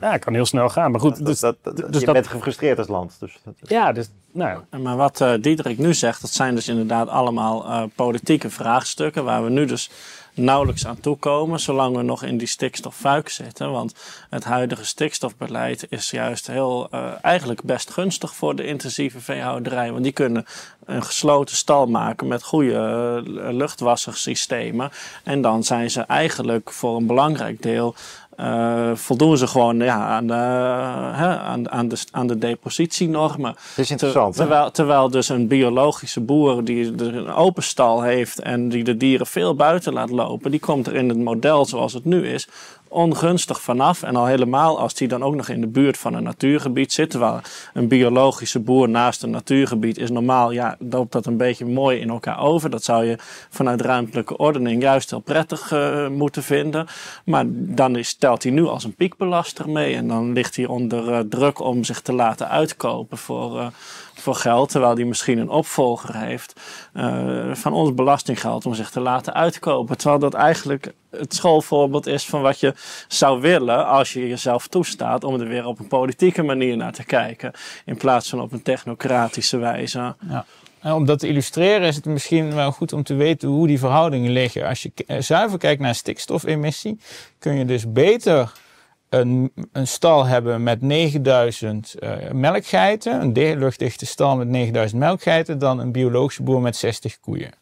ja, 0.00 0.10
het 0.12 0.24
kan 0.24 0.34
heel 0.34 0.46
snel 0.46 0.68
gaan. 0.68 0.90
Maar 0.90 1.00
goed, 1.00 1.26
dus, 1.26 1.40
dat, 1.40 1.56
dat, 1.62 1.76
dus 1.76 2.00
je 2.00 2.04
dat, 2.06 2.14
bent 2.14 2.26
gefrustreerd 2.26 2.78
als 2.78 2.88
land. 2.88 3.16
Dus 3.20 3.42
ja, 3.62 3.92
dus, 3.92 4.10
nou. 4.32 4.60
Maar 4.82 4.96
wat 4.96 5.20
uh, 5.20 5.32
Diederik 5.40 5.78
nu 5.78 5.94
zegt, 5.94 6.20
dat 6.20 6.30
zijn 6.30 6.54
dus 6.54 6.68
inderdaad 6.68 7.08
allemaal 7.08 7.88
politieke 7.94 8.50
vraagstukken 8.50 9.24
waar 9.24 9.44
we 9.44 9.50
nu 9.50 9.64
dus 9.64 9.90
nauwelijks 10.38 10.86
aan 10.86 11.00
toekomen, 11.00 11.60
zolang 11.60 11.96
we 11.96 12.02
nog 12.02 12.22
in 12.22 12.38
die 12.38 12.46
stikstoffuik 12.46 13.28
zitten. 13.28 13.70
Want 13.70 13.94
het 14.30 14.44
huidige 14.44 14.84
stikstofbeleid 14.84 15.86
is 15.88 16.10
juist 16.10 16.46
heel, 16.46 16.88
uh, 16.94 17.12
eigenlijk 17.22 17.62
best 17.62 17.90
gunstig 17.90 18.34
voor 18.34 18.56
de 18.56 18.66
intensieve 18.66 19.20
veehouderij. 19.20 19.92
Want 19.92 20.02
die 20.02 20.12
kunnen 20.12 20.46
een 20.84 21.02
gesloten 21.02 21.56
stal 21.56 21.86
maken 21.86 22.28
met 22.28 22.42
goede 22.42 23.22
uh, 23.26 23.52
luchtwassersystemen. 23.52 24.90
En 25.24 25.40
dan 25.42 25.64
zijn 25.64 25.90
ze 25.90 26.00
eigenlijk 26.00 26.72
voor 26.72 26.96
een 26.96 27.06
belangrijk 27.06 27.62
deel 27.62 27.94
uh, 28.40 28.90
voldoen 28.94 29.36
ze 29.38 29.46
gewoon 29.46 29.78
ja, 29.78 30.06
aan, 30.06 30.26
de, 30.26 30.34
hè, 31.14 31.38
aan, 31.38 31.70
aan, 31.70 31.88
de, 31.88 31.96
aan 32.10 32.26
de 32.26 32.38
depositienormen. 32.38 33.52
Dat 33.52 33.84
is 33.84 33.90
interessant. 33.90 34.34
terwijl, 34.34 34.70
terwijl 34.70 35.10
dus 35.10 35.28
een 35.28 35.46
biologische 35.46 36.20
boer 36.20 36.64
die 36.64 37.02
een 37.02 37.32
open 37.32 37.62
stal 37.62 38.02
heeft 38.02 38.38
en 38.38 38.68
die 38.68 38.84
de 38.84 38.96
dieren 38.96 39.26
veel 39.26 39.54
buiten 39.54 39.92
laat 39.92 40.10
lopen, 40.10 40.50
die 40.50 40.60
komt 40.60 40.86
er 40.86 40.94
in 40.94 41.08
het 41.08 41.18
model 41.18 41.64
zoals 41.64 41.92
het 41.92 42.04
nu 42.04 42.28
is 42.28 42.48
ongunstig 42.88 43.60
vanaf. 43.60 44.02
En 44.02 44.16
al 44.16 44.26
helemaal 44.26 44.78
als 44.78 44.94
die 44.94 45.08
dan 45.08 45.22
ook 45.22 45.34
nog 45.34 45.48
in 45.48 45.60
de 45.60 45.66
buurt 45.66 45.98
van 45.98 46.14
een 46.14 46.22
natuurgebied 46.22 46.92
zit. 46.92 47.10
Terwijl 47.10 47.40
een 47.74 47.88
biologische 47.88 48.60
boer 48.60 48.88
naast 48.88 49.22
een 49.22 49.30
natuurgebied 49.30 49.98
is 49.98 50.10
normaal, 50.10 50.50
ja, 50.50 50.76
loopt 50.78 51.12
dat 51.12 51.26
een 51.26 51.36
beetje 51.36 51.66
mooi 51.66 51.98
in 51.98 52.10
elkaar 52.10 52.40
over. 52.40 52.70
Dat 52.70 52.84
zou 52.84 53.04
je 53.04 53.16
vanuit 53.50 53.80
ruimtelijke 53.80 54.36
ordening 54.36 54.82
juist 54.82 55.10
heel 55.10 55.20
prettig 55.20 55.72
uh, 55.72 56.08
moeten 56.08 56.42
vinden. 56.42 56.86
Maar 57.24 57.44
dan 57.48 57.96
is, 57.96 58.08
stelt 58.08 58.42
hij 58.42 58.52
nu 58.52 58.64
als 58.64 58.84
een 58.84 58.94
piekbelaster 58.94 59.68
mee. 59.68 59.94
En 59.94 60.08
dan 60.08 60.32
ligt 60.32 60.56
hij 60.56 60.66
onder 60.66 61.08
uh, 61.08 61.18
druk 61.18 61.60
om 61.60 61.84
zich 61.84 62.00
te 62.00 62.12
laten 62.12 62.48
uitkopen 62.48 63.18
voor. 63.18 63.56
Uh, 63.56 63.66
voor 64.28 64.36
geld, 64.36 64.70
terwijl 64.70 64.94
die 64.94 65.06
misschien 65.06 65.38
een 65.38 65.48
opvolger 65.48 66.16
heeft, 66.16 66.60
uh, 66.94 67.54
van 67.54 67.72
ons 67.72 67.94
belastinggeld 67.94 68.66
om 68.66 68.74
zich 68.74 68.90
te 68.90 69.00
laten 69.00 69.34
uitkopen. 69.34 69.96
Terwijl 69.96 70.20
dat 70.20 70.34
eigenlijk 70.34 70.92
het 71.10 71.34
schoolvoorbeeld 71.34 72.06
is 72.06 72.26
van 72.26 72.42
wat 72.42 72.60
je 72.60 72.74
zou 73.08 73.40
willen 73.40 73.86
als 73.86 74.12
je 74.12 74.28
jezelf 74.28 74.66
toestaat 74.66 75.24
om 75.24 75.40
er 75.40 75.48
weer 75.48 75.66
op 75.66 75.78
een 75.78 75.88
politieke 75.88 76.42
manier 76.42 76.76
naar 76.76 76.92
te 76.92 77.04
kijken, 77.04 77.52
in 77.84 77.96
plaats 77.96 78.28
van 78.28 78.40
op 78.40 78.52
een 78.52 78.62
technocratische 78.62 79.56
wijze. 79.56 80.14
Ja. 80.28 80.44
Om 80.94 81.04
dat 81.04 81.18
te 81.18 81.28
illustreren 81.28 81.86
is 81.86 81.96
het 81.96 82.04
misschien 82.04 82.54
wel 82.54 82.72
goed 82.72 82.92
om 82.92 83.02
te 83.02 83.14
weten 83.14 83.48
hoe 83.48 83.66
die 83.66 83.78
verhoudingen 83.78 84.32
liggen. 84.32 84.66
Als 84.66 84.82
je 84.82 84.92
zuiver 85.18 85.58
kijkt 85.58 85.80
naar 85.80 85.94
stikstofemissie, 85.94 86.98
kun 87.38 87.54
je 87.54 87.64
dus 87.64 87.92
beter 87.92 88.52
een, 89.08 89.52
een 89.72 89.86
stal 89.86 90.24
hebben 90.24 90.62
met 90.62 90.80
9000 90.80 91.94
uh, 92.00 92.30
melkgeiten, 92.32 93.20
een 93.20 93.58
luchtdichte 93.58 94.06
stal 94.06 94.36
met 94.36 94.48
9000 94.48 95.00
melkgeiten, 95.00 95.58
dan 95.58 95.78
een 95.78 95.92
biologische 95.92 96.42
boer 96.42 96.60
met 96.60 96.76
60 96.76 97.20
koeien. 97.20 97.52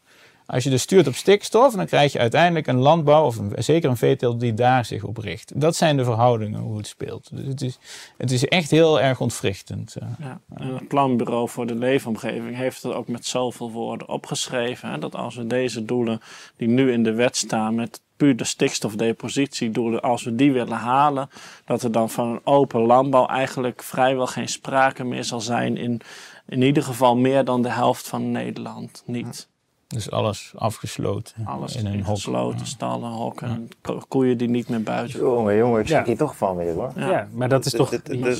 Als 0.47 0.63
je 0.63 0.69
dus 0.69 0.81
stuurt 0.81 1.07
op 1.07 1.15
stikstof, 1.15 1.73
dan 1.73 1.85
krijg 1.85 2.11
je 2.11 2.19
uiteindelijk 2.19 2.67
een 2.67 2.77
landbouw, 2.77 3.25
of 3.25 3.37
een, 3.37 3.53
zeker 3.55 3.89
een 3.89 3.97
veeteelt, 3.97 4.39
die 4.39 4.53
daar 4.53 4.85
zich 4.85 5.03
op 5.03 5.17
richt. 5.17 5.61
Dat 5.61 5.75
zijn 5.75 5.97
de 5.97 6.03
verhoudingen 6.03 6.59
hoe 6.59 6.77
het 6.77 6.87
speelt. 6.87 7.29
Dus 7.35 7.47
het 7.47 7.61
is, 7.61 7.79
het 8.17 8.31
is 8.31 8.45
echt 8.45 8.71
heel 8.71 9.01
erg 9.01 9.19
ontwrichtend. 9.19 9.95
Eh. 9.95 10.07
Ja, 10.19 10.39
het 10.53 10.87
Planbureau 10.87 11.49
voor 11.49 11.65
de 11.65 11.75
Leefomgeving 11.75 12.55
heeft 12.55 12.83
het 12.83 12.93
ook 12.93 13.07
met 13.07 13.25
zoveel 13.25 13.71
woorden 13.71 14.09
opgeschreven. 14.09 14.99
Dat 14.99 15.15
als 15.15 15.35
we 15.35 15.47
deze 15.47 15.85
doelen 15.85 16.21
die 16.55 16.67
nu 16.67 16.91
in 16.91 17.03
de 17.03 17.13
wet 17.13 17.37
staan 17.37 17.75
met 17.75 18.01
puur 18.17 18.35
de 18.35 18.43
stikstofdepositiedoelen, 18.43 20.01
als 20.01 20.23
we 20.23 20.35
die 20.35 20.51
willen 20.51 20.77
halen, 20.77 21.29
dat 21.65 21.83
er 21.83 21.91
dan 21.91 22.09
van 22.09 22.27
een 22.27 22.41
open 22.43 22.81
landbouw 22.81 23.25
eigenlijk 23.25 23.83
vrijwel 23.83 24.27
geen 24.27 24.47
sprake 24.47 25.03
meer 25.03 25.23
zal 25.23 25.41
zijn 25.41 25.77
in 25.77 26.01
in 26.47 26.61
ieder 26.61 26.83
geval 26.83 27.17
meer 27.17 27.43
dan 27.43 27.61
de 27.61 27.69
helft 27.69 28.07
van 28.07 28.31
Nederland 28.31 29.03
niet. 29.05 29.49
Dus 29.87 30.11
alles 30.11 30.53
afgesloten. 30.55 31.45
Alles 31.45 31.75
in 31.75 31.85
een 31.85 32.05
gesloten, 32.05 32.65
stallen, 32.65 33.09
hokken, 33.09 33.69
koeien 34.07 34.37
die 34.37 34.49
niet 34.49 34.69
meer 34.69 34.83
buiten. 34.83 35.19
Jongen, 35.19 35.55
jongen, 35.55 35.79
ik 35.79 35.87
zie 35.87 35.95
ja. 35.95 36.03
hier 36.03 36.17
toch 36.17 36.37
van 36.37 36.55
weer 36.55 36.73
hoor. 36.73 36.91
Ja, 36.95 37.27
maar 37.31 37.49
dat 37.49 37.65
is 37.65 37.71
toch 37.71 37.89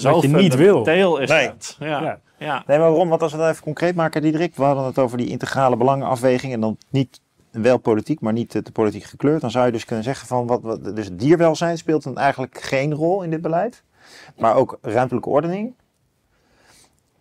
wat 0.02 0.22
je 0.22 0.28
niet 0.28 0.56
wil. 0.56 0.84
Deel 0.84 1.18
is 1.18 1.30
nee. 1.30 1.48
het. 1.48 1.76
Ja. 1.80 2.20
Ja. 2.40 2.64
Nee, 2.68 2.78
maar 2.78 2.90
waarom? 2.90 3.10
Want 3.10 3.22
als 3.22 3.32
we 3.32 3.38
dat 3.38 3.50
even 3.50 3.64
concreet 3.64 3.96
maken, 3.96 4.22
Diederik, 4.22 4.56
we 4.56 4.64
hadden 4.64 4.84
het 4.84 5.00
over 5.00 5.18
die 5.18 5.28
integrale 5.28 5.78
belangenafweging 5.78 6.54
en 6.54 6.62
dan 6.62 6.78
niet 6.90 7.20
wel 7.62 7.78
politiek, 7.78 8.20
maar 8.22 8.34
niet 8.34 8.50
te, 8.50 8.72
politiek 8.74 9.04
gekleurd. 9.04 9.42
Dan 9.42 9.52
zou 9.52 9.66
je 9.66 9.72
dus 9.72 9.86
kunnen 9.86 10.04
zeggen 10.04 10.28
van, 10.28 10.48
wat, 10.48 10.62
wat, 10.62 10.96
dus 10.96 11.10
dierwelzijn 11.12 11.78
speelt 11.78 12.04
dan 12.04 12.18
eigenlijk 12.18 12.62
geen 12.62 12.94
rol 12.94 13.22
in 13.24 13.30
dit 13.30 13.42
beleid. 13.42 13.84
Maar 14.38 14.56
ook 14.56 14.78
ruimtelijke 14.82 15.30
ordening. 15.30 15.74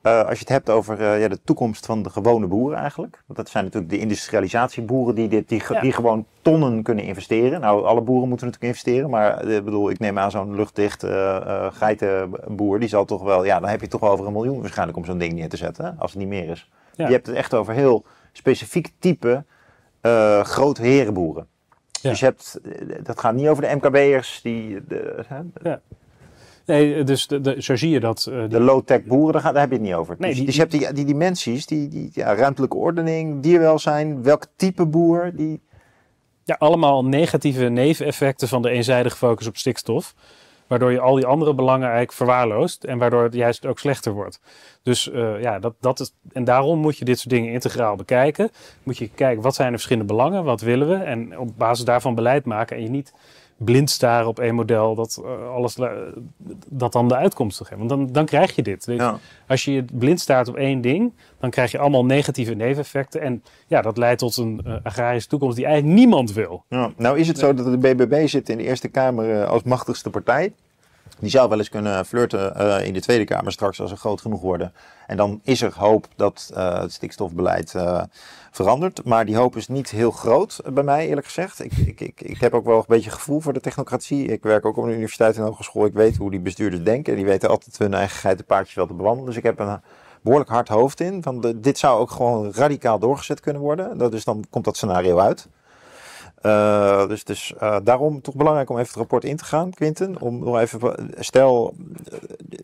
Eh, 0.07 0.19
als 0.19 0.33
je 0.33 0.39
het 0.39 0.49
hebt 0.49 0.71
over 0.71 1.01
eh, 1.01 1.21
ja, 1.21 1.29
de 1.29 1.39
toekomst 1.45 1.87
van 1.87 2.03
de 2.03 2.11
gewone 2.11 2.47
boeren 2.47 2.79
eigenlijk. 2.79 3.23
Want 3.27 3.39
dat 3.39 3.49
zijn 3.49 3.65
natuurlijk 3.65 3.93
de 3.93 3.99
industrialisatieboeren 3.99 5.15
die, 5.15 5.29
dit, 5.29 5.49
die, 5.49 5.63
Ja. 5.69 5.81
die 5.81 5.93
gewoon 5.93 6.27
tonnen 6.43 6.83
kunnen 6.83 7.05
investeren. 7.05 7.61
Nou, 7.61 7.85
alle 7.85 8.01
boeren 8.01 8.29
moeten 8.29 8.47
natuurlijk 8.47 8.75
investeren. 8.75 9.11
Maar 9.11 9.39
eh, 9.39 9.57
ik 9.57 9.65
bedoel, 9.65 9.91
ik 9.91 9.99
neem 9.99 10.19
aan 10.19 10.31
zo'n 10.31 10.55
luchtdicht 10.55 11.07
geitenboer. 11.73 12.81
Die 12.81 12.89
zal 12.89 13.05
toch 13.05 13.23
wel, 13.23 13.45
ja, 13.45 13.61
dan 13.61 13.69
heb 13.69 13.81
je 13.81 13.89
toch 13.89 14.01
wel 14.01 14.11
over 14.11 14.27
een 14.27 14.33
miljoen 14.33 14.61
waarschijnlijk 14.61 14.99
om 14.99 15.05
zo'n 15.05 15.19
ding 15.19 15.33
neer 15.33 15.49
te 15.49 15.57
zetten. 15.57 15.85
hè, 15.85 15.91
Als 15.99 16.11
het 16.11 16.21
niet 16.21 16.29
meer 16.29 16.49
is. 16.49 16.71
Ja. 16.95 17.07
Je 17.07 17.13
hebt 17.13 17.27
het 17.27 17.37
echt 17.37 17.55
over 17.55 17.75
heel 17.75 18.05
specifiek 18.33 18.93
type 18.99 19.45
eh 20.07 20.45
grote 20.45 20.83
herenboeren. 20.83 21.47
Ja. 22.01 22.11
Dus 22.11 22.19
je 22.21 22.25
hebt, 22.25 22.59
eh, 22.65 22.97
dat 23.03 23.21
gaat 23.21 23.35
niet 23.35 23.49
over 23.49 23.63
de 23.63 23.75
MKB'ers, 23.75 24.41
die, 24.43 24.85
de, 24.89 25.25
hè, 25.63 25.75
Nee, 26.67 27.05
dus 27.05 27.27
de, 27.27 27.41
de, 27.41 27.63
zo 27.63 27.77
zie 27.77 27.91
je 27.91 28.01
dat. 28.01 28.27
eh, 28.31 28.39
die- 28.39 28.49
de 28.49 28.61
low-tech 28.61 29.05
boeren, 29.05 29.33
daar, 29.33 29.43
gaat, 29.43 29.53
daar 29.53 29.63
heb 29.63 29.71
je 29.71 29.77
het 29.77 29.87
niet 29.87 29.95
over. 29.95 30.17
Nee, 30.19 30.29
dus, 30.29 30.37
die- 30.39 30.47
dus 30.47 30.55
je 30.55 30.61
hebt 30.61 30.73
die, 30.73 30.93
die 30.93 31.05
dimensies, 31.05 31.67
die, 31.67 31.89
die 31.89 32.11
ja, 32.13 32.35
ruimtelijke 32.35 32.77
ordening, 32.77 33.43
dierwelzijn, 33.43 34.23
welk 34.23 34.47
type 34.57 34.87
boer, 34.87 35.31
die, 35.35 35.61
ja, 36.45 36.57
allemaal 36.59 37.05
negatieve 37.05 37.65
neveneffecten 37.65 38.49
van 38.49 38.63
de 38.63 38.71
eenzijdige 38.71 39.17
focus 39.17 39.47
op 39.47 39.57
stikstof. 39.57 40.15
Waardoor 40.67 40.93
je 40.93 41.01
al 41.01 41.15
die 41.15 41.27
andere 41.27 41.55
belangen 41.55 41.85
eigenlijk 41.87 42.13
verwaarloost. 42.13 42.85
En 42.85 42.99
waardoor 42.99 43.23
het 43.23 43.35
juist 43.35 43.67
ook 43.67 43.79
slechter 43.79 44.13
wordt. 44.13 44.41
Dus 44.83 45.11
eh, 45.11 45.41
ja, 45.41 45.59
dat, 45.59 45.75
dat 45.81 46.01
is. 46.01 46.13
En 46.33 46.45
daarom 46.45 46.79
moet 46.79 46.99
je 46.99 47.05
dit 47.05 47.19
soort 47.19 47.35
dingen 47.35 47.53
integraal 47.53 47.97
bekijken. 47.97 48.51
Moet 48.83 48.99
je 48.99 49.09
kijken 49.09 49.43
wat 49.43 49.55
zijn 49.55 49.69
de 49.69 49.75
verschillende 49.75 50.13
belangen, 50.13 50.45
wat 50.45 50.61
willen 50.61 50.89
we. 50.89 50.95
En 50.95 51.39
op 51.39 51.57
basis 51.57 51.85
daarvan 51.85 52.15
beleid 52.15 52.45
maken. 52.45 52.77
En 52.77 52.83
je 52.83 52.89
niet 52.89 53.13
blind 53.57 53.91
staren 53.91 54.29
op 54.29 54.39
één 54.39 54.55
model 54.55 54.95
dat 54.95 55.23
eh, 55.25 55.51
alles 55.51 55.77
dat 56.69 56.93
dan 56.93 57.09
de 57.09 57.17
uitkomst 57.17 57.59
geeft. 57.59 57.77
Want 57.77 57.89
dan, 57.89 58.13
dan 58.13 58.25
krijg 58.25 58.55
je 58.55 58.63
dit. 58.63 58.85
Ja. 58.87 59.19
Als 59.49 59.65
je 59.65 59.85
blind 59.93 60.21
staart 60.21 60.49
op 60.49 60.57
één 60.57 60.81
ding, 60.81 61.13
dan 61.41 61.51
krijg 61.51 61.71
je 61.71 61.79
allemaal 61.79 62.05
negatieve 62.05 62.55
neveneffecten. 62.55 63.21
En 63.21 63.43
ja, 63.67 63.83
dat 63.83 63.97
leidt 63.97 64.19
tot 64.19 64.37
een 64.37 64.61
eh, 64.65 64.75
agrarische 64.83 65.29
toekomst 65.29 65.57
die 65.57 65.65
eigenlijk 65.67 65.99
niemand 65.99 66.33
wil. 66.33 66.65
Ja, 66.69 66.91
nou 66.97 67.19
is 67.19 67.29
het 67.29 67.39
zo 67.39 67.55
dat 67.55 67.67
de 67.67 67.79
BBB 67.79 68.29
zit 68.29 68.49
in 68.49 68.57
de 68.57 68.65
Eerste 68.65 68.89
Kamer 68.89 69.41
eh, 69.41 69.49
als 69.49 69.63
machtigste 69.63 70.11
partij. 70.11 70.53
Die 71.19 71.31
zou 71.31 71.49
wel 71.49 71.59
eens 71.59 71.69
kunnen 71.69 72.07
flirten 72.07 72.85
in 72.85 72.93
de 72.93 73.01
Tweede 73.01 73.25
Kamer 73.25 73.53
straks 73.53 73.81
als 73.81 73.91
ze 73.91 73.97
groot 73.97 74.21
genoeg 74.21 74.41
worden. 74.41 74.73
En 75.07 75.17
dan 75.17 75.41
is 75.45 75.63
er 75.63 75.73
hoop 75.77 76.09
dat 76.17 76.51
het 76.55 76.93
stikstofbeleid 76.93 77.75
verandert. 78.57 79.05
Maar 79.05 79.25
die 79.25 79.37
hoop 79.37 79.57
is 79.57 79.69
niet 79.69 79.91
heel 79.91 80.11
groot 80.11 80.61
eh, 80.65 80.73
bij 80.73 80.83
mij, 80.83 81.09
eerlijk 81.09 81.27
gezegd. 81.27 81.65
Ik, 81.65 81.73
ik, 81.73 82.01
ik, 82.01 82.21
ik 82.21 82.41
heb 82.41 82.55
ook 82.55 82.65
wel 82.65 82.79
een 82.79 82.85
beetje 82.87 83.11
gevoel 83.11 83.41
voor 83.41 83.53
de 83.53 83.61
technocratie. 83.61 84.27
Ik 84.27 84.43
werk 84.43 84.65
ook 84.65 84.77
op 84.77 84.85
een 84.85 84.91
universiteit 84.91 85.37
en 85.37 85.43
hogeschool. 85.43 85.85
Ik 85.85 85.93
weet 85.93 86.17
hoe 86.17 86.31
die 86.31 86.41
bestuurders 86.41 86.83
denken. 86.83 87.17
Die 87.17 87.25
weten 87.25 87.49
altijd 87.49 87.79
hun 87.79 87.95
eigen 87.95 88.19
geitenpaardjes 88.19 88.75
wel 88.75 88.87
te 88.87 88.95
bewandelen. 88.95 89.27
Dus 89.27 89.37
ik 89.37 89.43
heb 89.43 89.59
een 89.59 89.81
behoorlijk 90.23 90.51
hard 90.51 90.69
hoofd 90.69 91.01
in. 91.01 91.23
Van 91.23 91.41
de, 91.41 91.61
dit 91.61 91.79
zou 91.79 92.01
ook 92.01 92.11
gewoon 92.11 92.53
radicaal 92.53 92.99
doorgezet 92.99 93.41
kunnen 93.41 93.63
worden. 93.63 93.99
Dat, 93.99 94.11
dus 94.11 94.25
dan 94.25 94.45
komt 94.51 94.65
dat 94.65 94.77
scenario 94.77 95.19
uit. 95.19 95.49
Eh, 96.47 97.09
dus 97.09 97.25
dus 97.25 97.55
eh, 97.59 97.77
daarom 97.85 98.21
toch 98.21 98.35
belangrijk 98.35 98.71
om 98.71 98.77
even 98.77 98.89
het 98.89 98.97
rapport 98.97 99.25
in 99.25 99.37
te 99.37 99.45
gaan, 99.45 99.71
Quinten. 99.71 100.21
Om 100.21 100.39
nog 100.39 100.59
even, 100.59 101.11
stel, 101.19 101.75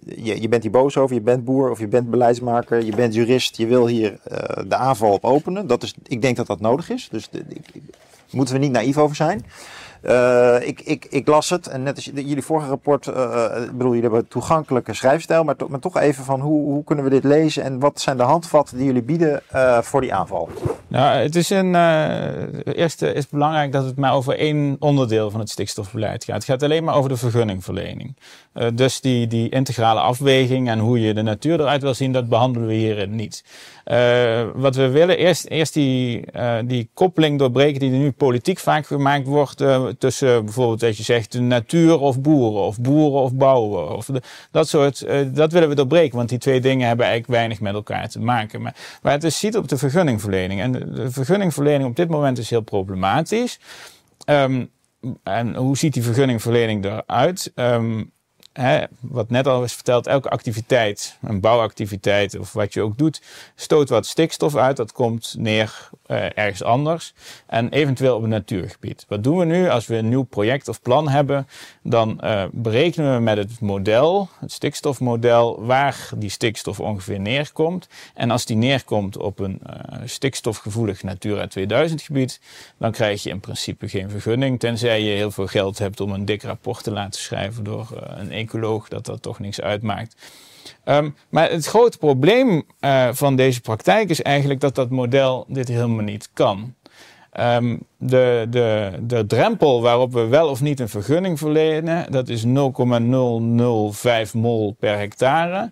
eh, 0.07 0.24
je, 0.24 0.41
je 0.41 0.49
bent 0.49 0.62
hier 0.62 0.72
boos 0.72 0.97
over, 0.97 1.14
je 1.14 1.20
bent 1.22 1.45
boer 1.45 1.70
of 1.70 1.78
je 1.78 1.89
bent 1.89 2.11
beleidsmaker, 2.11 2.85
je 2.85 2.95
bent 2.95 3.14
jurist, 3.14 3.57
je 3.57 3.66
wil 3.66 3.87
hier 3.87 4.18
de 4.66 4.76
aanval 4.76 5.12
op 5.12 5.24
openen. 5.24 5.66
Dat 5.66 5.83
is, 5.83 5.95
ik 6.07 6.22
denk 6.22 6.37
dat 6.37 6.47
dat 6.47 6.61
nodig 6.61 6.91
is, 6.91 7.09
dus 7.11 7.28
ik- 7.49 7.83
moeten 8.30 8.55
we 8.55 8.61
niet 8.61 8.72
naïef 8.72 8.99
over 8.99 9.16
zijn. 9.16 9.45
Eh, 10.03 10.57
ik, 10.61 10.81
ik, 10.81 11.07
ik 11.11 11.27
las 11.29 11.51
het 11.51 11.67
en 11.67 11.83
net 11.83 11.97
als 11.97 12.05
jullie 12.05 12.43
vorige 12.43 12.69
rapport, 12.69 13.07
eh, 13.07 13.45
ik 13.63 13.73
bedoel, 13.73 13.95
jullie 13.95 14.11
hebben 14.11 14.29
toegankelijke 14.29 14.95
schrijfstijl, 14.95 15.45
maar, 15.45 15.55
maar 15.69 15.81
toch 15.81 15.97
even 15.97 16.25
van 16.25 16.41
hoe, 16.41 16.65
hoe 16.65 16.85
kunnen 16.85 17.05
we 17.05 17.11
dit 17.11 17.25
lezen 17.25 17.63
en 17.63 17.79
wat 17.79 18.01
zijn 18.01 18.17
de 18.17 18.23
handvatten 18.23 18.77
die 18.77 18.87
jullie 18.87 19.03
bieden 19.03 19.43
eh, 19.49 19.79
voor 19.83 20.01
die 20.01 20.15
aanval? 20.15 20.49
Nou, 20.89 21.17
het 21.17 21.37
is 21.37 21.51
een. 21.51 21.75
eh 21.75 22.77
eerst 22.77 23.03
is 23.03 23.29
belangrijk 23.29 23.73
dat 23.73 23.85
het 23.85 23.97
maar 23.97 24.13
over 24.13 24.39
één 24.39 24.77
onderdeel 24.79 25.31
van 25.31 25.41
het 25.41 25.51
stikstofbeleid 25.51 26.25
gaat. 26.25 26.35
Het 26.35 26.45
gaat 26.45 26.63
alleen 26.63 26.85
maar 26.85 26.95
over 26.95 27.09
de 27.09 27.17
vergunningverlening. 27.17 28.17
Eh, 28.53 28.67
dus 28.75 29.01
die, 29.01 29.27
die 29.27 29.49
integrale 29.49 30.01
afweging 30.01 30.69
en 30.69 30.79
hoe 30.79 31.01
je 31.01 31.15
de 31.15 31.23
natuur 31.23 31.61
eruit 31.61 31.83
wil 31.83 31.95
zien, 31.95 32.13
dat 32.13 32.29
behandelen 32.29 32.69
we 32.69 32.75
hierin 32.75 33.15
niet. 33.15 33.45
Eh, 33.85 34.43
wat 34.55 34.77
we 34.77 34.89
willen, 34.89 35.19
eerst, 35.19 35.47
eerst 35.47 35.75
die, 35.75 36.27
eh, 36.27 36.59
die 36.65 36.91
koppeling 36.95 37.39
doorbreken 37.39 37.81
die 37.81 37.93
er 37.93 37.99
nu 37.99 38.11
politiek 38.11 38.59
vaak 38.59 38.87
gemaakt 38.87 39.27
wordt 39.27 39.65
tussen 39.99 40.45
bijvoorbeeld 40.45 40.81
dat 40.81 40.97
je 40.97 41.03
zegt 41.03 41.41
natuur 41.41 41.99
of 41.99 42.21
boeren 42.21 42.61
of 42.61 42.81
boeren 42.81 43.21
of 43.21 43.35
bouwen. 43.35 43.97
Of 43.97 44.09
dat 44.51 44.69
soort, 44.69 45.07
dat 45.35 45.53
willen 45.53 45.69
we 45.69 45.75
doorbreken, 45.75 46.17
want 46.17 46.29
die 46.29 46.39
twee 46.39 46.61
dingen 46.61 46.87
hebben 46.87 47.07
eigenlijk 47.07 47.35
weinig 47.35 47.61
met 47.61 47.75
elkaar 47.75 48.09
te 48.09 48.21
maken. 48.21 48.63
Maar 48.63 48.75
het 49.03 49.21
dus 49.21 49.39
ziet 49.39 49.57
op 49.57 49.69
de 49.69 49.79
vergunningverlening. 49.79 50.61
En 50.61 50.73
de, 50.73 51.11
vergunningverlening 51.11 51.89
op 51.89 51.97
dit 51.97 52.09
moment 52.09 52.39
is 52.39 52.51
heel 52.51 52.61
problematisch. 52.61 53.59
Ehm, 54.25 54.65
en 55.23 55.55
hoe 55.55 55.77
ziet 55.77 55.93
die 55.95 56.03
vergunningverlening 56.03 56.85
eruit? 56.85 57.53
Ehm, 57.55 58.03
wat 59.01 59.31
net 59.31 59.47
al 59.47 59.65
is 59.65 59.73
verteld, 59.73 60.07
elke 60.07 60.29
activiteit, 60.29 61.19
een 61.23 61.41
bouwactiviteit 61.41 62.39
of 62.39 62.53
wat 62.53 62.75
je 62.75 62.83
ook 62.83 62.99
doet, 62.99 63.23
stoot 63.55 63.89
wat 63.89 64.07
stikstof 64.07 64.57
uit. 64.57 64.77
Dat 64.77 64.93
komt 64.93 65.35
neer 65.39 65.91
eh, 66.07 66.39
ergens 66.39 66.63
anders 66.63 67.15
en 67.47 67.71
eventueel 67.71 68.17
op 68.17 68.23
een 68.23 68.29
natuurgebied. 68.29 69.05
Wat 69.09 69.25
doen 69.25 69.39
we 69.39 69.45
nu 69.45 69.69
als 69.69 69.87
we 69.87 69.97
een 69.97 70.09
nieuw 70.09 70.23
project 70.23 70.69
of 70.69 70.83
plan 70.83 71.09
hebben? 71.09 71.49
Dan 71.83 72.21
eh, 72.21 72.45
berekenen 72.53 73.15
we 73.15 73.21
met 73.21 73.37
het 73.37 73.61
model, 73.61 74.29
het 74.41 74.53
stikstofmodel, 74.53 75.65
waar 75.65 76.11
die 76.17 76.31
stikstof 76.31 76.81
ongeveer 76.81 77.21
neerkomt. 77.21 77.89
En 78.15 78.31
als 78.31 78.45
die 78.45 78.57
neerkomt 78.57 79.17
op 79.17 79.39
een 79.39 79.61
eh, 79.67 80.01
stikstofgevoelig 80.05 81.03
Natura 81.03 81.47
2000 81.47 82.03
gebied, 82.03 82.41
dan 82.79 82.93
krijg 82.93 83.23
je 83.23 83.31
in 83.31 83.41
principe 83.41 83.89
geen 83.89 84.11
vergunning. 84.11 84.59
Tenzij 84.59 85.03
je 85.03 85.17
heel 85.17 85.31
veel 85.31 85.47
geld 85.47 85.79
hebt 85.79 86.01
om 86.01 86.13
een 86.13 86.25
dik 86.25 86.43
rapport 86.43 86.85
te 86.85 86.91
laten 86.91 87.21
schrijven 87.21 87.65
door 87.65 87.89
een 88.07 88.31
dat 88.88 89.07
dat 89.07 89.22
toch 89.22 89.38
niks 89.38 89.61
uitmaakt. 89.61 90.14
Ehm, 90.84 91.11
maar 91.28 91.51
het 91.51 91.66
grote 91.66 91.99
probleem 91.99 92.62
eh, 92.80 93.09
van 93.12 93.36
deze 93.36 93.61
praktijk 93.61 94.09
is 94.09 94.22
eigenlijk 94.22 94.61
dat 94.61 94.74
dat 94.74 94.90
model 94.90 95.45
dit 95.49 95.68
helemaal 95.68 96.05
niet 96.05 96.30
kan. 96.32 96.74
Ehm, 97.32 97.76
de, 97.97 98.47
de, 98.51 98.93
de 99.01 99.26
drempel 99.26 99.82
waarop 99.82 100.12
we 100.12 100.26
wel 100.26 100.49
of 100.49 100.61
niet 100.61 100.80
een 100.80 100.88
vergunning 100.88 101.38
verlenen, 101.38 102.12
dat 102.12 102.28
is 102.28 102.45
0,005 102.45 104.34
mol 104.34 104.76
per 104.78 104.99
hectare 104.99 105.70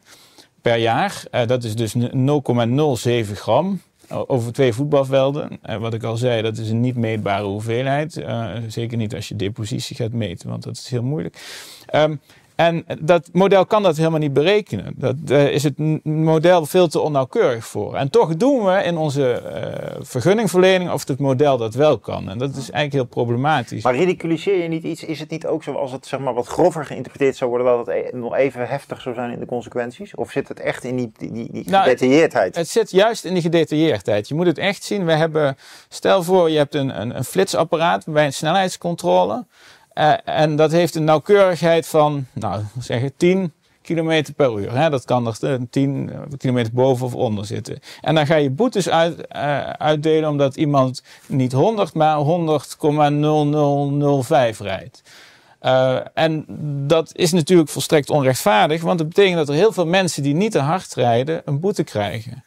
per 0.62 0.76
jaar. 0.76 1.22
Eh, 1.30 1.46
dat 1.46 1.64
is 1.64 1.74
dus 1.74 1.94
0,07 1.94 3.36
gram 3.36 3.80
over 4.26 4.52
twee 4.52 4.72
voetbalvelden. 4.72 5.58
Eh, 5.62 5.76
wat 5.76 5.94
ik 5.94 6.02
al 6.02 6.16
zei, 6.16 6.42
dat 6.42 6.58
is 6.58 6.70
een 6.70 6.80
niet 6.80 6.96
meetbare 6.96 7.44
hoeveelheid. 7.44 8.24
Zeker 8.68 8.96
niet 8.96 9.14
als 9.14 9.28
je 9.28 9.36
depositie 9.36 9.96
gaat 9.96 10.12
meten, 10.12 10.48
want 10.48 10.62
dat 10.62 10.76
is 10.76 10.88
heel 10.88 11.02
moeilijk. 11.02 11.36
Ehm, 11.86 12.16
en 12.61 12.84
dat 13.00 13.28
model 13.32 13.66
kan 13.66 13.82
dat 13.82 13.96
helemaal 13.96 14.18
niet 14.18 14.32
berekenen. 14.32 14.94
Dat 14.96 15.16
eh, 15.28 15.46
is 15.46 15.62
het 15.62 16.04
model 16.04 16.66
veel 16.66 16.88
te 16.88 17.00
onnauwkeurig 17.00 17.66
voor. 17.66 17.94
En 17.94 18.11
toch 18.11 18.36
doen 18.36 18.64
we 18.64 18.82
in 18.82 18.96
onze 18.96 19.32
eh, 19.32 20.00
vergunningverlening 20.00 20.90
of 20.90 21.08
het 21.08 21.18
model 21.18 21.56
dat 21.56 21.74
wel 21.74 21.98
kan. 21.98 22.28
En 22.28 22.38
dat 22.38 22.50
is 22.50 22.56
eigenlijk 22.56 22.92
heel 22.92 23.04
problematisch. 23.04 23.82
Maar 23.82 23.96
ridiculiseer 23.96 24.62
je 24.62 24.68
niet 24.68 24.82
iets? 24.82 25.04
Is 25.04 25.20
het 25.20 25.30
niet 25.30 25.46
ook 25.46 25.62
zo 25.62 25.72
als 25.72 25.92
het 25.92 26.06
zeg 26.06 26.20
maar, 26.20 26.34
wat 26.34 26.46
grover 26.46 26.84
geïnterpreteerd 26.84 27.36
zou 27.36 27.50
worden, 27.50 27.76
dat 27.76 27.86
het 27.86 27.96
e- 27.96 28.16
nog 28.16 28.34
even 28.34 28.68
heftig 28.68 29.00
zou 29.00 29.14
zijn 29.14 29.30
in 29.30 29.40
de 29.40 29.46
consequenties? 29.46 30.14
Of 30.14 30.30
zit 30.30 30.48
het 30.48 30.61
echt 30.61 30.84
in 30.84 30.96
die, 30.96 31.12
die, 31.16 31.32
die, 31.32 31.52
die 31.52 31.70
Nou, 31.70 31.82
gedetailleerdheid? 31.82 32.56
Het 32.56 32.68
zit 32.68 32.90
juist 32.90 33.24
in 33.24 33.32
die 33.32 33.42
gedetailleerdheid. 33.42 34.28
Je 34.28 34.34
moet 34.34 34.46
het 34.46 34.58
echt 34.58 34.82
zien. 34.82 35.04
We 35.04 35.12
hebben, 35.12 35.56
stel 35.88 36.22
voor, 36.22 36.50
je 36.50 36.56
hebt 36.56 36.74
een, 36.74 37.00
een, 37.00 37.16
een 37.16 37.24
flitsapparaat 37.24 38.04
bij 38.06 38.24
een 38.24 38.32
snelheidscontrole. 38.32 39.46
Eh, 39.93 40.12
en 40.24 40.57
dat 40.57 40.70
heeft 40.70 40.95
een 40.95 41.05
nauwkeurigheid 41.05 41.86
van, 41.86 42.26
nou, 42.32 42.62
zeg 42.78 43.01
het 43.01 43.12
10 43.16 43.53
kilometer 43.82 44.34
per 44.34 44.59
uur. 44.59 44.76
Hè? 44.76 44.91
Dat 44.91 45.05
kan 45.05 45.26
er 45.26 45.36
eh, 45.41 45.55
10 45.70 46.11
kilometer 46.36 46.72
boven 46.72 47.07
of 47.07 47.14
onder 47.14 47.47
zitten. 47.47 47.78
En 48.01 48.14
dan 48.14 48.26
ga 48.26 48.34
je 48.34 48.51
boetes 48.51 48.88
uit, 48.88 49.26
eh, 49.26 49.70
uitdelen 49.70 50.30
omdat 50.30 50.57
iemand 50.57 51.03
niet 51.26 51.53
100, 51.53 51.95
maar 51.95 52.16
100,0005 52.16 54.61
rijdt. 54.61 55.03
Eh, 55.59 55.99
en 56.14 56.45
dat 56.86 57.16
is 57.16 57.32
natuurlijk 57.32 57.68
volstrekt 57.68 58.11
onrechtvaardig, 58.11 58.82
want 58.82 58.99
dat 58.99 59.09
betekent 59.09 59.36
dat 59.36 59.49
er 59.49 59.55
heel 59.55 59.72
veel 59.72 59.86
mensen 59.86 60.22
die 60.22 60.34
niet 60.34 60.53
te 60.53 60.59
hard 60.59 60.95
rijden 60.95 61.43
een 61.45 61.61
boete 61.61 61.84
krijgen. 61.84 62.45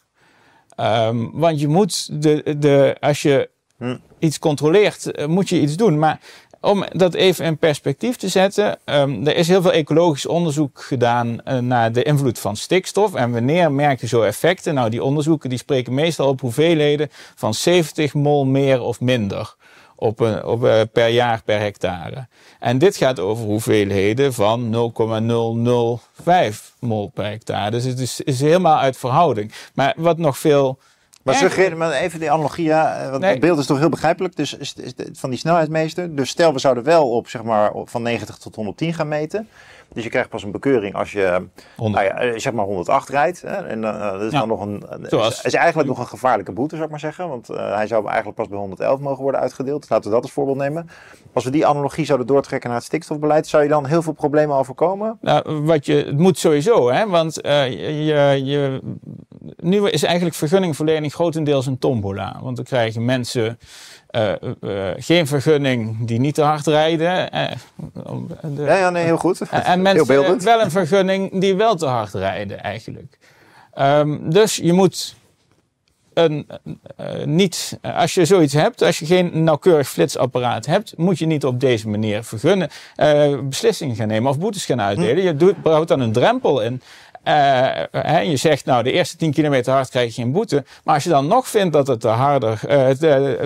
Ehm, 0.75 1.29
want 1.33 1.59
je 1.59 1.67
moet, 1.67 2.21
de, 2.23 2.55
de, 2.59 2.97
als 2.99 3.21
je 3.21 3.49
Hm. 3.83 3.97
iets 4.19 4.39
controleert, 4.39 5.11
eh, 5.11 5.27
moet 5.27 5.49
je 5.49 5.61
iets 5.61 5.75
doen. 5.75 5.99
Maar 5.99 6.19
om 6.63 6.85
dat 6.91 7.13
even 7.13 7.45
in 7.45 7.57
perspectief 7.57 8.15
te 8.15 8.27
zetten, 8.27 8.77
um, 8.85 9.27
er 9.27 9.35
is 9.35 9.47
heel 9.47 9.61
veel 9.61 9.71
ecologisch 9.71 10.25
onderzoek 10.25 10.81
gedaan 10.81 11.37
uh, 11.47 11.57
naar 11.57 11.91
de 11.91 12.03
invloed 12.03 12.39
van 12.39 12.55
stikstof. 12.55 13.13
En 13.13 13.31
wanneer 13.31 13.71
merk 13.71 14.01
je 14.01 14.07
zo 14.07 14.21
effecten? 14.21 14.73
Nou, 14.73 14.89
die 14.89 15.03
onderzoeken 15.03 15.49
die 15.49 15.57
spreken 15.57 15.93
meestal 15.93 16.27
op 16.27 16.41
hoeveelheden 16.41 17.09
van 17.35 17.53
70 17.53 18.13
mol 18.13 18.45
meer 18.45 18.81
of 18.81 18.99
minder 18.99 19.55
op, 19.95 20.19
een, 20.19 20.45
op, 20.45 20.63
uh, 20.63 20.81
per 20.93 21.07
jaar 21.07 21.41
per 21.45 21.59
hectare. 21.59 22.27
En 22.59 22.77
dit 22.77 22.95
gaat 22.95 23.19
over 23.19 23.45
hoeveelheden 23.45 24.33
van 24.33 24.69
0,005 24.69 26.73
mol 26.79 27.11
per 27.13 27.25
hectare. 27.25 27.71
Dus 27.71 27.83
het 27.83 27.99
is, 27.99 28.21
is 28.21 28.39
helemaal 28.39 28.77
uit 28.77 28.97
verhouding. 28.97 29.51
Maar 29.73 29.93
wat 29.97 30.17
nog 30.17 30.37
veel 30.37 30.79
maar 31.23 31.35
suggereer 31.35 31.77
maar 31.77 31.91
even 31.91 32.19
die 32.19 32.31
analogie, 32.31 32.71
eh, 32.71 33.09
want 33.09 33.21
nee. 33.21 33.31
het 33.31 33.39
beeld 33.39 33.59
is 33.59 33.65
toch 33.65 33.79
heel 33.79 33.89
begrijpelijk. 33.89 34.35
Dus 34.35 34.53
is, 34.57 34.73
is 34.73 34.93
van 35.13 35.29
die 35.29 35.39
snelheidsmeester. 35.39 36.15
Dus 36.15 36.29
stel 36.29 36.53
we 36.53 36.59
zouden 36.59 36.83
wel 36.83 37.09
op 37.09 37.29
zeg 37.29 37.43
maar 37.43 37.71
van 37.85 38.01
90 38.01 38.37
tot 38.37 38.55
110 38.55 38.93
gaan 38.93 39.07
meten. 39.07 39.47
Dus 39.93 40.03
je 40.03 40.09
krijgt 40.09 40.29
pas 40.29 40.43
een 40.43 40.51
bekeuring 40.51 40.95
als 40.95 41.11
je 41.11 41.47
nou 41.77 41.91
ja, 41.91 42.09
eh, 42.09 42.39
zeg 42.39 42.53
maar 42.53 42.65
108 42.65 43.09
rijdt. 43.09 43.41
Hè? 43.41 43.55
En 43.55 43.81
uh, 43.81 44.11
dat 44.11 44.21
is 44.21 44.31
ja. 44.31 44.39
dan 44.39 44.47
nog 44.47 44.61
een. 44.61 44.83
Zoals... 45.01 45.37
Is, 45.37 45.43
is 45.43 45.53
eigenlijk 45.53 45.89
nog 45.89 45.99
een 45.99 46.07
gevaarlijke 46.07 46.51
boete, 46.51 46.73
zou 46.73 46.85
ik 46.85 46.91
maar 46.91 46.99
zeggen. 46.99 47.29
Want 47.29 47.49
uh, 47.49 47.75
hij 47.75 47.87
zou 47.87 48.05
eigenlijk 48.05 48.35
pas 48.35 48.47
bij 48.47 48.57
111 48.57 48.99
mogen 48.99 49.23
worden 49.23 49.41
uitgedeeld. 49.41 49.81
Dus 49.81 49.89
laten 49.89 50.09
we 50.09 50.15
dat 50.15 50.23
als 50.23 50.31
voorbeeld 50.31 50.57
nemen. 50.57 50.89
Als 51.33 51.43
we 51.43 51.49
die 51.49 51.65
analogie 51.65 52.05
zouden 52.05 52.27
doortrekken 52.27 52.69
naar 52.69 52.77
het 52.77 52.87
stikstofbeleid, 52.87 53.47
zou 53.47 53.63
je 53.63 53.69
dan 53.69 53.85
heel 53.85 54.01
veel 54.01 54.13
problemen 54.13 54.55
overkomen? 54.55 55.17
Nou, 55.21 55.61
wat 55.61 55.85
je, 55.85 55.95
het 55.95 56.17
moet 56.17 56.37
sowieso, 56.37 56.91
hè? 56.91 57.07
Want 57.07 57.35
je, 57.35 58.41
je, 58.43 58.81
nu 59.55 59.89
is 59.89 60.03
eigenlijk 60.03 60.35
vergunningverlening 60.35 61.13
grotendeels 61.13 61.65
een 61.65 61.77
tombola. 61.77 62.39
Want 62.41 62.55
dan 62.55 62.65
krijgen 62.65 63.05
mensen 63.05 63.57
uh, 64.15 64.31
uh, 64.61 64.89
geen 64.97 65.27
vergunning 65.27 66.07
die 66.07 66.19
niet 66.19 66.35
te 66.35 66.41
hard 66.41 66.67
rijden. 66.67 67.31
De, 68.43 68.61
ja, 68.63 68.77
ja, 68.77 68.89
nee, 68.89 69.03
heel 69.03 69.17
goed. 69.17 69.41
en 69.49 69.81
mensen 69.81 70.37
wel 70.43 70.61
een 70.61 70.71
vergunning 70.71 71.39
die 71.39 71.55
wel 71.55 71.75
te 71.75 71.85
hard 71.85 72.13
rijden, 72.13 72.63
eigenlijk. 72.63 73.17
Um, 73.79 74.29
dus 74.29 74.55
je 74.55 74.73
moet 74.73 75.15
een, 76.13 76.47
niet, 77.25 77.79
als 77.81 78.13
je 78.13 78.25
zoiets 78.25 78.53
hebt, 78.53 78.81
als 78.81 78.99
je 78.99 79.05
geen 79.05 79.43
nauwkeurig 79.43 79.89
flitsapparaat 79.89 80.65
hebt, 80.65 80.97
moet 80.97 81.19
je 81.19 81.25
niet 81.25 81.45
op 81.45 81.59
deze 81.59 81.89
manier 81.89 82.23
vergunnen, 82.23 82.69
beslissingen 83.49 83.95
gaan 83.95 84.07
nemen 84.07 84.29
of 84.29 84.39
boetes 84.39 84.65
gaan 84.65 84.81
uitdelen. 84.81 85.21
Hm. 85.21 85.27
Je 85.27 85.35
doet, 85.35 85.61
bouwt 85.61 85.87
dan 85.87 85.99
een 85.99 86.11
drempel 86.11 86.61
in. 86.61 86.81
Uh, 87.27 88.23
je 88.23 88.37
zegt, 88.37 88.65
nou, 88.65 88.83
de 88.83 88.91
eerste 88.91 89.17
10 89.17 89.31
kilometer 89.31 89.73
hard 89.73 89.89
krijg 89.89 90.15
je 90.15 90.21
geen 90.21 90.31
boete. 90.31 90.63
Maar 90.83 90.93
als 90.93 91.03
je 91.03 91.09
dan 91.09 91.27
nog 91.27 91.47
vindt 91.47 91.73
dat 91.73 91.87
het 91.87 91.99
te 91.99 92.07
harder, 92.07 92.61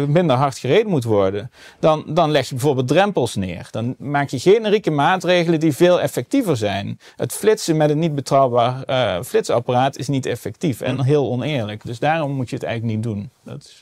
minder 0.08 0.36
hard 0.36 0.58
gereden 0.58 0.90
moet 0.90 1.04
worden, 1.04 1.52
dan, 1.80 2.04
dan 2.08 2.32
leg 2.32 2.48
je 2.48 2.56
bijvoorbeeld 2.56 2.88
drempels 2.88 3.36
neer. 3.36 3.68
Dan 3.72 3.96
maak 3.98 4.30
je 4.30 4.40
generieke 4.40 4.92
maatregelen 4.92 5.60
die 5.60 5.76
veel 5.76 6.02
effectiever 6.02 6.58
zijn. 6.58 7.00
Het 7.16 7.34
flitsen 7.34 7.78
met 7.78 7.90
een 7.90 8.00
niet 8.00 8.16
betrouwbaar 8.16 8.84
flitsapparaat 9.24 9.98
is 9.98 10.08
niet 10.08 10.26
effectief 10.26 10.82
en 10.82 11.04
heel 11.04 11.32
oneerlijk. 11.32 11.86
Dus 11.86 12.00
daarom 12.00 12.32
moet 12.32 12.50
je 12.50 12.56
het 12.56 12.66
eigenlijk 12.66 12.96
niet 12.96 13.06
doen. 13.06 13.30
Dat 13.44 13.64
is 13.64 13.82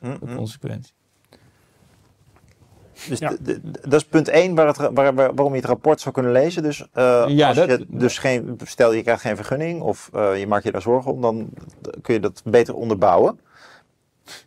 de 0.00 0.34
consequentie. 0.36 0.92
Dus 3.08 3.18
ja. 3.18 3.36
dat 3.82 4.00
is 4.00 4.04
punt 4.04 4.28
1 4.28 4.54
waar 4.54 4.66
het, 4.66 4.76
waar, 4.76 5.14
waarom 5.14 5.50
je 5.50 5.60
het 5.60 5.64
rapport 5.64 6.00
zou 6.00 6.14
kunnen 6.14 6.32
lezen. 6.32 6.62
Dus, 6.62 6.80
uh, 6.94 7.24
ja, 7.26 7.48
als 7.48 7.56
dat, 7.56 7.68
je 7.68 7.86
dus 7.88 8.18
geen, 8.18 8.58
stel 8.64 8.92
je 8.92 9.02
krijgt 9.02 9.20
geen 9.20 9.36
vergunning 9.36 9.80
of 9.80 10.10
uh, 10.14 10.38
je 10.38 10.46
maakt 10.46 10.64
je 10.64 10.72
daar 10.72 10.82
zorgen 10.82 11.12
om, 11.12 11.20
dan 11.20 11.48
kun 12.02 12.14
je 12.14 12.20
dat 12.20 12.42
beter 12.44 12.74
onderbouwen. 12.74 13.38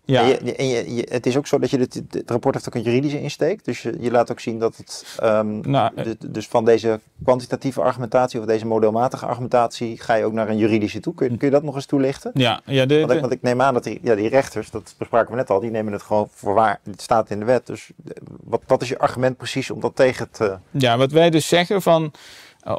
Ja. 0.05 0.21
En, 0.21 0.45
je, 0.45 0.55
en 0.55 0.67
je, 0.67 0.95
je, 0.95 1.07
het 1.09 1.25
is 1.25 1.38
ook 1.38 1.47
zo 1.47 1.59
dat 1.59 1.69
je 1.69 1.77
dit, 1.77 1.93
het 2.09 2.30
rapport 2.30 2.53
heeft 2.53 2.67
ook 2.67 2.75
een 2.75 2.82
juridische 2.82 3.21
insteek. 3.21 3.65
Dus 3.65 3.82
je, 3.82 4.11
laat 4.11 4.32
ook 4.32 4.39
zien 4.39 4.59
dat 4.59 4.77
het 4.77 5.19
um, 5.23 5.59
nou, 5.59 6.15
dus 6.27 6.47
van 6.47 6.65
deze 6.65 6.99
kwantitatieve 7.23 7.82
argumentatie 7.82 8.39
of 8.39 8.45
deze 8.45 8.65
modelmatige 8.65 9.25
argumentatie 9.25 9.97
ga 9.97 10.13
je 10.13 10.25
ook 10.25 10.34
naar 10.34 10.49
een 10.49 10.57
juridische 10.57 10.99
toe. 10.99 11.13
Kun 11.13 11.32
je, 11.32 11.38
kun 11.38 11.47
je 11.47 11.53
dat 11.53 11.63
nog 11.63 11.75
eens 11.75 11.86
toelichten? 11.86 12.32
Ja, 12.34 12.61
ja 12.65 12.86
de, 12.86 12.99
want, 12.99 13.11
ik, 13.11 13.19
want 13.19 13.34
ik 13.34 13.41
neem 13.41 13.61
aan 13.61 13.73
dat 13.73 13.84
die, 13.84 13.99
ja, 14.03 14.15
die 14.15 14.30
rechters, 14.30 14.71
dat 14.71 14.95
bespraken 14.97 15.32
we 15.32 15.38
net 15.38 15.49
al, 15.49 15.59
die 15.59 15.71
nemen 15.71 15.93
het 15.93 16.01
gewoon 16.01 16.27
voor 16.32 16.53
waar. 16.53 16.80
Het 16.84 17.01
staat 17.01 17.30
in 17.30 17.39
de 17.39 17.45
wet. 17.45 17.67
Dus 17.67 17.89
wat, 18.43 18.61
wat 18.67 18.82
is 18.82 18.89
je 18.89 18.99
argument 18.99 19.38
precies 19.38 19.71
om 19.71 19.80
dat 19.80 19.95
tegen 19.95 20.32
te... 20.32 20.57
Ja, 20.71 20.97
wat 20.97 21.11
wij 21.11 21.30
dus 21.30 21.47
zeggen 21.47 21.82
van 21.82 22.11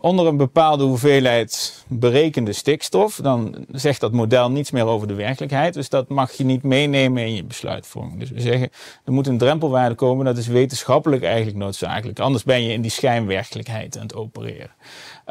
onder 0.01 0.27
een 0.27 0.37
bepaalde 0.37 0.85
hoeveelheid 0.85 1.85
berekende 1.87 2.53
stikstof, 2.53 3.19
dan 3.23 3.67
zegt 3.73 4.01
dat 4.01 4.13
model 4.13 4.51
niets 4.51 4.71
meer 4.71 4.87
over 4.87 5.09
de 5.09 5.15
werkelijkheid. 5.15 5.75
Dus 5.75 5.89
dat 5.89 6.09
mag 6.09 6.33
je 6.33 6.45
niet 6.45 6.63
meenemen 6.63 7.23
in 7.23 7.35
je 7.35 7.45
besluitvorming. 7.45 8.19
Dus 8.19 8.31
we 8.31 8.41
zeggen, 8.41 8.71
er 9.05 9.13
moet 9.13 9.27
een 9.27 9.39
drempelwaarde 9.39 9.95
komen, 9.95 10.25
dat 10.25 10.37
is 10.37 10.47
wetenschappelijk 10.47 11.23
eigenlijk 11.23 11.57
noodzakelijk. 11.57 12.19
Anders 12.19 12.45
ben 12.45 12.63
je 12.63 12.73
in 12.73 12.81
die 12.81 12.91
schijnwerkelijkheid 12.91 13.97
aan 13.97 14.03
het 14.03 14.15
opereren. 14.15 14.71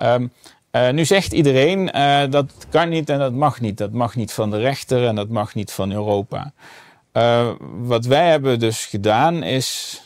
Um, 0.03 0.31
uh, 0.71 0.89
nu 0.89 1.05
zegt 1.05 1.33
iedereen 1.33 1.91
uh, 1.95 2.21
dat 2.29 2.53
kan 2.69 2.89
niet 2.89 3.09
en 3.09 3.19
dat 3.19 3.33
mag 3.33 3.61
niet. 3.61 3.77
Dat 3.77 3.91
mag 3.91 4.15
niet 4.15 4.31
van 4.31 4.49
de 4.49 4.57
rechter 4.57 5.07
en 5.07 5.15
dat 5.15 5.29
mag 5.29 5.55
niet 5.55 5.71
van 5.71 5.91
Europa. 5.91 6.53
Wat 7.77 8.05
wij 8.05 8.29
hebben 8.29 8.59
dus 8.59 8.85
gedaan 8.85 9.43
is 9.43 10.01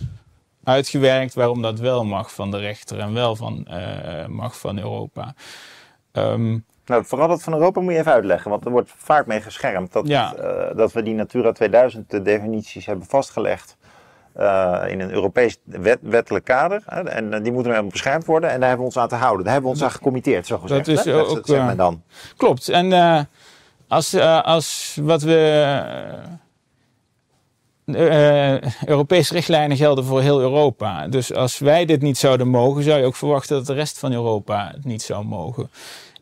uitgewerkt 0.63 1.33
waarom 1.33 1.61
dat 1.61 1.79
wel 1.79 2.05
mag 2.05 2.33
van 2.33 2.51
de 2.51 2.57
rechter 2.57 2.99
en 2.99 3.13
wel 3.13 3.35
van, 3.35 3.67
uh, 3.69 4.25
mag 4.27 4.59
van 4.59 4.77
Europa. 4.77 5.33
Um, 6.11 6.65
nou, 6.85 7.05
vooral 7.05 7.27
dat 7.27 7.43
van 7.43 7.53
Europa 7.53 7.81
moet 7.81 7.93
je 7.93 7.99
even 7.99 8.11
uitleggen, 8.11 8.49
want 8.49 8.65
er 8.65 8.71
wordt 8.71 8.91
vaak 8.97 9.25
mee 9.25 9.41
geschermd 9.41 9.93
dat, 9.93 10.07
ja. 10.07 10.33
uh, 10.37 10.77
dat 10.77 10.91
we 10.91 11.03
die 11.03 11.13
Natura 11.13 11.51
2000 11.51 12.25
definities 12.25 12.85
hebben 12.85 13.05
vastgelegd. 13.05 13.77
Uh, 14.37 14.83
in 14.87 14.99
een 14.99 15.11
Europees 15.11 15.57
wet, 15.63 15.99
wettelijk 16.01 16.45
kader. 16.45 16.83
Hè, 16.85 17.01
en 17.01 17.43
die 17.43 17.51
moeten 17.51 17.71
helemaal 17.71 17.91
beschermd 17.91 18.25
worden. 18.25 18.49
En 18.49 18.59
daar 18.59 18.69
hebben 18.69 18.87
we 18.87 18.93
ons 18.93 19.03
aan 19.03 19.07
te 19.07 19.15
houden. 19.15 19.43
Daar 19.43 19.53
hebben 19.53 19.71
we 19.71 19.77
ons 19.77 19.85
aan 19.85 19.95
gecommitteerd, 19.95 20.47
zo 20.47 20.57
gezegd. 20.57 20.85
Dat 20.85 20.97
is 20.97 21.05
hè? 21.05 21.19
ook, 21.19 21.47
dat, 21.47 21.67
dat 21.67 21.77
dan. 21.77 22.03
Klopt. 22.37 22.69
En 22.69 23.27
als, 23.87 24.15
als 24.43 24.97
wat 25.01 25.21
we 25.21 25.75
uh, 27.85 28.61
Europese 28.85 29.33
richtlijnen 29.33 29.77
gelden 29.77 30.03
voor 30.03 30.21
heel 30.21 30.39
Europa. 30.39 31.07
Dus 31.07 31.33
als 31.33 31.59
wij 31.59 31.85
dit 31.85 32.01
niet 32.01 32.17
zouden 32.17 32.47
mogen, 32.47 32.83
zou 32.83 32.99
je 32.99 33.05
ook 33.05 33.15
verwachten 33.15 33.55
dat 33.55 33.65
de 33.65 33.73
rest 33.73 33.99
van 33.99 34.13
Europa 34.13 34.71
het 34.73 34.85
niet 34.85 35.01
zou 35.01 35.25
mogen. 35.25 35.69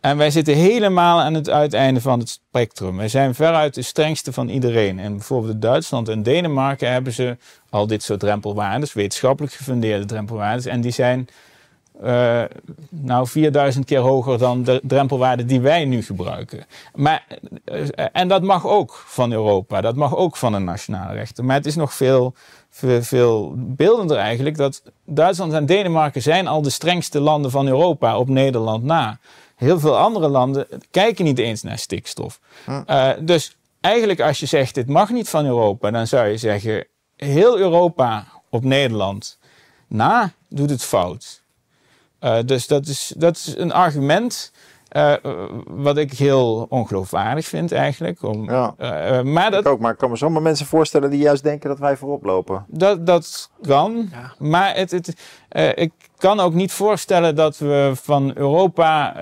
En 0.02 0.18
wij 0.18 0.32
zitten 0.32 0.56
helemaal 0.56 1.22
aan 1.22 1.34
het 1.34 1.50
uiteinde 1.50 2.02
van 2.02 2.20
het 2.20 2.30
spectrum. 2.30 2.98
Wij 2.98 3.08
zijn 3.08 3.36
veruit 3.36 3.74
de 3.74 3.82
strengste 3.82 4.34
van 4.34 4.50
iedereen. 4.50 5.00
En 5.00 5.12
bijvoorbeeld 5.16 5.62
Duitsland 5.62 6.10
en 6.10 6.24
Denemarken 6.24 6.92
hebben 6.92 7.14
ze 7.14 7.38
al 7.70 7.88
dit 7.88 8.04
soort 8.04 8.20
drempelwaardes, 8.20 8.94
wetenschappelijk 8.94 9.54
gefundeerde 9.54 10.06
drempelwaardes. 10.06 10.66
En 10.66 10.82
die 10.82 10.92
zijn 10.92 11.28
uh, 12.04 12.44
nou 12.90 13.28
4000 13.28 13.86
keer 13.86 14.00
hoger 14.00 14.38
dan 14.38 14.64
de 14.64 14.82
drempelwaarde 14.84 15.46
die 15.46 15.62
wij 15.62 15.86
nu 15.86 16.04
gebruiken. 16.04 16.66
Maar, 16.96 17.26
uh, 17.66 17.88
en 18.12 18.28
dat 18.28 18.44
mag 18.44 18.68
ook 18.68 19.04
van 19.06 19.32
Europa, 19.32 19.82
dat 19.82 19.96
mag 19.96 20.16
ook 20.16 20.38
van 20.38 20.52
de 20.52 20.60
nationale 20.60 21.14
rechten. 21.14 21.46
Maar 21.46 21.56
het 21.56 21.66
is 21.66 21.76
nog 21.76 21.94
veel, 21.94 22.34
veel, 22.70 23.04
veel 23.04 23.54
beeldender 23.58 24.18
eigenlijk 24.18 24.58
dat 24.58 24.84
Duitsland 25.06 25.54
en 25.54 25.66
Denemarken 25.66 26.22
zijn 26.22 26.48
al 26.48 26.62
de 26.62 26.70
strengste 26.70 27.20
landen 27.20 27.52
van 27.52 27.68
Europa 27.68 28.18
op 28.18 28.30
Nederland 28.30 28.84
na. 28.84 29.20
Heel 29.56 29.80
veel 29.80 29.98
andere 29.98 30.28
landen 30.28 30.68
kijken 30.92 31.26
niet 31.26 31.40
eens 31.40 31.62
naar 31.62 31.78
stikstof. 31.78 32.40
Uh, 32.68 33.10
dus 33.20 33.56
eigenlijk 33.82 34.20
als 34.22 34.40
je 34.40 34.46
zegt 34.46 34.76
dit 34.76 34.88
mag 34.88 35.10
niet 35.10 35.30
van 35.30 35.46
Europa, 35.46 35.92
dan 35.92 36.08
zou 36.08 36.28
je 36.28 36.38
zeggen 36.38 36.86
heel 37.16 37.58
Europa 37.58 38.26
op 38.50 38.64
Nederland 38.64 39.40
na 39.88 40.32
doet 40.48 40.70
het 40.70 40.84
fout. 40.84 41.41
Uh, 42.22 42.38
dus 42.46 42.68
dat 42.68 42.88
is, 42.88 43.14
dat 43.18 43.36
is 43.36 43.54
een 43.58 43.74
argument 43.74 44.52
uh, 44.92 45.14
wat 45.66 45.98
ik 45.98 46.14
heel 46.14 46.66
ongeloofwaardig 46.70 47.46
vind 47.46 47.72
eigenlijk. 47.72 48.24
Om, 48.24 48.50
ja, 48.50 48.74
uh, 48.80 49.22
maar 49.22 49.52
dat, 49.52 49.60
ik 49.60 49.68
ook, 49.68 49.80
maar 49.80 49.92
ik 49.92 49.98
kan 49.98 50.10
me 50.10 50.16
zomaar 50.16 50.42
mensen 50.42 50.66
voorstellen 50.66 51.10
die 51.10 51.20
juist 51.20 51.44
denken 51.44 51.70
dat 51.70 51.80
wij 51.80 51.98
voorop 51.98 52.24
lopen. 52.24 52.66
Dat, 52.68 53.06
dat 53.06 53.50
kan, 53.62 54.10
ja. 54.12 54.34
maar 54.38 54.76
het, 54.76 54.92
het, 54.92 55.14
ik 55.78 55.92
kan 56.18 56.40
ook 56.40 56.54
niet 56.54 56.72
voorstellen 56.72 57.36
dat 57.36 57.58
we 57.58 57.92
van 57.94 58.32
Europa 58.36 59.16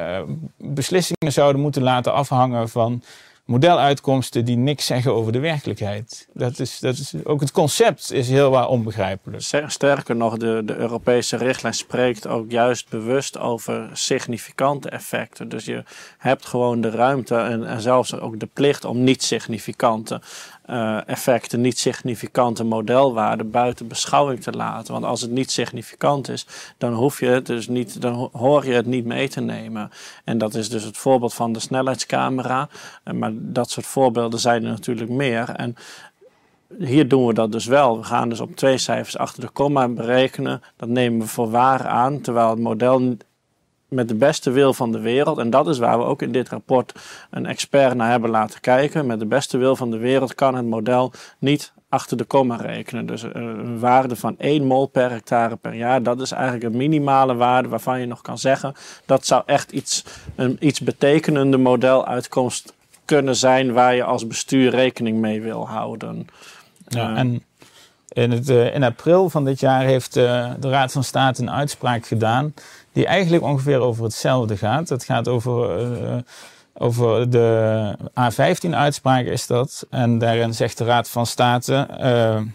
beslissingen 0.57 1.33
zouden 1.33 1.61
moeten 1.61 1.83
laten 1.83 2.13
afhangen 2.13 2.69
van 2.69 3.01
modeluitkomsten 3.49 4.45
die 4.45 4.57
niks 4.57 4.85
zeggen 4.85 5.13
over 5.13 5.31
de 5.31 5.39
werkelijkheid. 5.39 6.27
Dat 6.33 6.59
is, 6.59 6.79
dat 6.79 6.97
is, 6.97 7.13
ook 7.23 7.39
het 7.39 7.51
concept 7.51 8.11
is 8.11 8.29
heel 8.29 8.49
wat 8.49 8.67
onbegrijpelijk. 8.67 9.43
Sterker 9.67 10.15
nog, 10.15 10.37
de, 10.37 10.61
de 10.65 10.75
Europese 10.75 11.37
richtlijn 11.37 11.73
spreekt 11.73 12.27
ook 12.27 12.51
juist 12.51 12.89
bewust 12.89 13.37
over 13.37 13.89
significante 13.93 14.89
effecten. 14.89 15.49
Dus 15.49 15.65
je 15.65 15.83
hebt 16.17 16.45
gewoon 16.45 16.81
de 16.81 16.89
ruimte 16.89 17.35
en, 17.35 17.65
en 17.65 17.81
zelfs 17.81 18.19
ook 18.19 18.39
de 18.39 18.49
plicht 18.53 18.85
om 18.85 19.03
niet 19.03 19.23
significante 19.23 20.21
uh, 20.69 21.07
effecten, 21.07 21.61
niet 21.61 21.79
significante 21.79 22.63
modelwaarden 22.63 23.51
buiten 23.51 23.87
beschouwing 23.87 24.41
te 24.41 24.51
laten. 24.51 24.93
Want 24.93 25.05
als 25.05 25.21
het 25.21 25.31
niet 25.31 25.51
significant 25.51 26.29
is, 26.29 26.45
dan 26.77 26.93
hoef 26.93 27.19
je 27.19 27.25
het 27.25 27.45
dus 27.45 27.67
niet, 27.67 28.01
dan 28.01 28.29
hoor 28.31 28.65
je 28.65 28.73
het 28.73 28.85
niet 28.85 29.05
mee 29.05 29.29
te 29.29 29.41
nemen. 29.41 29.91
En 30.23 30.37
dat 30.37 30.53
is 30.53 30.69
dus 30.69 30.83
het 30.83 30.97
voorbeeld 30.97 31.33
van 31.33 31.53
de 31.53 31.59
snelheidscamera. 31.59 32.69
Uh, 33.05 33.13
maar 33.13 33.31
dat 33.33 33.69
soort 33.69 33.85
voorbeelden 33.85 34.39
zijn 34.39 34.63
er 34.63 34.69
natuurlijk 34.69 35.09
meer. 35.09 35.49
En 35.49 35.75
hier 36.77 37.07
doen 37.07 37.27
we 37.27 37.33
dat 37.33 37.51
dus 37.51 37.65
wel. 37.65 37.97
We 37.97 38.03
gaan 38.03 38.29
dus 38.29 38.39
op 38.39 38.55
twee 38.55 38.77
cijfers 38.77 39.17
achter 39.17 39.41
de 39.41 39.49
komma 39.49 39.87
berekenen. 39.87 40.61
Dat 40.75 40.89
nemen 40.89 41.19
we 41.19 41.27
voor 41.27 41.49
waar 41.49 41.87
aan, 41.87 42.21
terwijl 42.21 42.49
het 42.49 42.59
model 42.59 43.17
met 43.89 44.07
de 44.07 44.15
beste 44.15 44.51
wil 44.51 44.73
van 44.73 44.91
de 44.91 44.99
wereld, 44.99 45.37
en 45.37 45.49
dat 45.49 45.67
is 45.67 45.77
waar 45.77 45.97
we 45.97 46.03
ook 46.03 46.21
in 46.21 46.31
dit 46.31 46.49
rapport 46.49 46.93
een 47.29 47.45
expert 47.45 47.93
naar 47.93 48.09
hebben 48.09 48.29
laten 48.29 48.61
kijken. 48.61 49.05
Met 49.05 49.19
de 49.19 49.25
beste 49.25 49.57
wil 49.57 49.75
van 49.75 49.91
de 49.91 49.97
wereld 49.97 50.35
kan 50.35 50.55
het 50.55 50.65
model 50.65 51.11
niet 51.39 51.73
achter 51.89 52.17
de 52.17 52.23
komma 52.23 52.55
rekenen. 52.55 53.05
Dus 53.05 53.23
eh, 53.23 53.31
een 53.33 53.79
waarde 53.79 54.15
van 54.15 54.35
1 54.37 54.65
mol 54.65 54.87
per 54.87 55.09
hectare 55.09 55.55
per 55.55 55.73
jaar, 55.73 56.03
dat 56.03 56.21
is 56.21 56.31
eigenlijk 56.31 56.63
een 56.63 56.77
minimale 56.77 57.35
waarde 57.35 57.67
waarvan 57.67 57.99
je 57.99 58.05
nog 58.05 58.21
kan 58.21 58.37
zeggen 58.37 58.73
dat 59.05 59.25
zou 59.25 59.43
echt 59.45 59.71
iets, 59.71 60.03
een 60.35 60.57
iets 60.59 60.79
betekenende 60.79 61.57
modeluitkomst 61.57 62.73
kunnen 63.05 63.35
zijn 63.35 63.73
waar 63.73 63.95
je 63.95 64.03
als 64.03 64.27
bestuur 64.27 64.69
rekening 64.69 65.17
mee 65.17 65.41
wil 65.41 65.67
houden. 65.67 66.27
Ja, 66.87 67.15
en 67.15 67.43
in, 68.09 68.31
het, 68.31 68.49
uh, 68.49 68.75
in 68.75 68.83
april 68.83 69.29
van 69.29 69.45
dit 69.45 69.59
jaar 69.59 69.83
heeft 69.83 70.13
de 70.13 70.57
Raad 70.59 70.91
van 70.91 71.03
State 71.03 71.41
een 71.41 71.51
uitspraak 71.51 72.05
gedaan 72.05 72.53
die 72.91 73.05
eigenlijk 73.05 73.43
ongeveer 73.43 73.79
over 73.79 74.03
hetzelfde 74.03 74.57
gaat. 74.57 74.89
Het 74.89 75.03
gaat 75.03 75.27
over, 75.27 75.81
uh, 75.91 76.17
over 76.73 77.29
de 77.29 77.95
A15-uitspraak 78.09 79.25
is 79.25 79.47
dat. 79.47 79.85
En 79.89 80.17
daarin 80.17 80.53
zegt 80.53 80.77
de 80.77 80.83
Raad 80.83 81.09
van 81.09 81.25
State, 81.25 81.87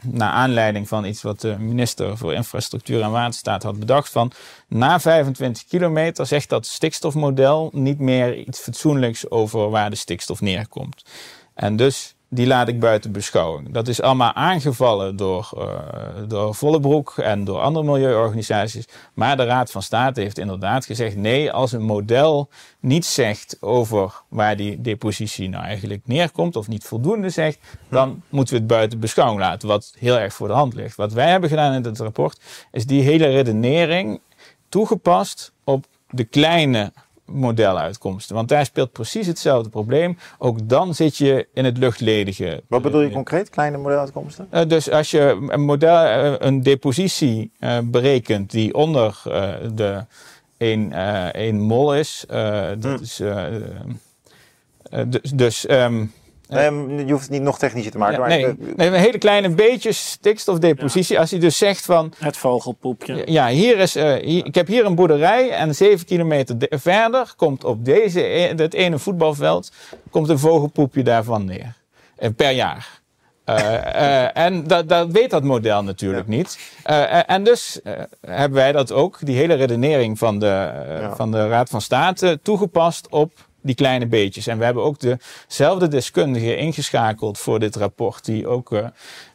naar 0.03 0.30
aanleiding 0.30 0.89
van 0.89 1.05
iets 1.05 1.22
wat 1.22 1.41
de 1.41 1.57
minister 1.59 2.16
voor 2.16 2.35
Infrastructuur 2.35 3.03
en 3.03 3.11
Waterstaat 3.11 3.62
had 3.62 3.78
bedacht, 3.78 4.12
van 4.12 4.32
na 4.68 5.01
25 5.01 5.64
kilometer 5.64 6.26
zegt 6.26 6.49
dat 6.49 6.66
stikstofmodel 6.66 7.70
niet 7.72 7.99
meer 7.99 8.37
iets 8.37 8.59
fatsoenlijks 8.61 9.30
over 9.30 9.70
waar 9.70 9.91
de 9.91 9.97
stikstof 9.97 10.41
neerkomt. 10.41 11.05
En 11.55 11.76
dus 11.76 12.13
die 12.35 12.47
laat 12.47 12.68
ik 12.68 12.80
buiten 12.80 13.12
beschouwing. 13.12 13.72
Dat 13.72 13.89
is 13.89 14.01
allemaal 14.01 14.32
aangevallen 14.32 15.16
door, 15.16 15.51
uh, 15.59 15.68
door 16.28 16.55
Vollebroek 16.55 17.18
en 17.18 17.45
door 17.45 17.61
andere 17.61 17.85
milieuorganisaties. 17.85 18.89
Maar 19.14 19.37
de 19.37 19.45
Raad 19.45 19.70
van 19.70 19.82
State 19.82 20.20
heeft 20.20 20.39
inderdaad 20.39 20.87
gezegd: 20.87 21.16
nee, 21.16 21.53
als 21.53 21.72
een 21.72 21.82
model 21.82 22.49
niet 22.80 23.05
zegt 23.05 23.57
over 23.61 24.22
waar 24.28 24.57
die 24.57 24.80
depositie 24.80 25.49
nou 25.49 25.64
eigenlijk 25.64 26.01
neerkomt, 26.05 26.57
of 26.57 26.68
niet 26.68 26.85
voldoende 26.85 27.30
zegt, 27.30 27.59
dan 27.89 28.22
moeten 28.28 28.55
we 28.55 28.61
het 28.61 28.68
buiten 28.68 29.01
beschouwing 29.01 29.41
laten. 29.41 29.68
Wat 29.68 29.95
heel 29.99 30.18
erg 30.18 30.35
voor 30.35 30.49
de 30.49 30.55
hand 30.55 30.74
ligt. 30.74 30.97
Wat 30.97 31.12
wij 31.12 31.30
hebben 31.30 31.49
gedaan 31.49 31.74
in 31.74 31.85
het 31.85 31.99
rapport, 31.99 32.41
is 32.72 32.87
die 32.87 33.03
hele 33.03 33.26
redenering 33.26 34.20
toegepast 34.68 35.53
op 35.64 35.87
de 36.11 36.24
kleine 36.24 36.93
modeluitkomsten. 37.24 38.34
Want 38.34 38.48
daar 38.48 38.64
speelt 38.64 38.92
precies 38.92 39.26
hetzelfde 39.26 39.68
probleem. 39.70 40.18
Ook 40.38 40.68
dan 40.68 40.94
zit 40.94 41.16
je 41.16 41.48
in 41.54 41.64
het 41.64 41.78
luchtledige. 41.78 42.62
Wat 42.68 42.82
bedoel 42.82 43.00
je 43.00 43.10
concreet, 43.10 43.50
kleine 43.50 43.76
modeluitkomsten? 43.76 44.48
Uh, 44.52 44.60
dus 44.66 44.90
als 44.90 45.10
je 45.10 45.46
een, 45.48 45.60
model, 45.60 46.04
uh, 46.04 46.34
een 46.38 46.62
depositie 46.62 47.50
uh, 47.60 47.78
berekent 47.84 48.50
die 48.50 48.74
onder 48.74 49.22
de 49.74 50.04
1, 50.56 50.92
1 51.32 51.60
mol 51.60 51.94
is, 51.94 52.24
dat 52.28 52.82
hmm. 52.82 52.98
is 53.00 53.22
dus, 55.08 55.30
dus 55.30 55.70
um, 55.70 56.12
Nee, 56.55 57.07
je 57.07 57.12
hoeft 57.12 57.22
het 57.22 57.32
niet 57.32 57.42
nog 57.42 57.59
technischer 57.59 57.92
te 57.92 57.98
maken. 57.98 58.20
Ja, 58.20 58.26
nee, 58.26 58.55
nee, 58.76 58.86
een 58.86 58.92
hele 58.92 59.18
kleine 59.18 59.48
beetje 59.48 59.92
stikstofdepositie. 59.92 61.14
Ja. 61.14 61.20
Als 61.20 61.30
hij 61.30 61.40
dus 61.40 61.59
zegt 61.59 61.84
van... 61.84 62.12
Het 62.18 62.36
vogelpoepje. 62.36 63.22
Ja, 63.26 63.48
hier 63.48 63.78
is, 63.78 63.96
uh, 63.96 64.14
hier, 64.14 64.46
ik 64.46 64.55
heb 64.55 64.66
hier 64.66 64.84
een 64.84 64.94
boerderij 64.94 65.50
en 65.50 65.74
zeven 65.74 66.07
kilometer 66.07 66.57
verder 66.70 67.32
komt 67.36 67.64
op 67.64 67.84
deze, 67.84 68.52
dat 68.57 68.72
ene 68.72 68.98
voetbalveld, 68.98 69.72
komt 70.11 70.28
een 70.28 70.38
vogelpoepje 70.38 71.02
daarvan 71.02 71.44
neer. 71.44 71.74
Uh, 72.18 72.28
per 72.36 72.50
jaar. 72.50 73.02
Uh, 73.46 73.57
uh, 73.57 74.36
en 74.46 74.66
dat, 74.66 74.88
dat 74.88 75.11
weet 75.11 75.30
dat 75.30 75.42
model 75.42 75.82
natuurlijk 75.82 76.28
ja. 76.28 76.34
niet. 76.34 76.59
Uh, 76.86 77.30
en 77.30 77.44
dus 77.44 77.80
hebben 78.20 78.59
wij 78.59 78.72
dat 78.72 78.92
ook, 78.92 79.18
die 79.20 79.36
hele 79.36 79.55
redenering 79.55 80.18
van 80.18 80.38
de, 80.38 80.46
ja. 80.46 81.16
van 81.16 81.30
de 81.30 81.48
Raad 81.48 81.68
van 81.68 81.80
State, 81.80 82.38
toegepast 82.42 83.09
op 83.09 83.32
die 83.64 83.74
kleine 83.74 84.06
beetjes. 84.06 84.46
En 84.46 84.58
we 84.58 84.64
hebben 84.64 84.82
ook 84.82 84.96
dezelfde 85.00 85.88
deskundige 85.88 86.56
ingeschakeld 86.56 87.38
voor 87.38 87.60
dit 87.60 87.76
rapport, 87.76 88.24
die 88.24 88.46
ook 88.46 88.72
uh, 88.72 88.86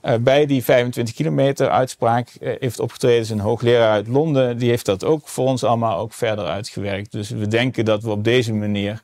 uh, 0.04 0.16
bij 0.20 0.46
die 0.46 0.64
25 0.64 1.16
kilometer 1.16 1.70
uitspraak 1.70 2.30
uh, 2.40 2.56
heeft 2.60 2.80
opgetreden. 2.80 3.20
is 3.20 3.30
een 3.30 3.40
hoogleraar 3.40 3.92
uit 3.92 4.08
Londen, 4.08 4.58
die 4.58 4.70
heeft 4.70 4.86
dat 4.86 5.04
ook 5.04 5.28
voor 5.28 5.46
ons 5.46 5.64
allemaal 5.64 5.98
ook 5.98 6.14
verder 6.14 6.46
uitgewerkt. 6.46 7.12
Dus 7.12 7.30
we 7.30 7.48
denken 7.48 7.86
dat 7.86 8.04
we 8.04 8.10
op 8.10 8.24
deze 8.24 8.54
manier 8.54 9.02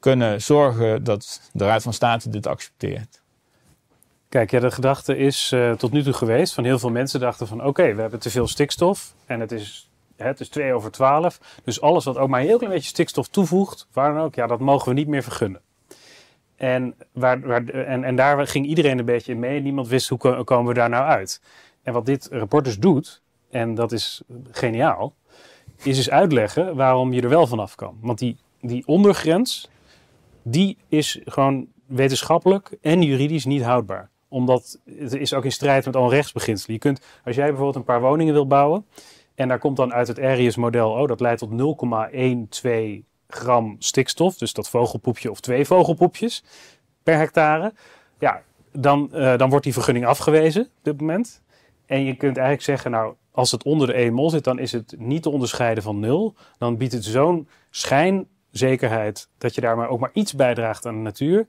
kunnen 0.00 0.42
zorgen 0.42 1.04
dat 1.04 1.40
de 1.52 1.64
Raad 1.64 1.82
van 1.82 1.92
State 1.92 2.30
dit 2.30 2.46
accepteert. 2.46 3.20
Kijk, 4.28 4.50
ja, 4.50 4.60
de 4.60 4.70
gedachte 4.70 5.16
is 5.16 5.54
tot 5.76 5.92
nu 5.92 6.02
toe 6.02 6.12
geweest 6.12 6.54
van 6.54 6.64
heel 6.64 6.78
veel 6.78 6.90
mensen 6.90 7.20
dachten 7.20 7.46
van 7.46 7.64
oké, 7.64 7.94
we 7.94 8.00
hebben 8.00 8.20
te 8.20 8.30
veel 8.30 8.48
stikstof 8.48 9.14
en 9.26 9.40
het 9.40 9.52
is 9.52 9.88
het 10.16 10.40
is 10.40 10.48
2 10.48 10.72
over 10.72 10.90
12. 10.90 11.40
Dus 11.64 11.80
alles 11.80 12.04
wat 12.04 12.18
ook 12.18 12.28
maar 12.28 12.40
een 12.40 12.46
heel 12.46 12.58
klein 12.58 12.72
beetje 12.72 12.88
stikstof 12.88 13.28
toevoegt, 13.28 13.88
waar 13.92 14.14
dan 14.14 14.22
ook, 14.22 14.34
ja, 14.34 14.46
dat 14.46 14.60
mogen 14.60 14.88
we 14.88 14.94
niet 14.94 15.08
meer 15.08 15.22
vergunnen. 15.22 15.60
En, 16.56 16.94
waar, 17.12 17.40
waar, 17.40 17.64
en, 17.68 18.04
en 18.04 18.16
daar 18.16 18.46
ging 18.46 18.66
iedereen 18.66 18.98
een 18.98 19.04
beetje 19.04 19.34
mee. 19.34 19.60
Niemand 19.60 19.88
wist 19.88 20.08
hoe 20.08 20.44
komen 20.44 20.66
we 20.66 20.74
daar 20.74 20.88
nou 20.88 21.04
uit. 21.06 21.40
En 21.82 21.92
wat 21.92 22.06
dit 22.06 22.28
rapport 22.30 22.64
dus 22.64 22.78
doet, 22.78 23.22
en 23.50 23.74
dat 23.74 23.92
is 23.92 24.22
geniaal, 24.50 25.14
is 25.82 25.96
dus 25.96 26.10
uitleggen 26.10 26.76
waarom 26.76 27.12
je 27.12 27.22
er 27.22 27.28
wel 27.28 27.46
vanaf 27.46 27.74
kan. 27.74 27.98
Want 28.00 28.18
die, 28.18 28.36
die 28.60 28.86
ondergrens, 28.86 29.68
die 30.42 30.76
is 30.88 31.20
gewoon 31.24 31.66
wetenschappelijk 31.86 32.76
en 32.80 33.02
juridisch 33.02 33.44
niet 33.44 33.62
houdbaar 33.62 34.12
omdat 34.34 34.80
het 34.98 35.14
is 35.14 35.34
ook 35.34 35.44
in 35.44 35.52
strijd 35.52 35.84
met 35.84 35.96
al 35.96 36.10
rechtsbeginselen. 36.10 36.74
Je 36.74 36.80
kunt, 36.80 37.00
als 37.24 37.36
jij 37.36 37.46
bijvoorbeeld 37.46 37.76
een 37.76 37.84
paar 37.84 38.00
woningen 38.00 38.32
wil 38.32 38.46
bouwen 38.46 38.86
en 39.34 39.48
daar 39.48 39.58
komt 39.58 39.76
dan 39.76 39.92
uit 39.92 40.08
het 40.08 40.20
Arius-model, 40.20 40.90
oh, 40.90 41.08
dat 41.08 41.20
leidt 41.20 41.40
tot 41.40 41.78
0,12 42.62 42.68
gram 43.28 43.76
stikstof. 43.78 44.36
Dus 44.36 44.52
dat 44.52 44.68
vogelpoepje 44.68 45.30
of 45.30 45.40
twee 45.40 45.64
vogelpoepjes 45.64 46.44
per 47.02 47.16
hectare. 47.16 47.72
Ja, 48.18 48.42
dan, 48.72 49.10
uh, 49.12 49.36
dan 49.36 49.50
wordt 49.50 49.64
die 49.64 49.72
vergunning 49.72 50.06
afgewezen 50.06 50.62
op 50.62 50.68
dit 50.82 51.00
moment. 51.00 51.42
En 51.86 52.04
je 52.04 52.16
kunt 52.16 52.36
eigenlijk 52.36 52.66
zeggen, 52.66 52.90
nou, 52.90 53.14
als 53.30 53.50
het 53.50 53.64
onder 53.64 53.86
de 53.86 53.92
1 53.92 54.12
mol 54.12 54.30
zit, 54.30 54.44
dan 54.44 54.58
is 54.58 54.72
het 54.72 54.94
niet 54.98 55.22
te 55.22 55.30
onderscheiden 55.30 55.82
van 55.82 56.00
nul. 56.00 56.34
Dan 56.58 56.76
biedt 56.76 56.92
het 56.92 57.04
zo'n 57.04 57.48
schijnzekerheid 57.70 59.28
dat 59.38 59.54
je 59.54 59.60
daar 59.60 59.76
maar 59.76 59.88
ook 59.88 60.00
maar 60.00 60.10
iets 60.12 60.34
bijdraagt 60.34 60.86
aan 60.86 60.94
de 60.94 61.00
natuur 61.00 61.46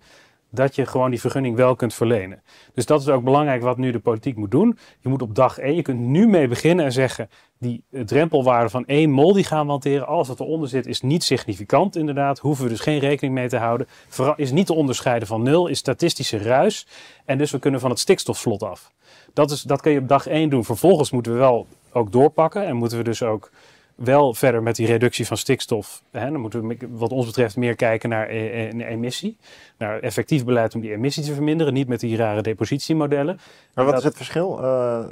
dat 0.49 0.75
je 0.75 0.85
gewoon 0.85 1.09
die 1.09 1.19
vergunning 1.19 1.55
wel 1.55 1.75
kunt 1.75 1.93
verlenen. 1.93 2.43
Dus 2.73 2.85
dat 2.85 3.01
is 3.01 3.09
ook 3.09 3.23
belangrijk 3.23 3.61
wat 3.61 3.77
nu 3.77 3.91
de 3.91 3.99
politiek 3.99 4.35
moet 4.35 4.51
doen. 4.51 4.77
Je 4.99 5.09
moet 5.09 5.21
op 5.21 5.35
dag 5.35 5.57
1, 5.57 5.75
je 5.75 5.81
kunt 5.81 5.99
nu 5.99 6.27
mee 6.27 6.47
beginnen 6.47 6.85
en 6.85 6.91
zeggen, 6.91 7.29
die 7.59 7.83
drempelwaarde 7.89 8.69
van 8.69 8.85
1 8.85 9.09
mol 9.09 9.33
die 9.33 9.43
gaan 9.43 9.65
we 9.65 9.71
hanteren. 9.71 10.07
Alles 10.07 10.27
wat 10.27 10.39
eronder 10.39 10.69
zit 10.69 10.85
is 10.85 11.01
niet 11.01 11.23
significant 11.23 11.95
inderdaad. 11.95 12.39
Hoeven 12.39 12.63
we 12.63 12.69
dus 12.69 12.79
geen 12.79 12.99
rekening 12.99 13.33
mee 13.33 13.47
te 13.47 13.57
houden. 13.57 13.87
Is 14.35 14.51
niet 14.51 14.65
te 14.65 14.73
onderscheiden 14.73 15.27
van 15.27 15.43
nul, 15.43 15.67
is 15.67 15.77
statistische 15.77 16.37
ruis. 16.37 16.87
En 17.25 17.37
dus 17.37 17.51
we 17.51 17.59
kunnen 17.59 17.79
van 17.79 17.89
het 17.89 17.99
stikstofvlot 17.99 18.63
af. 18.63 18.91
Dat, 19.33 19.51
is, 19.51 19.61
dat 19.61 19.81
kun 19.81 19.91
je 19.91 19.99
op 19.99 20.07
dag 20.07 20.27
1 20.27 20.49
doen. 20.49 20.63
Vervolgens 20.63 21.11
moeten 21.11 21.31
we 21.31 21.37
wel 21.37 21.67
ook 21.91 22.11
doorpakken 22.11 22.65
en 22.65 22.75
moeten 22.75 22.97
we 22.97 23.03
dus 23.03 23.23
ook 23.23 23.51
wel 23.95 24.33
verder 24.33 24.63
met 24.63 24.75
die 24.75 24.87
reductie 24.87 25.25
van 25.27 25.37
stikstof. 25.37 26.03
Hè, 26.11 26.31
dan 26.31 26.39
moeten 26.39 26.67
we 26.67 26.77
wat 26.89 27.11
ons 27.11 27.25
betreft 27.25 27.55
meer 27.55 27.75
kijken 27.75 28.09
naar 28.09 28.29
e 28.29 28.69
e 28.69 28.85
emissie. 28.85 29.37
Naar 29.77 29.99
effectief 29.99 30.45
beleid 30.45 30.75
om 30.75 30.81
die 30.81 30.91
emissie 30.91 31.23
te 31.23 31.33
verminderen. 31.33 31.73
Niet 31.73 31.87
met 31.87 31.99
die 31.99 32.17
rare 32.17 32.41
depositiemodellen. 32.41 33.39
Maar 33.73 33.85
wat 33.85 33.93
dat, 33.93 34.03
is 34.03 34.07
het 34.07 34.17
verschil? 34.17 34.59
Uh... 34.61 35.05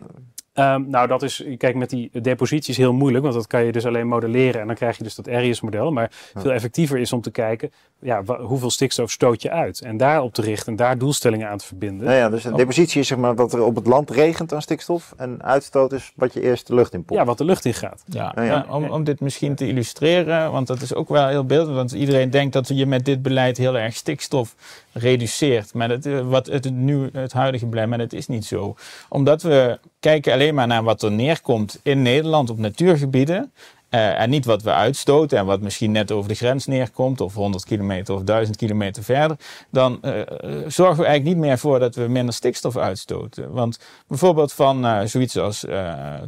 Um, 0.56 0.90
nou, 0.90 1.08
dat 1.08 1.24
is, 1.24 1.46
kijk, 1.58 1.76
met 1.76 1.90
die 1.90 2.10
depositie 2.22 2.72
is 2.72 2.78
heel 2.78 2.94
moeilijk, 2.94 3.24
want 3.24 3.36
dat 3.36 3.48
kan 3.48 3.64
je 3.64 3.72
dus 3.72 3.86
alleen 3.86 4.08
modelleren 4.08 4.62
en 4.62 4.68
dan 4.68 4.76
krijg 4.76 4.98
je 4.98 5.04
dus 5.04 5.16
dat 5.16 5.28
Arius-model. 5.28 5.92
Maar 5.92 6.12
veel 6.36 6.52
effectiever 6.52 7.00
is 7.00 7.14
om 7.14 7.22
te 7.22 7.32
kijken, 7.32 7.72
ja, 8.04 8.24
hoeveel 8.24 8.70
stikstof 8.70 9.12
stoot 9.12 9.42
je 9.42 9.52
uit? 9.52 9.82
En 9.82 9.98
daarop 9.98 10.34
te 10.34 10.42
richten 10.42 10.68
en 10.68 10.76
daar 10.76 10.98
doelstellingen 10.98 11.50
aan 11.50 11.58
te 11.58 11.66
verbinden. 11.66 12.06
Nou 12.06 12.18
ja, 12.18 12.30
dus 12.30 12.44
een 12.44 12.56
depositie 12.56 13.00
is 13.00 13.08
zeg 13.08 13.18
maar 13.18 13.36
dat 13.36 13.54
er 13.54 13.62
op 13.62 13.76
het 13.76 13.88
land 13.88 14.10
regent 14.10 14.54
aan 14.54 14.62
stikstof 14.62 15.14
en 15.18 15.44
uitstoot 15.44 15.92
is 15.92 16.12
wat 16.16 16.34
je 16.34 16.42
eerst 16.42 16.68
de 16.68 16.76
lucht 16.76 16.94
in 16.94 17.04
pompt. 17.04 17.22
Ja, 17.22 17.28
wat 17.28 17.38
de 17.38 17.46
lucht 17.46 17.66
in 17.66 17.74
gaat. 17.74 18.04
Ja, 18.06 18.32
nou 18.36 18.48
ja. 18.48 18.66
om, 18.70 18.90
om 18.90 19.04
dit 19.04 19.20
misschien 19.20 19.56
te 19.56 19.68
illustreren, 19.68 20.52
want 20.52 20.68
dat 20.68 20.82
is 20.82 20.94
ook 20.94 21.10
wel 21.10 21.28
heel 21.28 21.46
beeldend, 21.46 21.76
want 21.76 21.92
iedereen 21.92 22.30
denkt 22.30 22.54
dat 22.54 22.68
je 22.68 22.86
met 22.86 23.06
dit 23.06 23.22
beleid 23.22 23.58
heel 23.58 23.78
erg 23.78 23.96
stikstof 23.96 24.56
reduceert. 24.92 25.74
Maar 25.74 25.90
het, 25.90 26.08
wat 26.24 26.46
het, 26.46 26.72
nu, 26.72 27.10
het 27.14 27.34
huidige 27.34 27.66
beleid, 27.66 27.90
maar 27.90 27.98
dat 27.98 28.14
is 28.14 28.28
niet 28.28 28.46
zo. 28.46 28.76
Omdat 29.10 29.42
we 29.42 29.80
kijken 30.00 30.34
alleen 30.34 30.56
maar 30.56 30.68
naar 30.68 30.84
wat 30.84 31.02
er 31.02 31.12
neerkomt 31.12 31.80
in 31.84 32.02
Nederland 32.02 32.50
op 32.50 32.58
natuurgebieden. 32.58 33.52
Uh, 33.94 34.20
en 34.20 34.30
niet 34.30 34.46
wat 34.46 34.62
we 34.62 34.72
uitstoten 34.72 35.38
en 35.38 35.46
wat 35.46 35.62
misschien 35.62 35.92
net 35.92 36.12
over 36.12 36.30
de 36.30 36.36
grens 36.36 36.66
neerkomt, 36.66 37.22
of 37.22 37.34
100 37.34 37.66
kilometer 37.66 38.16
of 38.16 38.24
1000 38.24 38.58
kilometer 38.58 39.04
verder, 39.04 39.38
dan 39.70 40.00
uh, 40.02 40.22
zorgen 40.68 40.98
we 40.98 41.06
eigenlijk 41.06 41.24
niet 41.24 41.46
meer 41.46 41.58
voor 41.58 41.80
dat 41.80 41.96
we 41.96 42.08
minder 42.08 42.34
stikstof 42.34 42.78
uitstoten. 42.78 43.52
Want 43.52 43.80
bijvoorbeeld 44.08 44.54
van 44.54 44.86
uh, 44.86 45.02
zoiets 45.04 45.38
als 45.38 45.66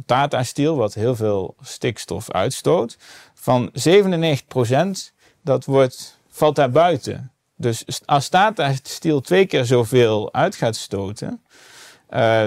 Tata 0.06 0.42
Steel, 0.42 0.76
wat 0.76 0.94
heel 0.94 1.16
veel 1.16 1.54
stikstof 1.60 2.30
uitstoot, 2.30 2.96
van 3.34 3.70
97% 3.70 3.72
dat 5.42 5.64
wordt, 5.64 6.18
valt 6.28 6.56
daar 6.56 6.70
buiten. 6.70 7.32
Dus 7.56 7.84
als 8.04 8.28
Tata 8.28 8.72
Steel 8.82 9.20
twee 9.20 9.46
keer 9.46 9.64
zoveel 9.64 10.32
uit 10.32 10.54
gaat 10.54 10.76
stoten, 10.76 11.42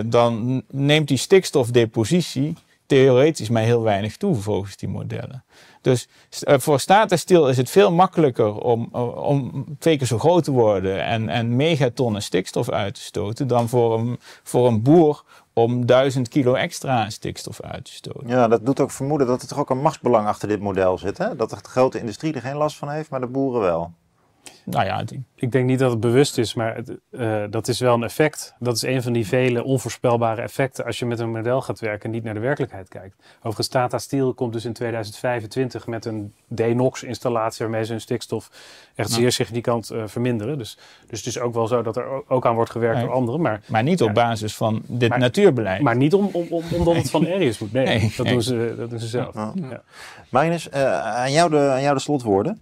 dan 0.06 0.64
neemt 0.70 1.08
die 1.08 1.18
stikstofdepositie 1.18 2.56
theoretisch 2.90 3.50
mij 3.50 3.64
heel 3.64 3.82
weinig 3.82 4.18
toe 4.18 4.36
volgens 4.36 4.78
die 4.78 4.90
modellen. 4.90 5.44
Dus 5.82 6.08
uh, 6.48 6.58
voor 6.58 6.80
Steel 6.80 7.50
is 7.50 7.58
het 7.58 7.70
veel 7.70 7.92
makkelijker 7.92 8.56
om, 8.56 8.86
om 9.16 9.66
twee 9.80 9.98
keer 9.98 10.08
zo 10.08 10.20
groot 10.20 10.44
te 10.44 10.52
worden 10.52 11.04
en, 11.04 11.30
en 11.30 11.56
megatonnen 11.56 12.22
stikstof 12.22 12.70
uit 12.70 12.94
te 12.94 13.02
stoten 13.02 13.48
dan 13.48 13.70
voor 13.70 14.00
een, 14.00 14.20
voor 14.44 14.68
een 14.68 14.82
boer 14.82 15.24
om 15.54 15.86
duizend 15.86 16.28
kilo 16.28 16.54
extra 16.54 17.10
stikstof 17.10 17.62
uit 17.62 17.86
te 17.86 17.94
stoten. 17.94 18.28
Ja, 18.28 18.48
dat 18.48 18.66
doet 18.66 18.80
ook 18.80 18.92
vermoeden 18.92 19.28
dat 19.28 19.42
er 19.42 19.48
toch 19.48 19.60
ook 19.60 19.70
een 19.70 19.82
machtsbelang 19.82 20.28
achter 20.28 20.48
dit 20.48 20.60
model 20.60 20.98
zit. 20.98 21.18
Hè? 21.18 21.36
Dat 21.36 21.50
de 21.50 21.56
grote 21.62 22.00
industrie 22.00 22.34
er 22.34 22.42
geen 22.42 22.56
last 22.56 22.78
van 22.78 22.90
heeft, 22.90 23.10
maar 23.10 23.20
de 23.20 23.28
boeren 23.28 23.62
wel. 23.62 23.92
Nou 24.70 24.86
ja, 24.86 25.04
ik 25.36 25.52
denk 25.52 25.66
niet 25.66 25.80
dat 25.80 25.92
het 25.92 26.00
bewust 26.00 26.38
is, 26.38 26.54
maar 26.54 26.76
het, 26.76 26.98
uh, 27.12 27.44
dat 27.50 27.68
is 27.68 27.80
wel 27.80 27.94
een 27.94 28.04
effect. 28.04 28.56
Dat 28.60 28.76
is 28.76 28.82
een 28.82 29.04
van 29.04 29.14
die 29.14 29.28
vele 29.28 29.64
onvoorspelbare 29.64 30.42
effecten 30.42 30.86
als 30.86 31.00
je 31.00 31.06
met 31.06 31.20
een 31.20 31.32
model 31.32 31.62
gaat 31.62 31.80
werken 31.80 32.06
en 32.06 32.12
niet 32.12 32.24
naar 32.24 32.34
de 32.34 32.40
werkelijkheid 32.40 32.88
kijkt. 32.88 33.16
Overigens, 33.38 33.68
Tata 33.68 33.98
Steel 33.98 34.34
komt 34.34 34.54
dus 34.54 34.66
in 34.66 34.74
2025 34.74 35.88
met 35.88 36.06
een 36.06 36.34
Denox-installatie 36.48 37.66
waarmee 37.66 37.86
ze 37.86 37.92
hun 37.92 38.02
stikstof 38.02 38.50
echt 38.96 39.12
zeer 39.12 39.32
significant 39.32 39.92
uh, 39.92 40.04
verminderen. 40.06 40.58
Dus, 40.58 40.78
dus 41.08 41.18
het 41.18 41.28
is 41.28 41.40
ook 41.40 41.54
wel 41.54 41.68
zo 41.68 41.82
dat 41.82 41.98
er 41.98 42.30
ook 42.30 42.46
aan 42.46 42.56
wordt 42.56 42.72
gewerkt 42.72 43.02
door 43.02 43.12
anderen. 43.12 43.42
Maar, 43.42 43.62
maar 43.66 43.84
niet 43.84 44.02
op 44.02 44.14
basis 44.14 44.56
van 44.56 44.82
dit 44.86 45.18
natuurbeleid. 45.18 45.82
Maar 45.82 45.96
niet 45.96 46.14
om, 46.14 46.30
om, 46.32 46.46
om, 46.50 46.64
omdat 46.74 46.96
het 46.96 47.10
van 47.10 47.28
Arius 47.28 47.60
moet. 47.60 47.72
Nee, 47.72 47.86
nee 47.86 48.14
dat, 48.18 48.28
Doen 48.28 48.42
ze, 48.42 48.74
dat 48.78 48.90
doen 48.90 49.00
ze 49.00 49.08
zelf. 49.08 49.36
Ja. 49.36 49.54
Ja. 49.56 49.82
Marinus, 50.30 50.68
uh, 50.74 51.00
aan, 51.02 51.32
jou 51.32 51.50
de, 51.50 51.58
aan 51.60 51.82
jou 51.82 51.96
de 51.96 52.02
slotwoorden. 52.02 52.62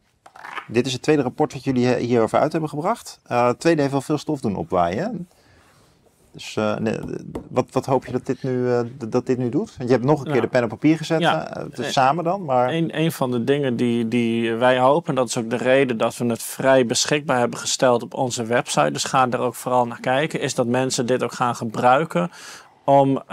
Dit 0.67 0.85
is 0.85 0.93
het 0.93 1.01
tweede 1.01 1.21
rapport 1.21 1.53
wat 1.53 1.63
jullie 1.63 1.95
hierover 1.95 2.39
uit 2.39 2.51
hebben 2.51 2.69
gebracht. 2.69 3.19
Uh, 3.31 3.47
het 3.47 3.59
tweede 3.59 3.79
heeft 3.81 3.93
wel 3.93 4.01
veel 4.01 4.17
stof 4.17 4.39
doen 4.39 4.55
opwaaien. 4.55 5.27
Dus 6.31 6.55
uh, 6.55 6.75
wat, 7.49 7.65
wat 7.71 7.85
hoop 7.85 8.05
je 8.05 8.11
dat 8.11 8.25
dit, 8.25 8.43
nu, 8.43 8.51
uh, 8.51 8.79
dat 9.07 9.25
dit 9.25 9.37
nu 9.37 9.49
doet? 9.49 9.77
Want 9.77 9.89
je 9.89 9.95
hebt 9.95 10.07
nog 10.07 10.25
een 10.25 10.31
keer 10.31 10.41
de 10.41 10.47
pen 10.47 10.63
op 10.63 10.69
papier 10.69 10.97
gezet, 10.97 11.19
ja, 11.19 11.65
samen 11.73 12.23
dan. 12.23 12.45
Maar... 12.45 12.73
Een, 12.73 12.99
een 12.99 13.11
van 13.11 13.31
de 13.31 13.43
dingen 13.43 13.75
die, 13.75 14.07
die 14.07 14.53
wij 14.53 14.79
hopen, 14.79 15.09
en 15.09 15.15
dat 15.15 15.27
is 15.27 15.37
ook 15.37 15.49
de 15.49 15.57
reden 15.57 15.97
dat 15.97 16.17
we 16.17 16.25
het 16.25 16.43
vrij 16.43 16.85
beschikbaar 16.85 17.39
hebben 17.39 17.59
gesteld 17.59 18.03
op 18.03 18.13
onze 18.13 18.45
website. 18.45 18.91
Dus 18.91 19.03
ga 19.03 19.27
er 19.29 19.39
ook 19.39 19.55
vooral 19.55 19.87
naar 19.87 19.99
kijken, 19.99 20.39
is 20.39 20.55
dat 20.55 20.67
mensen 20.67 21.05
dit 21.05 21.23
ook 21.23 21.33
gaan 21.33 21.55
gebruiken 21.55 22.31
om 22.83 23.23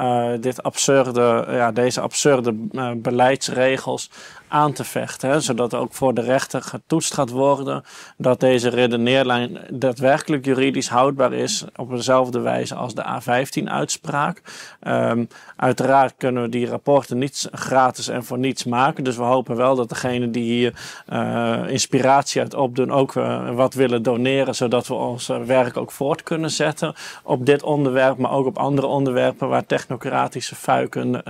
dit 0.40 0.62
absurde, 0.62 1.46
ja, 1.50 1.72
deze 1.72 2.00
absurde 2.00 2.52
beleidsregels 2.96 4.10
aan 4.48 4.72
te 4.72 4.84
vechten. 4.84 5.42
Zodat 5.42 5.74
ook 5.74 5.92
voor 5.92 6.14
de 6.14 6.20
rechter 6.20 6.62
getoetst 6.62 7.14
gaat 7.14 7.30
worden 7.30 7.84
dat 8.16 8.40
deze 8.40 8.68
redeneerlijn 8.68 9.58
daadwerkelijk 9.70 10.44
juridisch 10.44 10.88
houdbaar 10.88 11.32
is 11.32 11.64
op 11.76 11.90
dezelfde 11.90 12.40
wijze 12.40 12.74
als 12.74 12.94
de 12.94 13.04
A15-uitspraak. 13.04 14.42
Um, 14.82 14.92
ehm, 14.92 15.24
uiteraard 15.56 16.14
kunnen 16.16 16.42
we 16.42 16.48
die 16.48 16.66
rapporten 16.66 17.18
niet 17.18 17.48
gratis 17.52 18.08
en 18.08 18.24
voor 18.24 18.38
niets 18.38 18.64
maken. 18.64 19.04
Dus 19.04 19.16
we 19.16 19.22
hopen 19.22 19.56
wel 19.56 19.74
dat 19.74 19.88
degenen 19.88 20.32
die 20.32 20.42
hier 20.42 20.72
uh, 21.12 21.58
inspiratie 21.68 22.40
uit 22.40 22.54
opdoen 22.54 22.90
ook 22.90 23.14
uh, 23.14 23.50
wat 23.54 23.74
willen 23.74 24.02
doneren, 24.02 24.54
zodat 24.54 24.86
we 24.86 24.94
ons 24.94 25.26
werk 25.26 25.76
ook 25.76 25.90
voort 25.90 26.22
kunnen 26.22 26.50
zetten 26.50 26.94
op 27.22 27.46
dit 27.46 27.62
onderwerp, 27.62 28.18
maar 28.18 28.30
ook 28.30 28.46
op 28.46 28.58
andere 28.58 28.86
onderwerpen 28.86 29.48
waar 29.48 29.66
technocratische 29.66 30.54
fuiken 30.54 31.22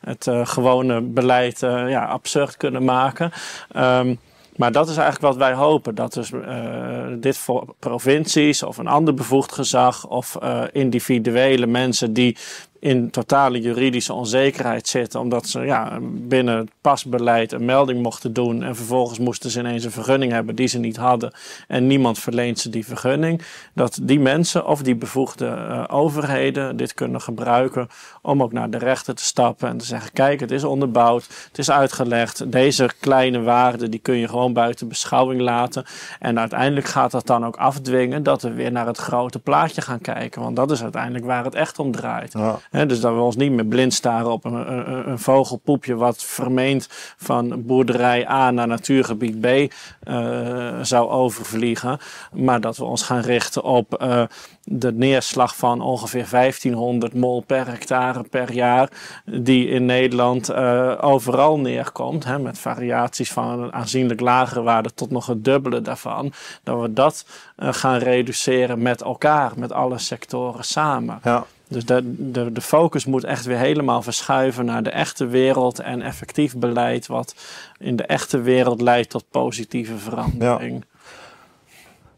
het 0.00 0.30
gewone 0.44 1.00
beleid 1.00 1.60
ja, 1.60 2.04
absurd 2.04 2.49
kunnen 2.56 2.84
maken. 2.84 3.32
Um, 3.76 4.18
maar 4.60 4.72
dat 4.72 4.88
is 4.88 4.96
eigenlijk 4.96 5.26
wat 5.26 5.36
wij 5.36 5.52
hopen. 5.52 5.94
Dat 5.94 6.12
dus 6.12 6.30
uh, 6.30 7.04
dit 7.16 7.36
voor 7.36 7.74
provincies 7.78 8.62
of 8.62 8.76
een 8.76 8.86
ander 8.86 9.14
bevoegd 9.14 9.52
gezag 9.52 10.06
of 10.06 10.38
uh, 10.42 10.62
individuele 10.72 11.66
mensen 11.66 12.12
die 12.12 12.36
in 12.80 13.10
totale 13.10 13.60
juridische 13.60 14.12
onzekerheid 14.12 14.88
zitten. 14.88 15.20
Omdat 15.20 15.48
ze 15.48 15.60
ja, 15.60 15.98
binnen 16.02 16.56
het 16.56 16.70
pasbeleid 16.80 17.52
een 17.52 17.64
melding 17.64 18.02
mochten 18.02 18.32
doen. 18.32 18.62
En 18.62 18.76
vervolgens 18.76 19.18
moesten 19.18 19.50
ze 19.50 19.58
ineens 19.58 19.84
een 19.84 19.90
vergunning 19.90 20.32
hebben 20.32 20.54
die 20.54 20.66
ze 20.66 20.78
niet 20.78 20.96
hadden. 20.96 21.32
En 21.68 21.86
niemand 21.86 22.18
verleent 22.18 22.58
ze 22.58 22.70
die 22.70 22.86
vergunning. 22.86 23.42
Dat 23.74 23.98
die 24.02 24.20
mensen 24.20 24.66
of 24.66 24.82
die 24.82 24.94
bevoegde 24.94 25.46
uh, 25.46 25.84
overheden 25.88 26.76
dit 26.76 26.94
kunnen 26.94 27.20
gebruiken. 27.20 27.88
Om 28.22 28.42
ook 28.42 28.52
naar 28.52 28.70
de 28.70 28.78
rechter 28.78 29.14
te 29.14 29.24
stappen 29.24 29.68
en 29.68 29.78
te 29.78 29.84
zeggen: 29.84 30.12
kijk, 30.12 30.40
het 30.40 30.50
is 30.50 30.64
onderbouwd. 30.64 31.26
Het 31.48 31.58
is 31.58 31.70
uitgelegd. 31.70 32.52
Deze 32.52 32.90
kleine 33.00 33.42
waarden 33.42 33.90
die 33.90 34.00
kun 34.00 34.16
je 34.16 34.28
gewoon 34.28 34.52
buiten 34.52 34.88
beschouwing 34.88 35.40
laten. 35.40 35.84
En 36.18 36.38
uiteindelijk 36.38 36.86
gaat 36.86 37.10
dat 37.10 37.26
dan 37.26 37.46
ook 37.46 37.56
afdwingen 37.56 38.22
dat 38.22 38.42
we 38.42 38.52
weer 38.52 38.72
naar 38.72 38.86
het 38.86 38.98
grote 38.98 39.38
plaatje 39.38 39.80
gaan 39.80 40.00
kijken. 40.00 40.42
Want 40.42 40.56
dat 40.56 40.70
is 40.70 40.82
uiteindelijk 40.82 41.24
waar 41.24 41.44
het 41.44 41.54
echt 41.54 41.78
om 41.78 41.92
draait. 41.92 42.32
Ja 42.32 42.58
dus 42.70 43.00
dat 43.00 43.14
we 43.14 43.20
ons 43.20 43.36
niet 43.36 43.52
meer 43.52 43.64
blind 43.64 43.94
staren 43.94 44.30
op 44.30 44.44
een, 44.44 44.72
een, 44.72 45.08
een, 45.08 45.18
vogelpoepje 45.18 45.94
wat 45.94 46.24
vermeend 46.24 46.88
van 47.16 47.66
boerderij 47.66 48.28
A 48.28 48.50
naar 48.50 48.66
natuurgebied 48.66 49.40
B 49.40 49.46
uh, 49.46 50.78
zou 50.82 51.10
overvliegen. 51.10 51.98
Maar 52.32 52.60
dat 52.60 52.76
we 52.76 52.84
ons 52.84 53.02
gaan 53.02 53.20
richten 53.20 53.62
op 53.62 54.02
uh, 54.02 54.22
de 54.64 54.92
neerslag 54.92 55.56
van 55.56 55.80
ongeveer 55.80 56.26
1500 56.30 57.14
mol 57.14 57.40
per 57.40 57.66
hectare 57.66 58.22
per 58.22 58.52
jaar. 58.52 58.90
Die 59.24 59.68
in 59.68 59.86
Nederland 59.86 60.50
uh, 60.50 60.92
overal 61.00 61.58
neerkomt. 61.58 62.42
Met 62.42 62.58
variaties 62.58 63.32
van 63.32 63.60
een 63.60 63.72
aanzienlijk 63.72 64.20
lagere 64.20 64.62
waarde 64.62 64.94
tot 64.94 65.10
nog 65.10 65.26
het 65.26 65.44
dubbele 65.44 65.82
daarvan. 65.82 66.32
Dat 66.62 66.80
we 66.80 66.92
dat 66.92 67.26
gaan 67.56 67.98
reduceren 67.98 68.82
met 68.82 69.02
elkaar, 69.02 69.52
met 69.56 69.72
alle 69.72 69.98
sectoren 69.98 70.64
samen. 70.64 71.20
Ja. 71.22 71.46
Dus 71.70 71.84
de, 71.84 72.30
de, 72.32 72.52
de 72.52 72.60
focus 72.60 73.04
moet 73.04 73.24
echt 73.24 73.44
weer 73.44 73.58
helemaal 73.58 74.02
verschuiven 74.02 74.64
naar 74.64 74.82
de 74.82 74.90
echte 74.90 75.26
wereld 75.26 75.78
en 75.78 76.02
effectief 76.02 76.56
beleid, 76.56 77.06
wat 77.06 77.34
in 77.78 77.96
de 77.96 78.04
echte 78.04 78.40
wereld 78.40 78.80
leidt 78.80 79.10
tot 79.10 79.24
positieve 79.30 79.98
verandering. 79.98 80.84
Ja. 80.90 80.98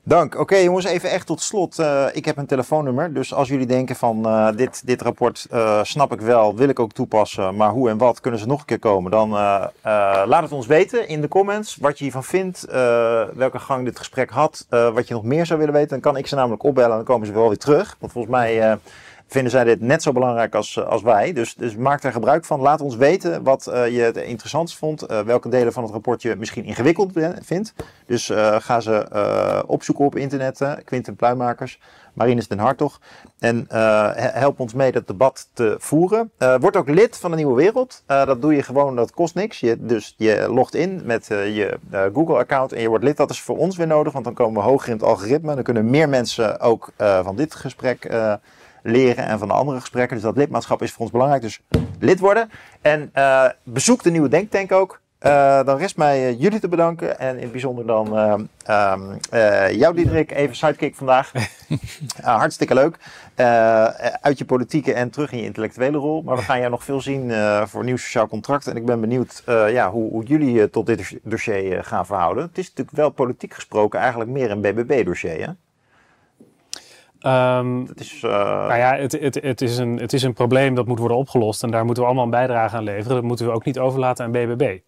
Dank. 0.05 0.39
Oké 0.39 0.57
jongens, 0.57 0.85
even 0.85 1.11
echt 1.11 1.27
tot 1.27 1.41
slot. 1.41 1.79
Uh, 1.79 2.07
ik 2.13 2.25
heb 2.25 2.37
een 2.37 2.47
telefoonnummer, 2.47 3.15
dus 3.15 3.35
als 3.35 3.49
jullie 3.49 3.67
denken 3.67 3.97
van 3.97 4.27
uh, 4.27 4.49
dit, 4.57 4.87
dit 4.87 5.03
rapport 5.03 5.47
uh, 5.53 5.85
snap 5.85 6.13
ik 6.13 6.21
wel, 6.21 6.57
wil 6.57 6.69
ik 6.69 6.79
ook 6.79 6.93
toepassen, 6.93 7.57
maar 7.57 7.71
hoe 7.71 7.89
en 7.89 7.99
wat, 7.99 8.21
kunnen 8.21 8.41
ze 8.41 8.47
nog 8.47 8.61
een 8.61 8.67
keer 8.67 8.79
komen, 8.79 9.11
dan 9.11 9.31
laat 10.27 10.43
het 10.43 10.53
ons 10.53 10.67
weten 10.67 11.09
in 11.09 11.21
de 11.21 11.29
comments 11.29 11.77
wat 11.77 11.99
je 11.99 12.05
hiervan 12.05 12.25
vindt, 12.25 12.67
welke 13.35 13.59
gang 13.59 13.85
dit 13.85 13.99
gesprek 13.99 14.31
had, 14.31 14.67
wat 14.69 15.09
je 15.09 15.15
nog 15.15 15.25
meer 15.25 15.47
zou 15.47 15.59
willen 15.59 15.75
weten. 15.75 15.91
Dan 15.91 16.01
kan 16.01 16.17
ik 16.17 16.27
ze 16.27 16.35
namelijk 16.35 16.63
opbellen 16.63 16.91
en 16.91 16.97
dan 16.97 17.05
komen 17.05 17.27
ze 17.27 17.33
wel 17.33 17.49
weer 17.49 17.59
terug. 17.59 17.97
Want 17.99 18.13
volgens 18.13 18.35
mij 18.35 18.79
vinden 19.33 19.51
zij 19.51 19.65
dit 19.65 19.81
net 19.81 20.03
zo 20.03 20.13
belangrijk 20.13 20.55
als, 20.55 20.77
eh, 20.77 20.87
als 20.87 21.03
wij. 21.03 21.33
Dus, 21.33 21.55
dus 21.55 21.77
maak 21.77 22.03
daar 22.03 22.13
gebruik 22.13 22.45
van. 22.45 22.61
Laat 22.61 22.81
ons 22.81 22.97
weten 22.97 23.43
wat 23.43 23.67
uh, 23.69 23.89
je 23.89 24.01
het 24.01 24.17
interessantst 24.17 24.77
vond. 24.77 25.11
Uh, 25.11 25.21
welke 25.21 25.49
delen 25.49 25.73
van 25.73 25.83
het 25.83 25.93
rapport 25.93 26.23
je 26.23 26.37
misschien 26.37 26.65
ingewikkeld 26.65 27.13
vindt. 27.43 27.75
Dus 28.07 28.31
ga 28.59 28.81
ze 28.81 29.65
opzoeken 29.67 30.05
op 30.05 30.17
internet. 30.17 30.61
Quinten 30.85 31.17
Pluimakers, 31.17 31.81
Marinus 32.13 32.49
den 32.49 32.59
Hartog. 32.59 33.01
En 33.39 33.65
help 34.15 34.61
ons 34.61 34.75
mee 34.75 34.93
dat 34.93 35.07
debat 35.07 35.49
te 35.53 35.75
voeren. 35.79 36.31
word 36.61 36.77
ook 36.77 36.89
lid 36.89 37.17
van 37.17 37.31
de 37.31 37.37
Nieuwe 37.37 37.55
Wereld. 37.55 38.03
dat 38.07 38.43
doe 38.43 38.55
je 38.55 38.63
gewoon, 38.63 38.97
dat 38.97 39.13
kost 39.13 39.35
niks. 39.35 39.61
Je, 39.61 39.77
dus 39.81 40.15
je 40.17 40.47
logt 40.49 40.75
in 40.75 41.01
met 41.05 41.27
je 41.27 41.79
Google-account 42.13 42.73
en 42.73 42.81
je 42.81 42.89
wordt 42.89 43.05
lid. 43.05 43.17
Dat 43.17 43.31
is 43.31 43.41
voor 43.41 43.57
ons 43.57 43.77
weer 43.77 43.87
nodig, 43.87 44.13
want 44.13 44.25
dan 44.25 44.35
komen 44.35 44.63
we 44.63 44.69
hoger 44.69 44.89
in 44.89 44.95
het 44.95 45.05
algoritme. 45.05 45.55
Dan 45.55 45.65
kunnen 45.65 45.91
meer 45.91 46.09
mensen 46.09 46.61
ook 46.61 46.93
van 46.97 47.37
dit 47.37 47.55
gesprek 47.55 48.05
leren 48.83 49.27
en 49.27 49.39
van 49.39 49.49
de 49.49 49.55
andere 49.55 49.81
gesprekken. 49.81 50.17
Dus 50.17 50.25
dat 50.25 50.37
lidmaatschap 50.37 50.83
is 50.83 50.93
voor 50.93 51.01
ons 51.01 51.11
belangrijk. 51.11 51.43
Dus 51.43 51.61
lid 51.99 52.21
worden. 52.21 52.51
En 52.81 53.11
uh, 53.15 53.49
bezoek 53.63 54.03
de 54.03 54.11
nieuwe 54.11 54.29
Denktank 54.29 54.73
ook. 54.73 55.01
Uh, 55.27 55.65
dan 55.65 55.77
rest 55.77 55.97
mij 55.97 56.31
uh, 56.31 56.41
jullie 56.41 56.61
te 56.61 56.69
bedanken. 56.69 57.19
En 57.19 57.37
in 57.37 57.43
het 57.43 57.53
bijzonder 57.53 57.87
dan 57.87 58.07
um, 58.17 58.49
jou, 59.71 59.95
Diederik, 59.95 60.31
even 60.31 60.57
sidekick 60.57 60.97
vandaag. 60.97 61.33
hartstikke 62.23 62.75
leuk. 62.75 62.97
uit 64.21 64.39
je 64.39 64.45
politieke 64.45 64.93
en 64.93 65.11
terug 65.11 65.33
in 65.33 65.39
je 65.39 65.45
intellectuele 65.45 65.99
rol. 65.99 66.23
Maar 66.23 66.37
we 66.37 66.43
gaan 66.43 66.59
jou 66.59 66.71
nog 66.71 66.85
veel 66.85 67.01
zien 67.01 67.33
voor 67.67 67.85
nieuw 67.85 67.97
sociaal 67.97 68.29
contract. 68.29 68.67
En 68.67 68.77
ik 68.77 68.85
ben 68.85 69.01
benieuwd 69.01 69.43
ja, 69.47 69.91
hoe, 69.91 70.11
hoe 70.11 70.25
jullie 70.25 70.71
tot 70.71 70.87
dit 70.87 71.19
dossier 71.23 71.85
gaan 71.85 72.07
verhouden. 72.07 72.45
Het 72.45 72.59
is 72.59 72.69
natuurlijk 72.69 72.97
wel 72.97 73.11
politiek 73.11 73.55
gesproken 73.55 74.01
eigenlijk 74.01 74.31
meer 74.31 74.51
een 74.51 74.61
BBB-dossier, 74.61 75.47
hè? 75.47 75.53
Um, 77.27 77.89
is, 77.95 78.23
uh... 78.23 78.31
Nou 78.31 78.77
ja, 78.77 78.97
het, 78.97 79.13
het, 79.13 79.35
het, 79.43 79.61
is 79.61 79.79
een, 79.79 79.97
het 79.97 80.13
is 80.13 80.23
een 80.23 80.33
probleem 80.33 80.75
dat 80.75 80.87
moet 80.87 80.99
worden 80.99 81.17
opgelost 81.17 81.63
en 81.63 81.71
daar 81.71 81.85
moeten 81.85 82.03
we 82.03 82.09
allemaal 82.09 82.27
een 82.27 82.31
bijdrage 82.31 82.77
aan 82.77 82.83
leveren. 82.83 83.17
Dat 83.17 83.25
moeten 83.25 83.47
we 83.47 83.53
ook 83.53 83.65
niet 83.65 83.79
overlaten 83.79 84.25
aan 84.25 84.33
BBB. 84.33 84.79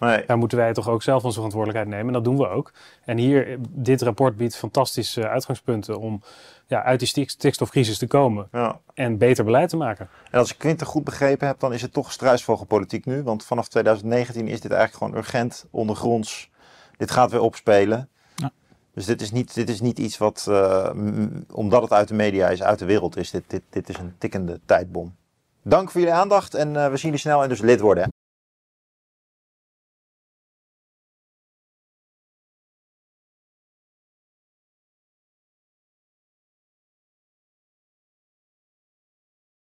Nee. 0.00 0.24
Daar 0.26 0.38
moeten 0.38 0.58
wij 0.58 0.72
toch 0.72 0.88
ook 0.88 1.02
zelf 1.02 1.24
onze 1.24 1.34
verantwoordelijkheid 1.34 1.90
nemen 1.94 2.06
en 2.06 2.12
dat 2.12 2.24
doen 2.24 2.36
we 2.36 2.48
ook. 2.48 2.72
En 3.04 3.18
hier, 3.18 3.58
dit 3.70 4.02
rapport 4.02 4.36
biedt 4.36 4.56
fantastische 4.56 5.28
uitgangspunten 5.28 5.98
om 5.98 6.22
ja, 6.66 6.82
uit 6.82 6.98
die 6.98 7.26
stikstofcrisis 7.26 7.98
te 7.98 8.06
komen 8.06 8.48
ja. 8.52 8.80
en 8.94 9.18
beter 9.18 9.44
beleid 9.44 9.68
te 9.68 9.76
maken. 9.76 10.08
En 10.30 10.38
als 10.38 10.50
ik 10.50 10.58
Quinten 10.58 10.86
goed 10.86 11.04
begrepen 11.04 11.46
heb, 11.46 11.60
dan 11.60 11.72
is 11.72 11.82
het 11.82 11.92
toch 11.92 12.12
struisvogelpolitiek 12.12 13.04
nu. 13.04 13.22
Want 13.22 13.44
vanaf 13.44 13.68
2019 13.68 14.48
is 14.48 14.60
dit 14.60 14.70
eigenlijk 14.70 15.02
gewoon 15.02 15.16
urgent, 15.22 15.66
ondergronds. 15.70 16.50
Dit 16.96 17.10
gaat 17.10 17.30
weer 17.30 17.40
opspelen. 17.40 18.08
Dus 18.94 19.06
dit 19.06 19.20
is 19.20 19.30
niet, 19.30 19.54
dit 19.54 19.68
is 19.68 19.80
niet 19.80 19.98
iets 19.98 20.18
wat, 20.18 20.46
uh, 20.48 20.90
omdat 21.52 21.82
het 21.82 21.92
uit 21.92 22.08
de 22.08 22.14
media 22.14 22.48
is, 22.48 22.62
uit 22.62 22.78
de 22.78 22.84
wereld 22.84 23.16
is. 23.16 23.30
Dit, 23.30 23.42
dit, 23.46 23.62
dit 23.70 23.88
is 23.88 23.98
een 23.98 24.14
tikkende 24.18 24.60
tijdbom. 24.66 25.14
Dank 25.62 25.90
voor 25.90 26.00
jullie 26.00 26.16
aandacht 26.16 26.54
en 26.54 26.68
uh, 26.68 26.74
we 26.74 26.96
zien 26.96 26.98
jullie 27.00 27.18
snel 27.18 27.42
en 27.42 27.48
dus 27.48 27.60
lid 27.60 27.80
worden. 27.80 28.04
Hè? 28.04 28.19